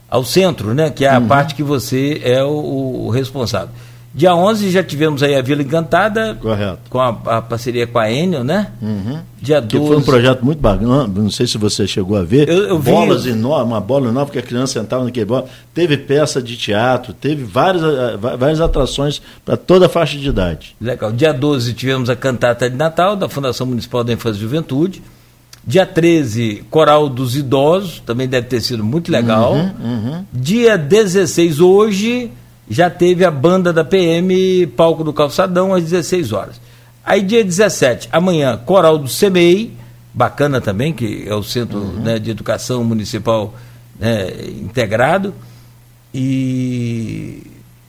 ao 0.09 0.25
centro, 0.25 0.75
né? 0.75 0.91
Que 0.91 1.05
é 1.05 1.11
a 1.11 1.19
uhum. 1.19 1.27
parte 1.27 1.55
que 1.55 1.63
você 1.63 2.21
é 2.25 2.43
o, 2.43 3.07
o 3.07 3.11
responsável. 3.11 3.71
Dia 4.15 4.35
11 4.35 4.71
já 4.71 4.83
tivemos 4.83 5.23
aí 5.23 5.37
a 5.37 5.43
Vila 5.43 5.63
Encantada. 5.63 6.35
Correto. 6.41 6.79
Com 6.89 6.99
a, 6.99 7.09
a 7.09 7.43
parceria 7.43 7.87
com 7.87 7.99
a 7.99 8.11
Enel, 8.11 8.43
né? 8.43 8.73
Uhum. 8.81 9.21
Dia 9.41 9.61
12. 9.61 9.69
Que 9.69 9.87
foi 9.87 9.97
um 9.97 10.03
projeto 10.03 10.45
muito 10.45 10.59
bacana, 10.59 11.07
não 11.07 11.31
sei 11.31 11.47
se 11.47 11.59
você 11.59 11.87
chegou 11.87 12.17
a 12.17 12.25
ver. 12.25 12.49
Eu, 12.49 12.65
eu 12.65 12.79
Bolas 12.79 13.25
vi... 13.25 13.31
enormes, 13.31 13.67
uma 13.67 13.81
bola 13.81 14.09
enorme 14.09 14.33
que 14.33 14.39
a 14.39 14.43
criança 14.43 14.81
sentava 14.81 15.05
naquele 15.05 15.27
bola. 15.27 15.45
Teve 15.75 15.97
peça 15.99 16.43
de 16.43 16.57
teatro, 16.57 17.13
teve 17.13 17.45
várias, 17.45 17.83
eh, 17.85 18.17
várias 18.17 18.61
atrações 18.61 19.21
para 19.45 19.57
toda 19.57 19.87
a 19.87 19.89
faixa 19.89 20.19
de 20.19 20.29
idade. 20.29 20.75
Legal. 20.81 21.13
Dia 21.13 21.33
12 21.33 21.75
tivemos 21.75 22.09
a 22.11 22.17
cantata 22.17 22.69
de 22.69 22.77
Natal 22.77 23.15
da 23.15 23.29
Fundação 23.29 23.67
Municipal 23.67 24.03
da 24.03 24.13
Infância 24.13 24.39
e 24.39 24.43
Juventude. 24.43 25.03
Dia 25.69 25.85
13, 25.85 26.65
Coral 26.71 27.11
dos 27.11 27.37
Idosos, 27.37 28.01
também 28.01 28.27
deve 28.27 28.47
ter 28.47 28.63
sido 28.63 28.83
muito 28.83 29.13
legal. 29.13 29.53
Uhum, 29.53 29.73
uhum. 29.79 30.25
Dia 30.33 30.79
16, 30.79 31.61
hoje, 31.61 32.33
já 32.71 32.89
teve 32.89 33.23
a 33.23 33.31
banda 33.31 33.71
da 33.71 33.85
PM, 33.85 34.67
palco 34.69 35.05
do 35.05 35.13
Calçadão, 35.13 35.75
às 35.75 35.85
16 35.85 36.33
horas. 36.33 36.59
Aí, 37.05 37.21
dia 37.21 37.45
17, 37.45 38.09
amanhã, 38.11 38.57
Coral 38.57 38.97
do 38.97 39.11
CMEI, 39.11 39.73
bacana 40.15 40.59
também, 40.59 40.91
que 40.91 41.25
é 41.29 41.35
o 41.35 41.43
Centro 41.43 41.81
uhum. 41.81 42.01
né, 42.01 42.19
de 42.19 42.31
Educação 42.31 42.83
Municipal 42.83 43.53
né, 44.01 44.27
integrado. 44.49 45.35
E 46.15 47.43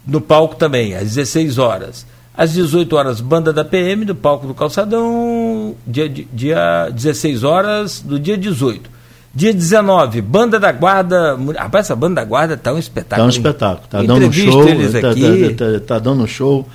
no 0.06 0.20
palco 0.20 0.58
também, 0.58 0.96
às 0.96 1.16
16 1.16 1.58
horas. 1.58 2.06
Às 2.40 2.54
18 2.54 2.96
horas, 2.96 3.20
banda 3.20 3.52
da 3.52 3.66
PM, 3.66 4.06
do 4.06 4.16
palco 4.16 4.48
do 4.48 4.54
Calçadão, 4.54 5.76
dia, 5.86 6.08
dia 6.08 6.90
16 6.90 7.44
horas 7.44 8.00
do 8.00 8.18
dia 8.18 8.38
18. 8.38 8.90
Dia 9.36 9.54
19, 9.54 10.22
Banda 10.22 10.58
da 10.58 10.72
Guarda. 10.72 11.38
Rapaz, 11.58 11.88
essa 11.88 11.98
Banda 11.98 12.22
da 12.22 12.24
Guarda 12.24 12.56
tá 12.56 12.72
um 12.72 12.78
espetáculo. 12.78 13.24
Tá 13.24 13.26
um 13.26 13.30
espetáculo. 13.30 13.88
Tá 13.90 14.02
dando 14.02 14.26
um 14.26 14.32
show. 14.32 14.70
Eles 14.70 14.94
tá, 14.94 15.10
aqui. 15.10 15.54
Tá, 15.54 15.66
tá, 15.66 15.80
tá 15.86 16.00
dando 16.00 16.24
um 16.24 16.28
show. 16.28 16.66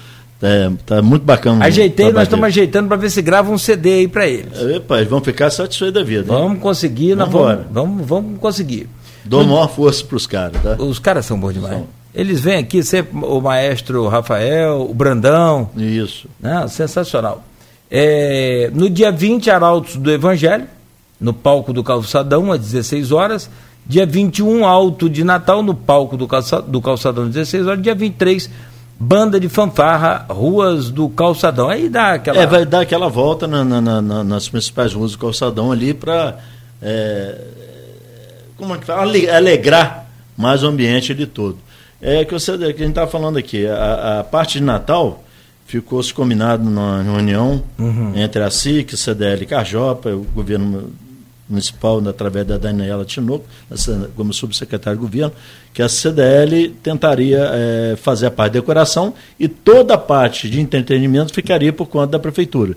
É, 0.43 0.71
tá 0.85 1.01
muito 1.01 1.23
bacana. 1.23 1.65
Ajeitei, 1.65 2.13
nós 2.13 2.25
estamos 2.25 2.45
ajeitando 2.45 2.87
para 2.87 2.99
ver 2.99 3.09
se 3.09 3.23
grava 3.23 3.51
um 3.51 3.57
CD 3.57 4.01
aí 4.01 4.09
para 4.09 4.27
eles. 4.27 4.61
Epa, 4.61 4.99
eles 4.99 5.09
vão 5.09 5.23
ficar 5.23 5.49
satisfeitos 5.49 5.95
da 5.95 6.07
vida. 6.07 6.25
Vamos 6.25 6.59
conseguir, 6.59 7.15
vamos, 7.15 7.33
vamos, 7.33 7.67
vamos, 7.71 8.07
vamos 8.07 8.39
conseguir. 8.39 8.87
Dou 9.25 9.43
maior 9.43 9.69
força 9.69 10.05
para 10.05 10.17
os 10.19 10.27
caras, 10.27 10.63
tá? 10.63 10.77
Os 10.79 10.99
caras 10.99 11.25
são 11.25 11.41
bons 11.41 11.55
demais. 11.55 11.73
São. 11.73 12.04
Eles 12.15 12.41
vêm 12.41 12.59
aqui, 12.59 12.83
sempre 12.83 13.19
o 13.25 13.41
maestro 13.41 14.07
Rafael, 14.07 14.87
o 14.89 14.95
Brandão. 14.95 15.69
Isso. 15.77 16.29
Né? 16.41 16.67
Sensacional. 16.69 17.43
É, 17.91 18.71
no 18.73 18.89
dia 18.89 19.11
20, 19.11 19.51
Arautos 19.51 19.97
do 19.97 20.11
Evangelho 20.11 20.67
no 21.21 21.33
palco 21.33 21.73
do 21.73 21.83
Calçadão, 21.83 22.53
às 22.53 22.61
16 22.61 23.13
horas. 23.13 23.51
Dia 23.87 24.07
21, 24.07 24.67
Alto 24.67 25.11
de 25.11 25.25
Natal, 25.25 25.63
no 25.63 25.75
palco 25.75 26.17
do, 26.17 26.27
calça, 26.27 26.61
do 26.61 26.81
Calçadão, 26.81 27.25
às 27.25 27.31
16 27.31 27.67
horas. 27.67 27.83
Dia 27.83 27.95
23, 27.95 28.51
Banda 28.99 29.39
de 29.39 29.49
Fanfarra, 29.49 30.27
Ruas 30.29 30.91
do 30.91 31.09
Calçadão. 31.09 31.69
Aí 31.69 31.89
dá 31.89 32.13
aquela. 32.13 32.43
É, 32.43 32.47
vai 32.47 32.65
dar 32.65 32.81
aquela 32.81 33.09
volta 33.09 33.47
na, 33.47 33.65
na, 33.65 34.03
na, 34.03 34.25
nas 34.25 34.49
principais 34.49 34.93
ruas 34.93 35.13
do 35.13 35.19
Calçadão 35.19 35.71
ali 35.71 35.93
para. 35.93 36.39
É, 36.81 37.39
como 38.57 38.75
é 38.75 38.79
que 38.79 38.87
fala? 38.87 39.03
Alegrar 39.03 40.07
mais 40.37 40.63
o 40.63 40.67
ambiente 40.67 41.15
de 41.15 41.27
todo. 41.27 41.59
É 42.07 42.23
que, 42.23 42.35
você, 42.35 42.59
que 42.59 42.65
a 42.65 42.69
gente 42.69 42.89
está 42.89 43.07
falando 43.07 43.39
aqui, 43.39 43.67
a, 43.67 44.21
a 44.21 44.25
parte 44.25 44.59
de 44.59 44.65
Natal 44.65 45.25
ficou-se 45.65 46.13
combinado 46.13 46.63
numa 46.63 47.03
reunião 47.03 47.63
uhum. 47.79 48.13
entre 48.15 48.43
a 48.43 48.51
SIC, 48.51 48.95
CDL 48.95 49.47
Carjopa, 49.47 50.11
o 50.11 50.23
governo 50.35 50.93
municipal, 51.49 52.07
através 52.07 52.47
da 52.47 52.59
Daniela 52.59 53.07
Tinoco, 53.07 53.47
como 54.15 54.35
subsecretário 54.35 54.99
de 54.99 55.03
governo, 55.03 55.33
que 55.73 55.81
a 55.81 55.89
CDL 55.89 56.77
tentaria 56.83 57.51
é, 57.53 57.97
fazer 57.97 58.27
a 58.27 58.31
parte 58.31 58.53
de 58.53 58.61
decoração 58.61 59.15
e 59.41 59.49
toda 59.49 59.95
a 59.95 59.99
parte 59.99 60.51
de 60.51 60.61
entretenimento 60.61 61.33
ficaria 61.33 61.73
por 61.73 61.87
conta 61.87 62.09
da 62.09 62.19
prefeitura. 62.19 62.77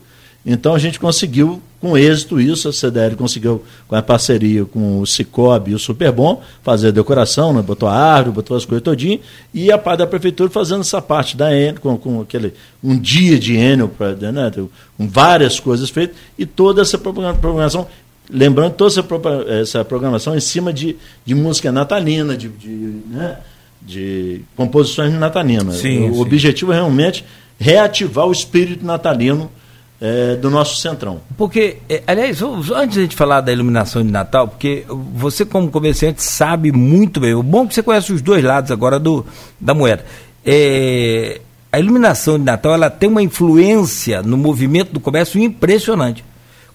Então 0.50 0.74
a 0.74 0.80
gente 0.80 0.98
conseguiu 0.98 1.62
com 1.82 1.98
êxito 1.98 2.40
isso, 2.40 2.70
a 2.70 2.74
CDL 2.74 3.18
conseguiu, 3.18 3.64
com 3.86 3.96
a 3.96 4.02
parceria 4.02 4.64
com 4.64 5.02
o 5.02 5.06
Cicobi 5.06 5.72
e 5.72 5.76
o 5.76 5.80
Superbom, 5.80 6.42
fazer 6.64 6.88
a 6.88 6.92
decoração, 6.92 7.54
né? 7.54 7.62
botou 7.62 7.88
a 7.88 7.94
árvore, 7.94 8.36
botou 8.36 8.56
as 8.56 8.66
coisas 8.66 8.82
todinho, 8.82 9.20
e 9.54 9.72
a 9.72 9.78
parte 9.78 10.00
da 10.00 10.08
prefeitura 10.08 10.50
fazendo 10.50 10.82
essa 10.82 11.02
parte 11.02 11.36
da 11.36 11.54
Enel, 11.54 11.82
com, 11.82 11.98
com 11.98 12.22
aquele, 12.22 12.54
um 12.82 12.98
dia 12.98 13.38
de 13.38 13.58
Enel, 13.58 13.92
né? 14.34 14.52
com 14.98 15.08
várias 15.08 15.60
coisas 15.60 15.90
feitas, 15.90 16.16
e 16.38 16.46
toda 16.46 16.82
essa 16.82 16.98
programação 16.98 17.86
Lembrando 18.30 18.74
toda 18.74 18.92
essa, 18.92 19.06
essa 19.62 19.86
programação 19.86 20.36
em 20.36 20.40
cima 20.42 20.74
de, 20.74 20.98
de 21.26 21.34
música 21.34 21.72
natalina, 21.72 22.36
de, 22.36 22.50
de, 22.50 22.68
né, 23.08 23.38
de 23.82 24.42
composições 24.54 25.14
natalinas. 25.14 25.78
Sim, 25.78 26.10
o 26.10 26.14
sim. 26.14 26.22
objetivo 26.22 26.74
é 26.74 26.76
realmente 26.76 27.24
reativar 27.58 28.28
o 28.28 28.32
espírito 28.34 28.86
natalino 28.86 29.50
é, 30.00 30.36
do 30.36 30.50
nosso 30.50 30.78
centrão. 30.78 31.22
Porque, 31.36 31.78
é, 31.90 32.04
aliás, 32.06 32.42
antes 32.42 32.94
de 32.94 33.00
a 33.00 33.04
gente 33.04 33.16
falar 33.16 33.42
da 33.42 33.52
iluminação 33.52 34.04
de 34.04 34.12
Natal, 34.12 34.48
porque 34.48 34.86
você, 35.14 35.46
como 35.46 35.70
comerciante, 35.70 36.24
sabe 36.24 36.72
muito 36.72 37.20
bem. 37.20 37.34
O 37.34 37.44
bom 37.44 37.64
é 37.64 37.68
que 37.68 37.74
você 37.74 37.84
conhece 37.84 38.14
os 38.14 38.22
dois 38.22 38.44
lados 38.44 38.72
agora 38.72 39.00
do, 39.00 39.26
da 39.60 39.74
moeda. 39.74 40.06
É, 40.46 41.42
a 41.72 41.80
iluminação 41.80 42.38
de 42.38 42.46
Natal 42.46 42.74
ela 42.74 42.90
tem 42.90 43.10
uma 43.10 43.22
influência 43.22 44.22
no 44.22 44.38
movimento 44.38 44.94
do 44.94 45.00
comércio 45.00 45.42
impressionante. 45.42 46.24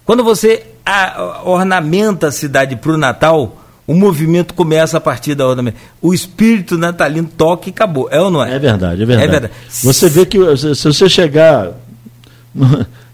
Quando 0.05 0.23
você 0.23 0.63
a, 0.85 1.41
ornamenta 1.45 2.27
a 2.27 2.31
cidade 2.31 2.75
para 2.75 2.91
o 2.91 2.97
Natal, 2.97 3.57
o 3.87 3.93
movimento 3.93 4.53
começa 4.53 4.97
a 4.97 5.01
partir 5.01 5.35
da 5.35 5.47
ornamento. 5.47 5.77
O 6.01 6.13
espírito 6.13 6.77
natalino 6.77 7.29
toca 7.37 7.69
e 7.69 7.71
acabou. 7.71 8.07
É 8.11 8.21
ou 8.21 8.29
não 8.29 8.43
é? 8.43 8.55
É 8.55 8.59
verdade, 8.59 9.03
é 9.03 9.05
verdade. 9.05 9.27
É 9.27 9.31
verdade. 9.31 9.53
Você 9.69 10.09
vê 10.09 10.25
que 10.25 10.37
se 10.57 10.75
você 10.75 11.09
chegar. 11.09 11.71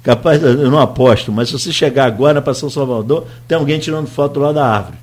Capaz, 0.09 0.41
eu 0.41 0.71
não 0.71 0.79
aposto, 0.79 1.31
mas 1.31 1.49
se 1.49 1.53
você 1.53 1.71
chegar 1.71 2.05
agora 2.05 2.41
para 2.41 2.55
São 2.55 2.67
Salvador, 2.67 3.27
tem 3.47 3.55
alguém 3.55 3.77
tirando 3.77 4.07
foto 4.07 4.39
lá 4.39 4.51
da 4.51 4.65
árvore. 4.65 4.97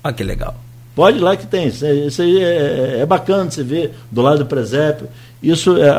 Ah, 0.00 0.12
que 0.12 0.22
legal. 0.22 0.54
Pode 0.94 1.18
ir 1.18 1.20
lá 1.20 1.36
que 1.36 1.44
tem. 1.44 1.66
Isso 1.66 2.22
aí 2.22 2.40
é, 2.40 3.00
é 3.00 3.06
bacana 3.06 3.50
você 3.50 3.64
ver 3.64 3.94
do 4.12 4.22
lado 4.22 4.38
do 4.38 4.46
presépio. 4.46 5.08
Isso, 5.42 5.76
é, 5.76 5.90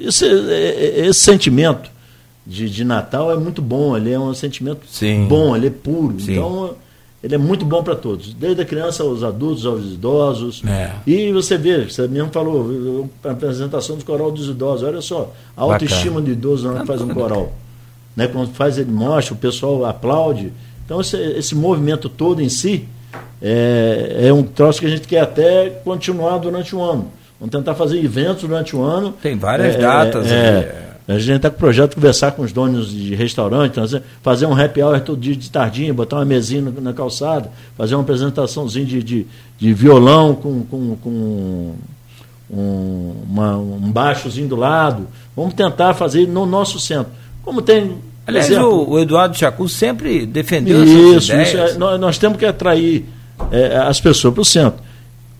isso 0.00 0.24
é, 0.24 0.58
é, 0.58 1.06
esse 1.06 1.20
sentimento 1.20 1.88
de, 2.44 2.68
de 2.68 2.84
Natal 2.84 3.30
é 3.30 3.36
muito 3.36 3.62
bom, 3.62 3.96
ele 3.96 4.10
é 4.10 4.18
um 4.18 4.34
sentimento 4.34 4.80
Sim. 4.88 5.26
bom, 5.28 5.54
ele 5.54 5.68
é 5.68 5.70
puro. 5.70 6.18
Sim. 6.18 6.32
Então, 6.32 6.74
ele 7.22 7.34
é 7.34 7.38
muito 7.38 7.64
bom 7.64 7.82
para 7.82 7.96
todos, 7.96 8.32
desde 8.34 8.62
a 8.62 8.64
criança 8.64 9.02
aos 9.02 9.22
adultos, 9.22 9.66
aos 9.66 9.84
idosos. 9.84 10.62
É. 10.66 10.92
E 11.06 11.32
você 11.32 11.56
vê, 11.56 11.84
você 11.84 12.06
mesmo 12.06 12.30
falou, 12.30 13.10
a 13.24 13.30
apresentação 13.30 13.96
do 13.96 14.04
coral 14.04 14.30
dos 14.30 14.48
idosos, 14.48 14.86
olha 14.86 15.00
só, 15.00 15.32
a 15.56 15.62
autoestima 15.62 16.20
do 16.20 16.30
idoso 16.30 16.70
não 16.70 16.86
faz 16.86 17.00
um 17.00 17.08
coral. 17.08 17.52
Né? 18.14 18.26
Quando 18.28 18.52
faz, 18.52 18.78
ele 18.78 18.92
mostra, 18.92 19.34
o 19.34 19.36
pessoal 19.36 19.84
aplaude. 19.84 20.52
Então, 20.84 21.00
esse, 21.00 21.16
esse 21.16 21.54
movimento 21.54 22.08
todo 22.08 22.40
em 22.40 22.48
si 22.48 22.86
é, 23.42 24.28
é 24.28 24.32
um 24.32 24.42
troço 24.42 24.80
que 24.80 24.86
a 24.86 24.90
gente 24.90 25.08
quer 25.08 25.20
até 25.20 25.70
continuar 25.84 26.38
durante 26.38 26.76
o 26.76 26.82
ano. 26.82 27.10
Vamos 27.38 27.52
tentar 27.52 27.74
fazer 27.74 28.02
eventos 28.02 28.42
durante 28.42 28.74
o 28.74 28.82
ano. 28.82 29.12
Tem 29.22 29.36
várias 29.36 29.74
é, 29.74 29.78
datas. 29.78 30.26
É, 30.30 30.85
a 31.08 31.18
gente 31.18 31.36
está 31.36 31.50
com 31.50 31.56
o 31.56 31.58
projeto 31.58 31.90
de 31.90 31.96
conversar 31.96 32.32
com 32.32 32.42
os 32.42 32.52
donos 32.52 32.90
de 32.90 33.14
restaurante, 33.14 33.78
fazer 34.22 34.46
um 34.46 34.60
happy 34.60 34.82
hour 34.82 35.00
todo 35.00 35.20
dia 35.20 35.36
de 35.36 35.48
tardinha, 35.48 35.94
botar 35.94 36.16
uma 36.16 36.24
mesinha 36.24 36.72
na 36.80 36.92
calçada, 36.92 37.50
fazer 37.76 37.94
uma 37.94 38.02
apresentaçãozinha 38.02 38.84
de, 38.84 39.02
de, 39.02 39.26
de 39.56 39.72
violão 39.72 40.34
com, 40.34 40.62
com, 40.64 40.96
com 40.96 41.74
um, 42.50 43.14
uma, 43.28 43.56
um 43.56 43.92
baixozinho 43.92 44.48
do 44.48 44.56
lado. 44.56 45.06
Vamos 45.36 45.54
tentar 45.54 45.94
fazer 45.94 46.26
no 46.26 46.44
nosso 46.44 46.80
centro. 46.80 47.12
Como 47.42 47.62
tem. 47.62 47.98
Aliás, 48.26 48.50
exemplo, 48.50 48.90
o, 48.90 48.98
Eduardo 48.98 49.36
Chacu 49.36 49.68
sempre 49.68 50.26
defendeu 50.26 50.82
isso, 50.84 51.32
isso 51.32 51.56
é, 51.56 51.74
nós, 51.74 52.00
nós, 52.00 52.18
temos 52.18 52.36
que 52.36 52.44
atrair 52.44 53.04
é, 53.52 53.76
as 53.76 54.00
pessoas 54.00 54.34
para 54.34 54.40
o 54.40 54.44
centro. 54.44 54.80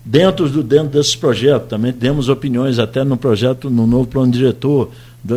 Dentro, 0.04 0.48
do, 0.48 0.62
dentro 0.62 0.90
desses 0.90 1.16
projetos, 1.16 1.68
também 1.68 1.92
temos 1.92 2.28
opiniões 2.28 2.78
até 2.78 3.02
no 3.02 3.16
projeto, 3.16 3.68
no 3.68 3.88
novo 3.88 4.06
plano 4.06 4.30
diretor, 4.30 4.92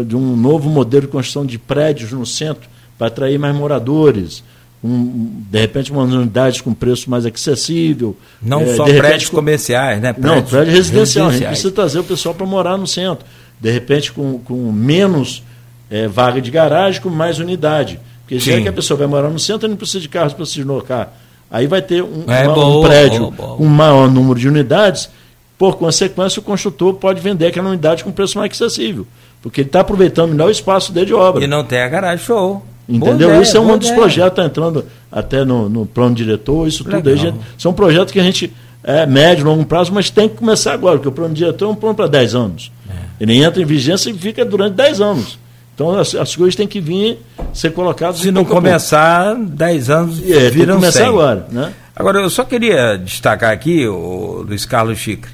de 0.06 0.16
um 0.16 0.36
novo 0.36 0.70
modelo 0.70 1.04
de 1.04 1.12
construção 1.12 1.46
de 1.46 1.58
prédios 1.58 2.12
no 2.12 2.26
centro 2.26 2.70
para 2.98 3.08
atrair 3.08 3.40
mais 3.40 3.56
moradores. 3.56 4.44
Um, 4.84 5.44
de 5.50 5.60
repente, 5.60 5.92
uma 5.92 6.04
unidade 6.04 6.64
com 6.64 6.74
preço 6.74 7.10
mais 7.10 7.26
acessível. 7.26 8.16
Não 8.42 8.62
é, 8.62 8.76
só 8.76 8.86
repente, 8.86 9.02
prédios 9.02 9.30
comerciais, 9.30 10.02
né? 10.02 10.14
Prédios 10.14 10.36
não, 10.36 10.50
prédios 10.50 10.76
residenciais. 10.76 11.28
A 11.28 11.32
gente 11.38 11.48
precisa 11.48 11.72
trazer 11.72 12.00
o 12.00 12.04
pessoal 12.04 12.34
para 12.34 12.46
morar 12.46 12.78
no 12.78 12.88
centro. 12.88 13.26
De 13.60 13.70
repente, 13.72 14.12
com, 14.12 14.40
com 14.40 14.72
menos 14.72 15.44
é, 15.90 16.08
vaga 16.08 16.40
de 16.40 16.50
garagem, 16.50 17.02
com 17.02 17.10
mais 17.10 17.40
unidade. 17.40 18.00
Porque 18.22 18.40
já 18.40 18.62
que 18.62 18.68
a 18.68 18.74
pessoa 18.74 18.98
vai 18.98 19.08
morar 19.08 19.30
no 19.30 19.40
centro, 19.40 19.68
não 19.68 19.76
precisa 19.76 20.00
de 20.00 20.08
carros 20.08 20.34
para 20.34 20.46
se 20.46 20.56
deslocar. 20.56 21.12
Aí 21.52 21.66
vai 21.66 21.82
ter 21.82 22.04
um, 22.04 22.24
é, 22.28 22.46
uma, 22.46 22.54
boa, 22.54 22.78
um 22.78 22.84
prédio 22.84 23.20
boa, 23.20 23.32
boa. 23.32 23.58
com 23.58 23.66
um 23.66 23.70
maior 23.70 24.10
número 24.10 24.40
de 24.40 24.48
unidades. 24.48 25.10
Por 25.58 25.78
consequência, 25.78 26.40
o 26.40 26.44
construtor 26.44 26.94
pode 26.94 27.20
vender 27.20 27.48
aquela 27.48 27.70
unidade 27.70 28.04
com 28.04 28.12
preço 28.12 28.38
mais 28.38 28.52
acessível. 28.52 29.06
Porque 29.42 29.62
ele 29.62 29.70
está 29.70 29.82
aproveitando 29.82 30.32
melhor 30.32 30.48
o 30.48 30.52
espaço 30.52 30.92
dele 30.92 31.08
de 31.08 31.14
obra. 31.14 31.44
E 31.44 31.48
não 31.48 31.64
tem 31.64 31.82
a 31.82 31.88
garagem 31.88 32.26
show. 32.26 32.64
Entendeu? 32.88 33.30
Ideia, 33.30 33.42
isso 33.42 33.56
é 33.56 33.60
um 33.60 33.78
dos 33.78 33.92
projetos 33.92 34.32
está 34.32 34.46
entrando 34.46 34.86
até 35.12 35.46
no, 35.46 35.70
no 35.70 35.86
plano 35.86 36.16
diretor, 36.16 36.68
isso 36.68 36.84
Legal. 36.84 37.02
tudo 37.02 37.10
aí. 37.12 37.18
Gente, 37.18 37.38
são 37.58 37.72
projetos 37.72 38.12
que 38.12 38.20
a 38.20 38.24
gente 38.24 38.52
é 38.84 39.06
médio, 39.06 39.46
longo 39.46 39.66
prazo, 39.66 39.94
mas 39.94 40.10
tem 40.10 40.28
que 40.28 40.36
começar 40.36 40.74
agora, 40.74 40.96
porque 40.96 41.08
o 41.08 41.12
plano 41.12 41.34
diretor 41.34 41.66
é 41.66 41.68
um 41.70 41.76
plano 41.76 41.96
para 41.96 42.08
10 42.08 42.36
anos. 42.36 42.72
É. 42.90 42.94
Ele 43.20 43.38
entra 43.38 43.62
em 43.62 43.66
vigência 43.66 44.10
e 44.10 44.14
fica 44.14 44.44
durante 44.44 44.74
10 44.74 45.02
anos. 45.02 45.38
Então 45.76 45.98
as, 45.98 46.16
as 46.16 46.36
coisas 46.36 46.56
têm 46.56 46.68
que 46.68 46.82
vir 46.82 47.20
ser 47.54 47.72
colocadas. 47.72 48.20
Se 48.20 48.32
não 48.32 48.44
começar, 48.44 49.36
10 49.36 49.90
anos 49.90 50.30
é, 50.30 50.50
viram 50.50 50.76
começar 50.76 51.00
100. 51.00 51.08
agora. 51.08 51.48
Né? 51.52 51.74
Agora, 51.96 52.20
eu 52.20 52.30
só 52.30 52.44
queria 52.44 52.98
destacar 52.98 53.52
aqui, 53.52 53.86
o 53.86 54.46
Luiz 54.48 54.66
Carlos 54.66 54.98
Chicre, 54.98 55.32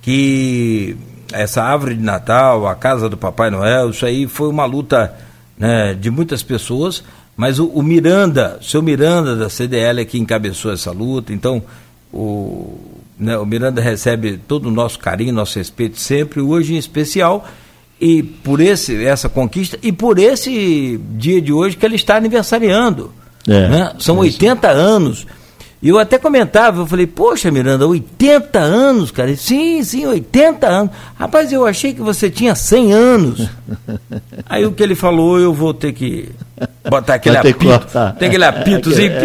que 0.00 0.96
essa 1.32 1.62
árvore 1.62 1.94
de 1.94 2.02
Natal, 2.02 2.66
a 2.66 2.74
casa 2.74 3.08
do 3.08 3.16
Papai 3.16 3.50
Noel, 3.50 3.90
isso 3.90 4.06
aí 4.06 4.26
foi 4.26 4.48
uma 4.48 4.64
luta 4.64 5.14
né, 5.56 5.94
de 5.94 6.10
muitas 6.10 6.42
pessoas, 6.42 7.02
mas 7.36 7.58
o, 7.58 7.66
o 7.66 7.82
Miranda, 7.82 8.58
o 8.60 8.64
seu 8.64 8.82
Miranda 8.82 9.36
da 9.36 9.48
CDL 9.48 10.00
é 10.00 10.04
que 10.04 10.18
encabeçou 10.18 10.72
essa 10.72 10.90
luta, 10.90 11.32
então 11.32 11.62
o, 12.12 12.78
né, 13.18 13.36
o 13.36 13.44
Miranda 13.44 13.80
recebe 13.80 14.38
todo 14.48 14.66
o 14.66 14.72
nosso 14.72 14.98
carinho, 14.98 15.32
nosso 15.32 15.58
respeito 15.58 15.98
sempre, 15.98 16.40
hoje 16.40 16.74
em 16.74 16.78
especial, 16.78 17.46
e 18.00 18.22
por 18.22 18.60
esse, 18.60 19.04
essa 19.04 19.28
conquista 19.28 19.78
e 19.82 19.90
por 19.90 20.18
esse 20.18 21.00
dia 21.14 21.40
de 21.40 21.52
hoje 21.52 21.76
que 21.76 21.84
ele 21.84 21.96
está 21.96 22.16
aniversariando. 22.16 23.12
É, 23.46 23.68
né? 23.68 23.92
São 23.98 24.16
é 24.16 24.20
80 24.20 24.68
anos 24.68 25.26
e 25.80 25.90
eu 25.90 25.98
até 25.98 26.18
comentava, 26.18 26.80
eu 26.80 26.86
falei, 26.86 27.06
poxa, 27.06 27.52
Miranda, 27.52 27.86
80 27.86 28.58
anos, 28.58 29.12
cara? 29.12 29.34
Sim, 29.36 29.82
sim, 29.84 30.04
80 30.06 30.66
anos. 30.66 30.90
Rapaz, 31.16 31.52
eu 31.52 31.64
achei 31.64 31.94
que 31.94 32.00
você 32.00 32.28
tinha 32.28 32.52
100 32.54 32.92
anos. 32.92 33.48
Aí 34.48 34.66
o 34.66 34.72
que 34.72 34.82
ele 34.82 34.96
falou, 34.96 35.38
eu 35.38 35.54
vou 35.54 35.72
ter 35.72 35.92
que 35.92 36.30
botar 36.90 37.14
aquele 37.14 37.36
apito. 37.36 37.64
Tem 38.18 38.28
aquele 38.28 38.44
apitozinho. 38.44 39.12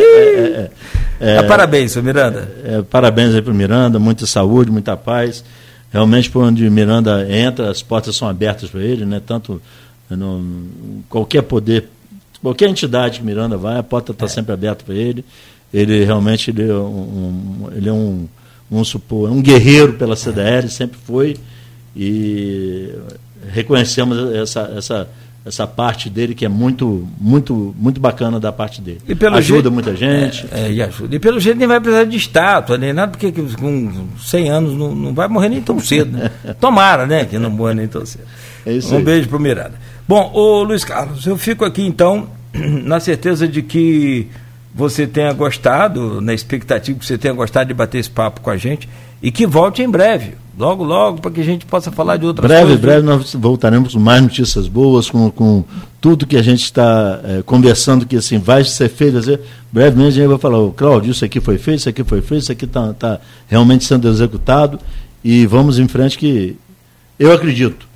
É, 1.19 1.25
é, 1.25 1.35
é, 1.35 1.37
é, 1.37 1.43
parabéns, 1.43 1.93
seu 1.93 2.03
Miranda. 2.03 2.51
parabéns 2.89 3.33
aí 3.33 3.41
para 3.41 3.51
o 3.51 3.55
Miranda, 3.55 3.97
muita 3.97 4.25
saúde, 4.25 4.69
muita 4.69 4.97
paz. 4.97 5.41
Realmente, 5.89 6.29
por 6.29 6.43
onde 6.43 6.69
Miranda 6.69 7.25
entra, 7.31 7.69
as 7.69 7.81
portas 7.81 8.15
são 8.15 8.27
abertas 8.27 8.69
para 8.69 8.81
ele, 8.81 9.05
né? 9.05 9.21
Tanto 9.25 9.61
no, 10.09 10.43
qualquer 11.07 11.43
poder, 11.43 11.87
qualquer 12.41 12.67
entidade 12.67 13.19
que 13.19 13.25
Miranda 13.25 13.55
vai, 13.55 13.77
a 13.77 13.83
porta 13.83 14.11
está 14.11 14.27
sempre 14.27 14.51
aberta 14.51 14.83
para 14.83 14.95
ele 14.95 15.23
ele 15.73 16.05
realmente 16.05 16.51
ele 16.51 16.69
é 16.69 16.73
um, 16.73 17.69
ele 17.75 17.89
é 17.89 17.93
um, 17.93 18.27
um 18.71 18.83
supor, 18.83 19.29
um 19.31 19.41
guerreiro 19.41 19.93
pela 19.93 20.15
CDL, 20.15 20.69
sempre 20.69 20.97
foi, 21.05 21.35
e 21.95 22.89
reconhecemos 23.51 24.33
essa, 24.35 24.71
essa, 24.75 25.09
essa 25.45 25.67
parte 25.67 26.09
dele 26.09 26.33
que 26.35 26.45
é 26.45 26.49
muito, 26.49 27.07
muito, 27.19 27.75
muito 27.77 27.99
bacana 27.99 28.39
da 28.39 28.51
parte 28.51 28.81
dele. 28.81 29.01
E 29.07 29.15
pelo 29.15 29.35
ajuda 29.35 29.61
jeito, 29.61 29.71
muita 29.71 29.95
gente. 29.95 30.47
É, 30.51 30.67
é, 30.67 30.71
e 30.71 30.81
ajuda. 30.81 31.15
E 31.15 31.19
pelo 31.19 31.39
jeito 31.39 31.57
nem 31.57 31.67
vai 31.67 31.79
precisar 31.79 32.05
de 32.05 32.17
estátua, 32.17 32.77
nem 32.77 32.93
nada, 32.93 33.11
porque 33.11 33.31
com 33.31 34.07
100 34.19 34.49
anos 34.49 34.73
não, 34.77 34.95
não 34.95 35.13
vai 35.13 35.27
morrer 35.27 35.49
nem 35.49 35.61
tão 35.61 35.79
cedo. 35.79 36.17
Né? 36.17 36.31
Tomara, 36.61 37.05
né, 37.05 37.25
que 37.25 37.37
não 37.37 37.49
morra 37.49 37.73
nem 37.73 37.87
tão 37.87 38.05
cedo. 38.05 38.25
É 38.65 38.71
um 38.71 38.97
aí. 38.97 39.03
beijo 39.03 39.27
para 39.27 39.37
o 39.37 39.41
Miranda. 39.41 39.73
Bom, 40.07 40.31
ô 40.33 40.63
Luiz 40.63 40.83
Carlos, 40.83 41.25
eu 41.25 41.37
fico 41.37 41.65
aqui 41.65 41.81
então 41.81 42.29
na 42.53 42.99
certeza 42.99 43.47
de 43.47 43.61
que 43.61 44.27
você 44.73 45.05
tenha 45.05 45.31
gostado, 45.33 46.19
na 46.19 46.33
expectativa 46.33 46.97
que 46.97 47.05
você 47.05 47.17
tenha 47.17 47.33
gostado 47.33 47.67
de 47.67 47.73
bater 47.73 47.99
esse 47.99 48.09
papo 48.09 48.41
com 48.41 48.49
a 48.49 48.57
gente 48.57 48.89
e 49.21 49.31
que 49.31 49.45
volte 49.45 49.81
em 49.81 49.89
breve, 49.89 50.33
logo, 50.57 50.83
logo, 50.83 51.21
para 51.21 51.31
que 51.31 51.41
a 51.41 51.43
gente 51.43 51.65
possa 51.65 51.91
falar 51.91 52.17
de 52.17 52.25
outras 52.25 52.47
breve, 52.47 52.63
coisas. 52.63 52.81
Breve, 52.81 53.01
breve 53.03 53.17
nós 53.17 53.33
voltaremos 53.33 53.93
com 53.93 53.99
mais 53.99 54.21
notícias 54.21 54.67
boas, 54.67 55.09
com, 55.09 55.29
com 55.31 55.63
tudo 56.01 56.25
que 56.25 56.35
a 56.35 56.41
gente 56.41 56.63
está 56.63 57.21
é, 57.23 57.41
conversando, 57.43 58.05
que 58.05 58.17
assim, 58.17 58.39
vai 58.39 58.63
ser 58.63 58.89
feito. 58.89 59.17
Assim, 59.17 59.37
brevemente 59.71 60.09
a 60.09 60.11
gente 60.11 60.27
vai 60.27 60.37
falar, 60.37 60.59
oh, 60.59 60.71
Cláudio, 60.71 61.11
isso 61.11 61.23
aqui 61.23 61.39
foi 61.39 61.57
feito, 61.57 61.79
isso 61.79 61.89
aqui 61.89 62.03
foi 62.03 62.21
feito, 62.21 62.41
isso 62.41 62.51
aqui 62.51 62.65
está 62.65 62.93
tá 62.93 63.19
realmente 63.47 63.85
sendo 63.85 64.09
executado 64.09 64.79
e 65.23 65.45
vamos 65.45 65.79
em 65.79 65.87
frente 65.87 66.17
que 66.17 66.57
eu 67.17 67.31
acredito. 67.31 67.87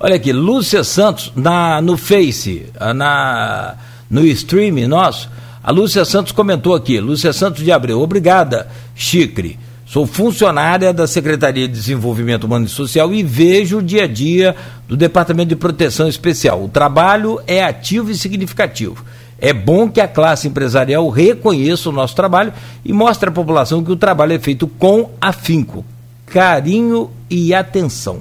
Olha 0.00 0.16
aqui, 0.16 0.32
Lúcia 0.32 0.82
Santos 0.82 1.32
na, 1.36 1.80
no 1.80 1.96
Face, 1.96 2.66
na, 2.96 3.76
no 4.10 4.26
stream 4.26 4.88
nosso, 4.88 5.30
a 5.64 5.72
Lúcia 5.72 6.04
Santos 6.04 6.30
comentou 6.30 6.74
aqui, 6.74 7.00
Lúcia 7.00 7.32
Santos 7.32 7.64
de 7.64 7.72
Abreu, 7.72 8.02
obrigada, 8.02 8.68
Chicre. 8.94 9.58
Sou 9.86 10.06
funcionária 10.06 10.92
da 10.92 11.06
Secretaria 11.06 11.66
de 11.66 11.72
Desenvolvimento 11.72 12.44
Humano 12.44 12.66
e 12.66 12.68
Social 12.68 13.14
e 13.14 13.22
vejo 13.22 13.78
o 13.78 13.82
dia 13.82 14.04
a 14.04 14.06
dia 14.06 14.54
do 14.86 14.94
Departamento 14.94 15.48
de 15.48 15.56
Proteção 15.56 16.06
Especial. 16.06 16.62
O 16.62 16.68
trabalho 16.68 17.40
é 17.46 17.64
ativo 17.64 18.10
e 18.10 18.14
significativo. 18.14 19.02
É 19.38 19.54
bom 19.54 19.88
que 19.88 20.00
a 20.00 20.08
classe 20.08 20.48
empresarial 20.48 21.08
reconheça 21.08 21.88
o 21.88 21.92
nosso 21.92 22.14
trabalho 22.14 22.52
e 22.84 22.92
mostre 22.92 23.30
à 23.30 23.32
população 23.32 23.82
que 23.82 23.92
o 23.92 23.96
trabalho 23.96 24.34
é 24.34 24.38
feito 24.38 24.66
com 24.66 25.10
afinco, 25.18 25.84
carinho 26.26 27.10
e 27.30 27.54
atenção. 27.54 28.20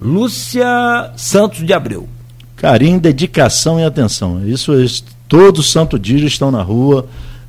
Lúcia 0.00 1.10
Santos 1.16 1.64
de 1.64 1.72
Abreu. 1.72 2.06
Carinho, 2.56 3.00
dedicação 3.00 3.80
e 3.80 3.84
atenção. 3.84 4.46
Isso, 4.46 4.72
todo 5.32 5.62
santo 5.62 5.98
dia 5.98 6.26
estão 6.26 6.50
na 6.50 6.60
rua 6.60 7.06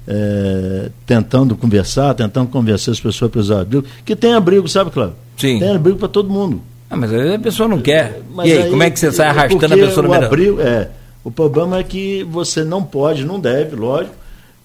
é, 0.08 0.90
tentando 1.06 1.54
conversar, 1.54 2.14
tentando 2.14 2.48
convencer 2.48 2.94
as 2.94 3.00
pessoas 3.00 3.30
para 3.30 3.42
usar 3.42 3.60
abrigo, 3.60 3.86
que 4.06 4.16
tem 4.16 4.34
abrigo, 4.34 4.70
sabe, 4.70 4.90
Cláudio? 4.90 5.18
Sim. 5.36 5.60
Tem 5.60 5.76
abrigo 5.76 5.98
para 5.98 6.08
todo 6.08 6.30
mundo. 6.30 6.62
Ah, 6.90 6.96
mas 6.96 7.12
a 7.14 7.38
pessoa 7.40 7.68
não 7.68 7.82
quer. 7.82 8.22
Mas 8.34 8.48
e 8.48 8.54
aí, 8.54 8.64
aí, 8.64 8.70
como 8.70 8.84
é 8.84 8.90
que 8.90 8.98
você 8.98 9.12
sai 9.12 9.28
arrastando 9.28 9.66
a 9.66 9.78
pessoa 9.78 10.02
no 10.02 10.12
o 10.12 10.14
abrigo, 10.14 10.62
é, 10.62 10.92
O 11.26 11.30
problema 11.30 11.78
é 11.78 11.84
que 11.84 12.24
você 12.24 12.64
não 12.64 12.82
pode, 12.82 13.26
não 13.26 13.38
deve, 13.38 13.76
lógico, 13.76 14.16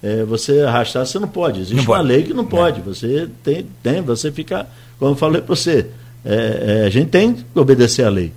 é, 0.01 0.23
você 0.23 0.61
arrastar, 0.61 1.05
você 1.05 1.19
não 1.19 1.27
pode. 1.27 1.59
Existe 1.59 1.75
não 1.75 1.83
uma 1.83 1.97
pode. 1.97 2.07
lei 2.07 2.23
que 2.23 2.33
não 2.33 2.45
pode. 2.45 2.79
É. 2.79 2.83
Você 2.83 3.27
tem, 3.43 3.65
tem, 3.83 4.01
você 4.01 4.31
fica, 4.31 4.65
como 4.97 5.11
eu 5.11 5.15
falei 5.17 5.41
para 5.41 5.53
você, 5.53 5.87
é, 6.23 6.83
é, 6.83 6.85
a 6.85 6.89
gente 6.89 7.09
tem 7.09 7.33
que 7.33 7.43
obedecer 7.59 8.05
à 8.05 8.09
lei. 8.09 8.31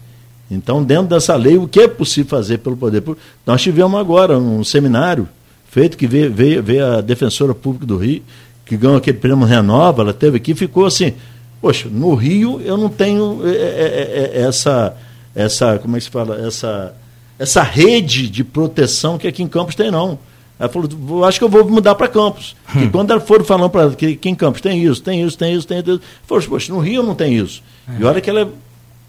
Então, 0.53 0.85
dentro 0.85 1.07
dessa 1.07 1.35
lei, 1.35 1.57
o 1.57 1.67
que 1.67 1.81
é 1.81 1.89
possível 1.89 2.29
fazer 2.29 2.59
pelo 2.59 2.77
poder 2.77 3.01
público? 3.01 3.27
Nós 3.47 3.63
tivemos 3.63 3.99
agora 3.99 4.39
um 4.39 4.63
seminário 4.63 5.27
feito 5.71 5.97
que 5.97 6.07
veio, 6.07 6.33
veio, 6.33 6.63
veio 6.63 6.87
a 6.87 7.01
defensora 7.01 7.55
pública 7.55 7.87
do 7.87 7.97
Rio, 7.97 8.23
que 8.67 8.77
ganhou 8.77 8.97
aquele 8.97 9.17
prêmio 9.17 9.47
Renova, 9.47 10.03
ela 10.03 10.13
teve 10.13 10.37
aqui, 10.37 10.55
ficou 10.55 10.85
assim, 10.85 11.15
poxa, 11.61 11.89
no 11.91 12.15
Rio 12.15 12.61
eu 12.63 12.77
não 12.77 12.91
tenho 12.91 13.41
é, 13.45 13.51
é, 13.51 14.31
é, 14.35 14.43
essa, 14.43 14.95
essa, 15.35 15.79
como 15.79 15.97
é 15.97 15.99
que 15.99 16.05
se 16.05 16.11
fala, 16.11 16.47
essa, 16.47 16.95
essa 17.39 17.63
rede 17.63 18.29
de 18.29 18.45
proteção 18.45 19.17
que 19.17 19.27
aqui 19.27 19.43
em 19.43 19.49
Campos 19.49 19.75
tem, 19.75 19.91
não. 19.91 20.19
Ela 20.59 20.69
falou, 20.69 21.25
acho 21.25 21.39
que 21.39 21.45
eu 21.45 21.49
vou 21.49 21.69
mudar 21.69 21.95
para 21.95 22.07
Campos. 22.07 22.55
Hum. 22.77 22.85
E 22.85 22.91
quando 22.91 23.11
ela 23.11 23.21
for 23.21 23.43
falando 23.43 23.71
para 23.71 23.83
ela 23.83 23.95
que 23.95 24.07
aqui 24.07 24.29
em 24.29 24.35
Campos 24.35 24.61
tem 24.61 24.85
isso, 24.85 25.03
tem 25.03 25.23
isso, 25.23 25.39
tem 25.39 25.55
isso, 25.55 25.67
tem 25.67 25.79
isso, 25.79 26.01
falou, 26.27 26.45
poxa, 26.45 26.73
no 26.73 26.79
Rio 26.79 27.03
não 27.03 27.15
tem 27.15 27.35
isso. 27.35 27.63
É. 27.89 28.01
E 28.01 28.05
olha 28.05 28.21
que 28.21 28.29
ela 28.29 28.43
é 28.43 28.49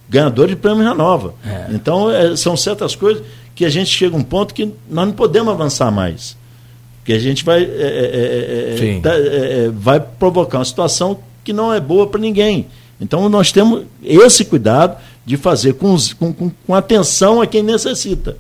ganhadora 0.10 0.50
de 0.50 0.56
prêmio 0.56 0.84
Renova. 0.84 1.34
É. 1.46 1.68
Então, 1.72 2.10
é, 2.10 2.36
são 2.36 2.56
certas 2.56 2.96
coisas 2.96 3.24
que 3.56 3.66
a 3.66 3.70
gente 3.70 3.90
chega 3.90 4.16
a 4.16 4.20
um 4.20 4.24
ponto 4.24 4.54
que 4.54 4.66
nós 4.90 5.08
não 5.08 5.14
podemos 5.14 5.54
avançar 5.54 5.92
mais 5.92 6.36
que 7.04 7.14
a 7.14 7.20
gente 7.20 7.44
vai, 7.44 7.64
é, 7.64 7.66
é, 7.66 8.80
é, 8.80 8.96
é 8.96 9.00
tá, 9.02 9.12
vai 9.74 10.00
provocar 10.00 10.60
uma 10.60 10.66
situação 10.66 11.20
que 11.44 11.52
não 11.52 11.74
é 11.74 11.80
boa 11.80 12.08
para 12.08 12.20
ninguém. 12.20 12.68
Então 13.00 13.28
nós 13.28 13.52
temos 13.52 13.84
esse 14.02 14.46
cuidado 14.46 14.98
de 15.26 15.36
fazer 15.36 15.74
com, 15.74 15.96
com, 16.18 16.50
com, 16.50 16.76
atenção 16.76 17.42
a 17.42 17.48
quem 17.48 17.62
necessita. 17.62 18.38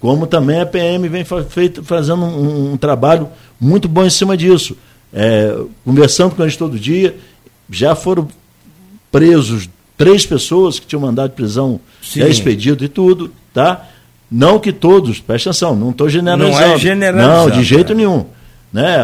Como 0.00 0.26
também 0.26 0.60
a 0.60 0.66
PM 0.66 1.08
vem 1.08 1.24
feito, 1.48 1.82
fazendo 1.82 2.24
um, 2.24 2.72
um, 2.72 2.76
trabalho 2.76 3.28
muito 3.60 3.88
bom 3.88 4.04
em 4.04 4.10
cima 4.10 4.36
disso. 4.36 4.76
conversando 5.84 6.34
com 6.34 6.42
eles 6.42 6.56
todo 6.56 6.78
dia, 6.78 7.16
já 7.68 7.94
foram 7.94 8.28
presos 9.10 9.68
três 9.96 10.26
pessoas 10.26 10.78
que 10.78 10.86
tinham 10.86 11.00
mandado 11.00 11.30
de 11.30 11.36
prisão 11.36 11.80
Sim. 12.02 12.20
já 12.20 12.28
expedido 12.28 12.84
e 12.84 12.88
tudo, 12.88 13.32
tá? 13.52 13.88
Não 14.30 14.58
que 14.58 14.72
todos, 14.72 15.20
preste 15.20 15.48
atenção, 15.48 15.76
não 15.76 15.90
estou 15.90 16.08
generalizando. 16.08 16.66
Não 16.66 16.74
é 16.74 16.78
generalizando. 16.78 17.48
Não, 17.48 17.50
de 17.50 17.64
jeito 17.64 17.92
é. 17.92 17.94
nenhum. 17.94 18.26
Né? 18.72 18.98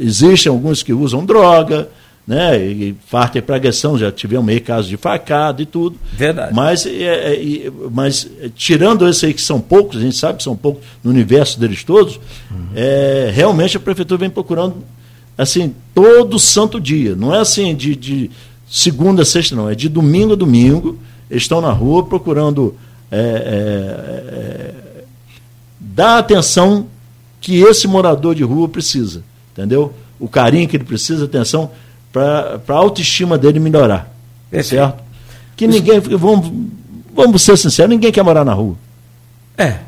Existem 0.00 0.50
alguns 0.50 0.82
que 0.82 0.92
usam 0.92 1.24
droga, 1.24 1.88
né? 2.26 2.58
E 2.58 2.94
farta 3.06 3.38
e 3.38 3.42
pregação, 3.42 3.96
já 3.96 4.12
tivemos 4.12 4.44
meio 4.44 4.60
casos 4.60 4.88
de 4.88 4.96
facada 4.96 5.62
e 5.62 5.66
tudo. 5.66 5.96
Verdade. 6.12 6.54
Mas, 6.54 6.86
é, 6.86 7.34
é, 7.34 7.72
mas 7.90 8.28
tirando 8.54 9.08
esses 9.08 9.24
aí 9.24 9.32
que 9.32 9.40
são 9.40 9.60
poucos, 9.60 9.98
a 9.98 10.00
gente 10.00 10.16
sabe 10.16 10.38
que 10.38 10.44
são 10.44 10.56
poucos 10.56 10.82
no 11.02 11.10
universo 11.10 11.58
deles 11.58 11.82
todos, 11.84 12.16
uhum. 12.50 12.66
é, 12.74 13.30
realmente 13.32 13.76
a 13.76 13.80
prefeitura 13.80 14.18
vem 14.18 14.30
procurando 14.30 14.76
assim, 15.36 15.74
todo 15.94 16.38
santo 16.38 16.80
dia. 16.80 17.14
Não 17.16 17.34
é 17.34 17.40
assim 17.40 17.74
de, 17.74 17.96
de 17.96 18.30
segunda 18.72 19.22
sexta, 19.22 19.54
não. 19.54 19.68
É 19.68 19.74
de 19.74 19.88
domingo 19.88 20.32
a 20.32 20.36
domingo. 20.36 20.98
Eles 21.30 21.42
estão 21.42 21.60
na 21.60 21.70
rua 21.70 22.04
procurando 22.06 22.74
é, 23.10 23.18
é, 23.18 24.34
é, 24.34 24.74
dar 25.78 26.16
a 26.16 26.18
atenção 26.18 26.86
que 27.38 27.60
esse 27.60 27.86
morador 27.86 28.34
de 28.34 28.42
rua 28.42 28.68
precisa, 28.68 29.22
entendeu? 29.52 29.92
O 30.18 30.28
carinho 30.28 30.66
que 30.66 30.76
ele 30.76 30.84
precisa, 30.84 31.26
atenção 31.26 31.70
para 32.10 32.60
a 32.68 32.72
autoestima 32.72 33.36
dele 33.36 33.58
melhorar, 33.58 34.14
é 34.50 34.62
certo? 34.62 35.02
Que 35.56 35.66
ninguém, 35.66 35.98
vamos, 36.00 36.50
vamos 37.14 37.42
ser 37.42 37.58
sinceros, 37.58 37.90
ninguém 37.90 38.12
quer 38.12 38.22
morar 38.22 38.44
na 38.44 38.52
rua. 38.52 38.76
É. 39.56 39.78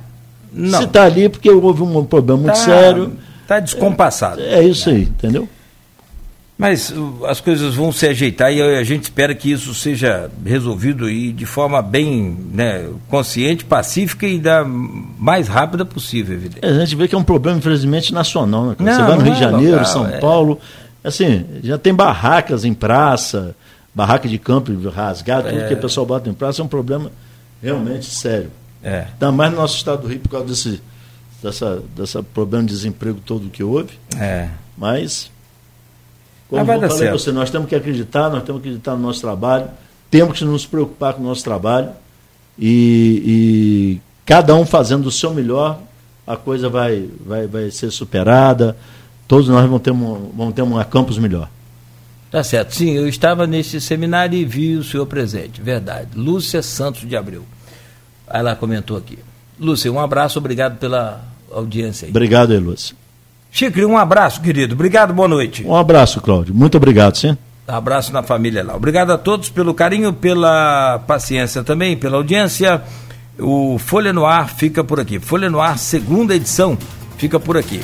Não. 0.53 0.79
Se 0.79 0.85
está 0.85 1.05
ali 1.05 1.29
porque 1.29 1.51
houve 1.51 1.83
um 1.83 2.05
problema 2.05 2.43
muito 2.43 2.55
tá, 2.55 2.65
sério. 2.65 3.13
Está 3.43 3.61
descompassado. 3.61 4.41
É, 4.41 4.61
é 4.61 4.65
isso 4.65 4.89
aí, 4.89 5.03
entendeu? 5.03 5.49
Mas 6.57 6.91
uh, 6.91 7.27
as 7.27 7.41
coisas 7.41 7.75
vão 7.75 7.91
se 7.91 8.07
ajeitar 8.07 8.53
e 8.53 8.63
a 8.63 8.85
gente 8.85 9.05
espera 9.05 9.35
que 9.35 9.51
isso 9.51 9.75
seja 9.75 10.31
resolvido 10.45 11.11
e 11.11 11.33
de 11.33 11.45
forma 11.45 11.83
bem 11.83 12.37
né, 12.53 12.89
consciente, 13.09 13.65
pacífica 13.65 14.27
e 14.27 14.39
da 14.39 14.65
mais 14.65 15.49
rápida 15.49 15.85
possível, 15.85 16.37
evidente. 16.37 16.65
É, 16.65 16.69
a 16.69 16.79
gente 16.79 16.95
vê 16.95 17.09
que 17.09 17.15
é 17.15 17.19
um 17.19 17.25
problema, 17.25 17.59
infelizmente, 17.59 18.15
nacional. 18.15 18.67
Né? 18.67 18.77
Não, 18.79 18.93
Você 18.93 19.03
vai 19.03 19.17
no 19.17 19.23
Rio 19.23 19.35
de 19.35 19.39
é 19.39 19.43
Janeiro, 19.43 19.73
local, 19.73 19.87
São 19.87 20.07
é... 20.07 20.19
Paulo, 20.21 20.61
assim, 21.03 21.45
já 21.65 21.77
tem 21.77 21.93
barracas 21.93 22.65
em 22.65 22.73
praça, 22.73 23.57
barraca 23.93 24.29
de 24.29 24.39
campo 24.39 24.73
rasgada, 24.91 25.51
tudo 25.51 25.61
é... 25.61 25.69
que 25.69 25.75
o 25.75 25.81
pessoal 25.81 26.07
bota 26.07 26.31
em 26.31 26.35
praça 26.35 26.63
é 26.63 26.65
um 26.65 26.69
problema 26.69 27.11
realmente 27.61 28.07
sério. 28.07 28.51
É. 28.81 29.07
Ainda 29.13 29.33
mais 29.33 29.51
no 29.51 29.57
nosso 29.57 29.77
estado 29.77 30.03
do 30.03 30.09
Rio 30.09 30.21
por 30.21 30.29
causa 30.29 30.47
desse 30.47 30.81
dessa, 31.43 31.83
dessa 31.95 32.23
problema 32.23 32.65
de 32.65 32.73
desemprego 32.73 33.21
todo 33.25 33.51
que 33.51 33.63
houve. 33.63 33.99
É. 34.19 34.49
Mas 34.77 35.31
como 36.49 36.61
eu 36.61 36.89
falei 36.89 37.11
você, 37.11 37.33
nós 37.33 37.51
temos 37.51 37.69
que 37.69 37.75
acreditar, 37.75 38.31
nós 38.31 38.43
temos 38.43 38.63
que 38.63 38.69
acreditar 38.69 38.95
no 38.95 39.03
nosso 39.03 39.21
trabalho, 39.21 39.69
temos 40.11 40.39
que 40.39 40.45
nos 40.45 40.67
preocupar 40.67 41.15
com 41.15 41.23
o 41.23 41.25
nosso 41.25 41.43
trabalho 41.43 41.91
e, 42.59 43.23
e 43.27 44.01
cada 44.25 44.55
um 44.55 44.65
fazendo 44.65 45.07
o 45.07 45.11
seu 45.11 45.33
melhor, 45.33 45.81
a 46.27 46.37
coisa 46.37 46.69
vai, 46.69 47.09
vai, 47.25 47.47
vai 47.47 47.71
ser 47.71 47.91
superada, 47.91 48.77
todos 49.27 49.49
nós 49.49 49.63
vamos 49.63 49.83
ter, 49.83 49.91
um, 49.91 50.31
vamos 50.37 50.55
ter 50.55 50.63
um 50.63 50.83
campus 50.85 51.19
melhor. 51.19 51.49
Tá 52.31 52.43
certo. 52.43 52.75
Sim, 52.75 52.91
eu 52.91 53.09
estava 53.09 53.47
nesse 53.47 53.81
seminário 53.81 54.37
e 54.37 54.45
vi 54.45 54.75
o 54.77 54.83
senhor 54.83 55.07
presente, 55.07 55.61
verdade. 55.61 56.09
Lúcia 56.17 56.63
Santos 56.63 57.09
de 57.09 57.17
Abreu. 57.17 57.45
Ela 58.29 58.57
comentou 58.57 58.97
aqui. 58.97 59.19
Lúcia, 59.59 59.93
um 59.93 60.01
abraço, 60.01 60.39
obrigado 60.39 60.79
pela 60.79 61.23
audiência. 61.51 62.07
Aí. 62.07 62.11
Obrigado, 62.11 62.59
Lúcia. 62.59 62.97
Chicre, 63.55 63.85
um 63.85 63.97
abraço, 63.97 64.41
querido. 64.41 64.75
Obrigado, 64.75 65.15
boa 65.15 65.29
noite. 65.29 65.65
Um 65.65 65.77
abraço, 65.77 66.21
Cláudio. 66.21 66.53
Muito 66.53 66.77
obrigado, 66.77 67.17
sim. 67.17 67.39
Abraço 67.69 68.13
na 68.13 68.21
família 68.21 68.65
lá. 68.65 68.75
Obrigado 68.75 69.13
a 69.13 69.17
todos 69.17 69.49
pelo 69.49 69.73
carinho, 69.73 70.13
pela 70.13 70.99
paciência 71.07 71.63
também, 71.63 71.97
pela 71.97 72.17
audiência. 72.17 72.83
O 73.39 73.79
Folha 73.79 74.13
no 74.13 74.27
Ar 74.27 74.51
fica 74.51 74.83
por 74.83 74.99
aqui. 74.99 75.21
Folha 75.21 75.49
no 75.49 75.61
Ar, 75.61 75.79
segunda 75.79 76.35
edição, 76.35 76.77
fica 77.17 77.39
por 77.39 77.57
aqui. 77.57 77.81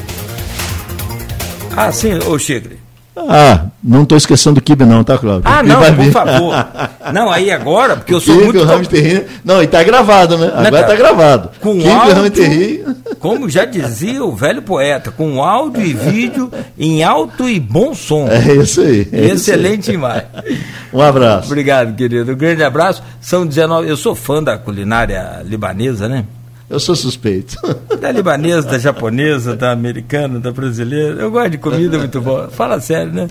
Ah, 1.77 1.93
sim, 1.93 2.19
ô 2.27 2.37
Chigre. 2.37 2.81
Ah, 3.29 3.67
não 3.83 4.03
estou 4.03 4.17
esquecendo 4.17 4.57
do 4.57 4.61
Kibe 4.61 4.85
não, 4.85 5.03
tá, 5.03 5.19
Cláudio? 5.19 5.43
Ah, 5.45 5.63
não, 5.63 5.83
por 5.83 5.95
vir. 5.95 6.13
favor. 6.13 6.55
Não, 7.13 7.29
aí 7.31 7.51
agora, 7.51 7.97
porque 7.97 8.15
eu 8.15 8.21
sou 8.21 8.35
Kibe, 8.35 8.59
muito... 8.59 8.63
O 8.63 8.87
Terri... 8.87 9.27
Não, 9.45 9.61
e 9.61 9.67
tá 9.67 9.83
gravado, 9.83 10.39
né? 10.39 10.53
Agora 10.55 10.87
tá 10.87 10.95
gravado. 10.95 11.51
Com 11.61 11.77
Kibe, 11.77 11.91
áudio, 11.91 12.31
Terri... 12.31 12.85
como 13.19 13.49
já 13.49 13.65
dizia 13.65 14.23
o 14.25 14.37
velho 14.37 14.63
poeta, 14.63 15.11
com 15.11 15.43
áudio 15.43 15.85
e 15.85 15.93
vídeo 15.93 16.53
em 16.79 17.03
alto 17.03 17.49
e 17.49 17.59
bom 17.59 17.95
som. 17.95 18.29
É 18.29 18.55
isso 18.55 18.81
aí. 18.83 19.09
É 19.11 19.27
Excelente 19.27 19.91
imagem. 19.91 20.27
Um 20.93 21.01
abraço. 21.01 21.47
Obrigado, 21.47 21.95
querido. 21.95 22.33
Um 22.33 22.37
grande 22.37 22.65
abraço. 22.65 23.01
São 23.21 23.47
19... 23.47 23.89
Eu 23.89 23.97
sou 23.97 24.13
fã 24.15 24.43
da 24.43 24.59
culinária 24.59 25.41
libanesa, 25.45 26.09
né? 26.09 26.25
Eu 26.71 26.79
sou 26.79 26.95
suspeito. 26.95 27.57
Da 28.01 28.13
libanesa, 28.13 28.69
da 28.69 28.79
japonesa, 28.79 29.57
da 29.57 29.73
americana, 29.73 30.39
da 30.39 30.53
brasileira. 30.53 31.21
Eu 31.21 31.31
gosto 31.31 31.51
de 31.51 31.59
comida 31.59 31.99
muito 31.99 32.21
boa. 32.21 32.49
Fala 32.49 32.81
sério, 32.81 33.13
né? 33.13 33.29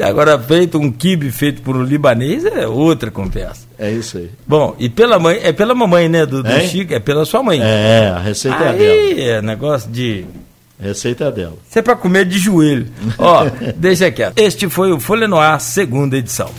Agora, 0.00 0.38
feito 0.38 0.78
um 0.78 0.90
kibe 0.90 1.30
feito 1.32 1.60
por 1.60 1.76
um 1.76 1.82
libanês 1.82 2.44
é 2.44 2.66
outra 2.66 3.10
conversa. 3.10 3.66
É 3.76 3.90
isso 3.90 4.16
aí. 4.16 4.30
Bom, 4.46 4.76
e 4.78 4.88
pela 4.88 5.18
mãe, 5.18 5.40
é 5.42 5.52
pela 5.52 5.74
mamãe, 5.74 6.08
né, 6.08 6.24
do, 6.24 6.42
do 6.42 6.60
Chico, 6.60 6.94
é 6.94 7.00
pela 7.00 7.24
sua 7.24 7.42
mãe. 7.42 7.60
É, 7.60 8.12
a 8.14 8.20
receita 8.20 8.70
aí, 8.70 8.80
é 8.84 9.14
dela. 9.14 9.38
é 9.38 9.42
negócio 9.42 9.90
de... 9.90 10.24
Receita 10.80 11.30
dela. 11.30 11.54
Isso 11.68 11.78
é 11.78 11.82
para 11.82 11.94
comer 11.94 12.24
de 12.24 12.38
joelho. 12.38 12.86
Ó, 13.18 13.44
deixa 13.76 14.10
quieto. 14.10 14.38
Este 14.38 14.68
foi 14.68 14.92
o 14.92 14.98
Folha 14.98 15.28
no 15.28 15.36
Ar, 15.36 15.60
segunda 15.60 16.16
edição. 16.16 16.50